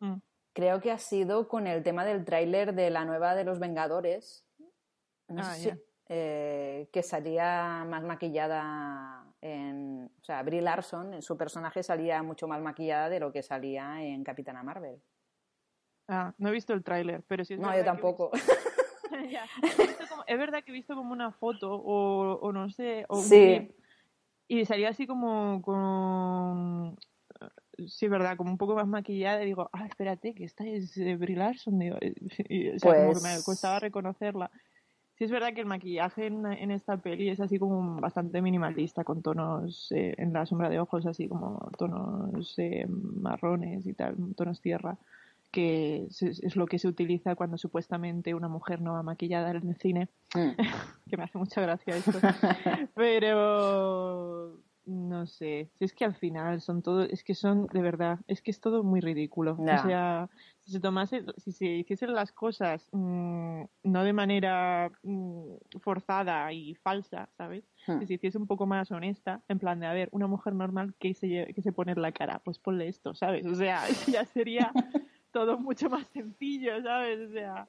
[0.00, 0.14] mm
[0.52, 4.46] creo que ha sido con el tema del tráiler de la nueva de los Vengadores.
[5.28, 5.78] No ah, sé si,
[6.08, 10.10] eh, que salía más maquillada en.
[10.20, 14.24] O sea, Brie Larson, su personaje salía mucho más maquillada de lo que salía en
[14.24, 15.00] Capitana Marvel.
[16.08, 18.30] Ah, no he visto el tráiler, pero sí es No, yo tampoco.
[18.30, 18.42] como,
[20.26, 23.04] es verdad que he visto como una foto o, o no sé.
[23.08, 23.72] O sí.
[24.48, 26.96] y salía así como con
[27.88, 31.16] sí, verdad, como un poco más maquillada y digo, ah, espérate, que esta es eh,
[31.16, 31.78] Brie Larson.
[31.78, 31.96] Digo,
[32.48, 33.00] y, o sea, pues...
[33.00, 34.50] como que me costaba reconocerla.
[35.20, 39.04] Sí es verdad que el maquillaje en, en esta peli es así como bastante minimalista,
[39.04, 44.16] con tonos eh, en la sombra de ojos, así como tonos eh, marrones y tal,
[44.34, 44.96] tonos tierra,
[45.50, 49.68] que es, es, lo que se utiliza cuando supuestamente una mujer no va maquillada en
[49.68, 50.52] el cine, mm.
[51.10, 52.12] que me hace mucha gracia esto.
[52.94, 58.18] Pero no sé, si es que al final son todo, es que son, de verdad,
[58.26, 59.56] es que es todo muy ridículo.
[59.58, 60.28] O sea,
[60.60, 66.74] si se tomase, si se hiciesen las cosas mmm, no de manera mmm, forzada y
[66.76, 67.64] falsa, ¿sabes?
[67.86, 67.98] Hmm.
[68.00, 70.94] Que se hiciese un poco más honesta, en plan de, a ver, una mujer normal
[70.98, 73.46] que se, que se pone en la cara, pues ponle esto, ¿sabes?
[73.46, 74.72] O sea, ya sería
[75.32, 77.28] todo mucho más sencillo, ¿sabes?
[77.28, 77.68] O sea,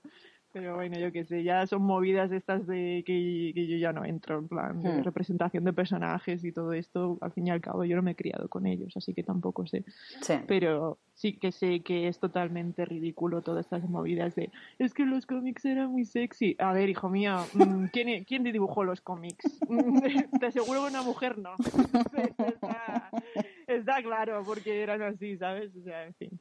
[0.51, 4.05] pero bueno, yo qué sé, ya son movidas estas de que, que, yo ya no
[4.05, 5.03] entro, en plan, de Hmm.
[5.03, 8.15] representación de personajes y todo esto, al fin y al cabo yo no me he
[8.15, 9.83] criado con ellos, así que tampoco sé.
[10.21, 10.33] Sí.
[10.47, 15.25] Pero sí que sé que es totalmente ridículo todas estas movidas de, es que los
[15.25, 16.55] cómics eran muy sexy.
[16.59, 19.61] A ver, hijo mío, mm, ¿quién, ¿quién dibujó los cómics?
[20.39, 21.55] Te aseguro que una mujer no.
[22.13, 23.11] está,
[23.67, 25.75] está claro, porque eran así, ¿sabes?
[25.75, 26.39] O sea, en fin.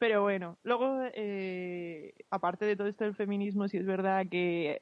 [0.00, 4.80] Pero bueno, luego, eh, aparte de todo esto del feminismo, sí es verdad que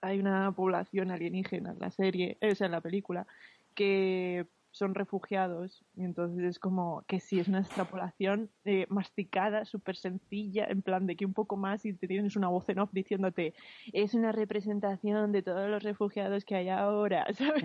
[0.00, 3.26] hay una población alienígena en la serie, o sea, en la película,
[3.74, 5.84] que son refugiados.
[5.96, 11.08] Y entonces es como que sí, es una extrapolación eh, masticada, súper sencilla, en plan
[11.08, 13.52] de que un poco más y te tienes una voz en off diciéndote,
[13.92, 17.64] es una representación de todos los refugiados que hay ahora, ¿sabes?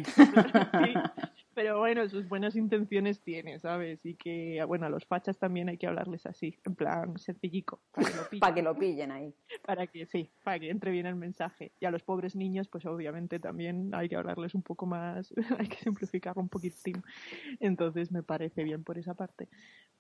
[1.60, 4.06] Pero bueno, sus buenas intenciones tiene, ¿sabes?
[4.06, 8.10] Y que, bueno, a los fachas también hay que hablarles así, en plan sencillico, para
[8.10, 8.40] que lo pillen.
[8.40, 9.36] para que lo pillen ahí.
[9.66, 11.74] Para que, sí, para que entre bien el mensaje.
[11.82, 15.68] Y a los pobres niños, pues obviamente también hay que hablarles un poco más, hay
[15.68, 17.04] que simplificarlo un poquitín.
[17.60, 19.50] Entonces me parece bien por esa parte.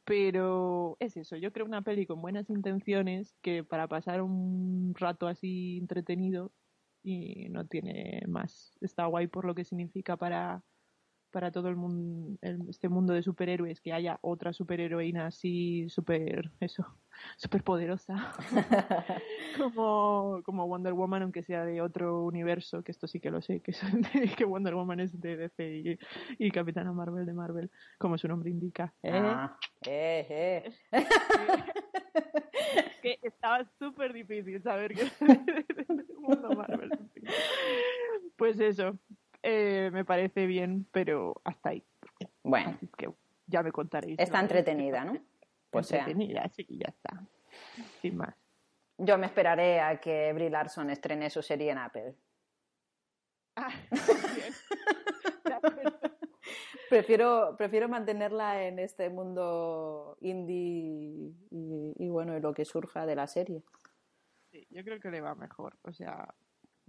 [0.05, 5.27] Pero es eso, yo creo una peli con buenas intenciones que para pasar un rato
[5.27, 6.53] así entretenido
[7.03, 8.77] y no tiene más.
[8.79, 10.63] Está guay por lo que significa para
[11.31, 12.37] para todo el mundo,
[12.69, 16.85] este mundo de superhéroes, que haya otra superheroína así súper, eso,
[17.37, 18.33] súper poderosa,
[19.57, 23.61] como, como Wonder Woman, aunque sea de otro universo, que esto sí que lo sé,
[23.61, 23.73] que,
[24.37, 25.99] que Wonder Woman es de DC y,
[26.37, 28.93] y, Capitana Marvel de Marvel, como su nombre indica.
[29.03, 29.11] ¿eh?
[29.13, 31.05] Ah, eh, eh.
[33.01, 35.09] que estaba súper difícil saber que
[36.19, 36.91] mundo Marvel.
[38.37, 38.97] Pues eso,
[39.43, 41.83] eh, me parece bien, pero hasta ahí.
[42.43, 42.77] Bueno.
[42.97, 43.11] que
[43.47, 44.19] ya me contaréis.
[44.19, 45.17] Está entretenida, ¿no?
[45.69, 47.23] Pues entretenida, sí, ya está.
[48.01, 48.35] Sin más.
[48.97, 52.15] Yo me esperaré a que Brie Larson estrene su serie en Apple.
[53.55, 53.71] Ah,
[56.89, 63.15] prefiero, prefiero mantenerla en este mundo indie y, y bueno, y lo que surja de
[63.15, 63.63] la serie.
[64.51, 65.77] Sí, yo creo que le va mejor.
[65.83, 66.33] O sea,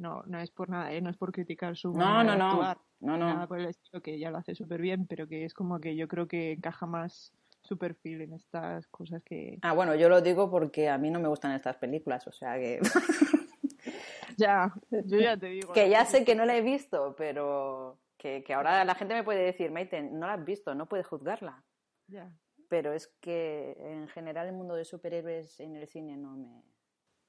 [0.01, 1.01] no, no es por nada, ¿eh?
[1.03, 2.75] no es por criticar su no, no, no.
[3.01, 5.79] no, Nada por el estilo que ya lo hace súper bien, pero que es como
[5.79, 9.59] que yo creo que encaja más su perfil en estas cosas que...
[9.61, 12.55] Ah, bueno, yo lo digo porque a mí no me gustan estas películas, o sea
[12.55, 12.81] que...
[14.39, 15.73] ya, yo ya te digo.
[15.75, 19.23] que ya sé que no la he visto, pero que, que ahora la gente me
[19.23, 21.63] puede decir, Maite, no la has visto, no puedes juzgarla.
[22.07, 22.33] Ya.
[22.71, 26.63] Pero es que en general el mundo de superhéroes en el cine no me...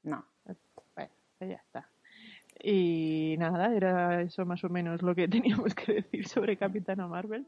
[0.04, 0.26] No.
[0.96, 1.12] Bueno,
[1.42, 1.90] ya está.
[2.64, 7.46] Y nada, era eso más o menos lo que teníamos que decir sobre Capitana Marvel.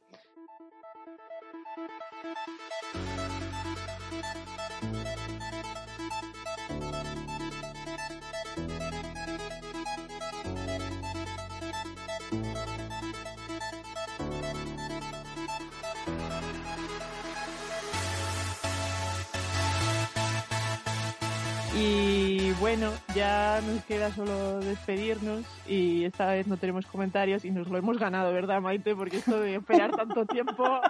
[22.76, 27.78] Bueno, ya nos queda solo despedirnos y esta vez no tenemos comentarios y nos lo
[27.78, 28.96] hemos ganado, ¿verdad, Maite?
[28.96, 30.82] Porque esto de esperar tanto tiempo,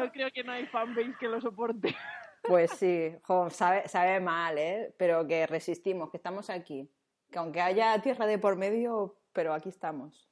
[0.00, 1.96] yo creo que no hay fanbase que lo soporte.
[2.44, 3.12] Pues sí,
[3.48, 4.94] sabe, sabe mal, ¿eh?
[4.98, 6.88] Pero que resistimos, que estamos aquí.
[7.28, 10.29] Que aunque haya tierra de por medio, pero aquí estamos.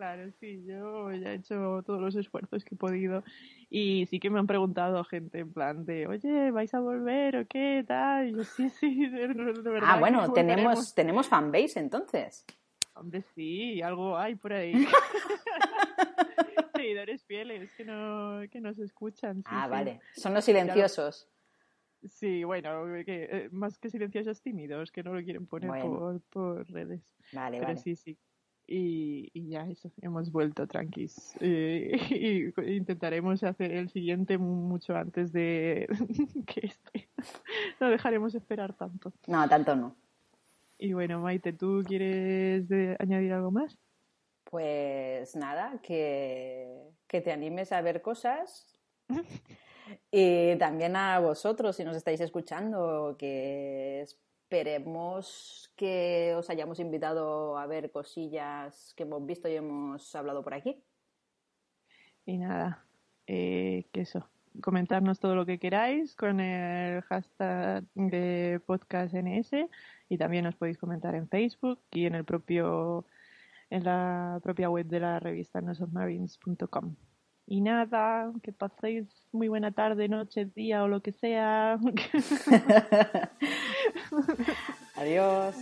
[0.00, 3.22] Claro, sí, yo ya he hecho todos los esfuerzos que he podido
[3.68, 7.46] y sí que me han preguntado gente en plan de, oye, ¿vais a volver o
[7.46, 8.30] qué tal?
[8.30, 9.82] Y yo, sí, sí, de, verdad.
[9.82, 12.46] Ah, bueno, tenemos, tenemos fanbase entonces.
[12.94, 14.72] Hombre, sí, algo hay por ahí.
[16.74, 19.42] Seguidores fieles que, no, que nos escuchan.
[19.44, 21.28] ah, vale, son los silenciosos.
[22.08, 26.70] Sí, bueno, que, eh, más que silenciosos tímidos, que no lo quieren poner por, por
[26.70, 27.02] redes.
[27.32, 27.80] Vale, Pero vale.
[27.80, 28.16] sí, sí,
[28.72, 31.34] y, ya eso, hemos vuelto tranquis.
[31.40, 35.88] Eh, y intentaremos hacer el siguiente mucho antes de
[36.46, 37.08] que este.
[37.80, 39.12] No dejaremos esperar tanto.
[39.26, 39.96] No, tanto no.
[40.78, 42.66] Y bueno, Maite, ¿tú quieres
[42.98, 43.76] añadir algo más?
[44.44, 48.78] Pues nada, que, que te animes a ver cosas.
[50.10, 54.06] y también a vosotros, si nos estáis escuchando, que
[54.50, 60.54] esperemos que os hayamos invitado a ver cosillas que hemos visto y hemos hablado por
[60.54, 60.82] aquí.
[62.26, 62.84] Y nada,
[63.28, 64.28] eh, que eso,
[64.60, 69.52] comentarnos todo lo que queráis con el hashtag de podcastns
[70.08, 73.06] y también os podéis comentar en Facebook y en el propio
[73.70, 76.96] en la propia web de la revista nosubmarines.com.
[77.46, 81.78] Y nada, que paséis muy buena tarde, noche, día o lo que sea.
[84.96, 85.54] Adiós.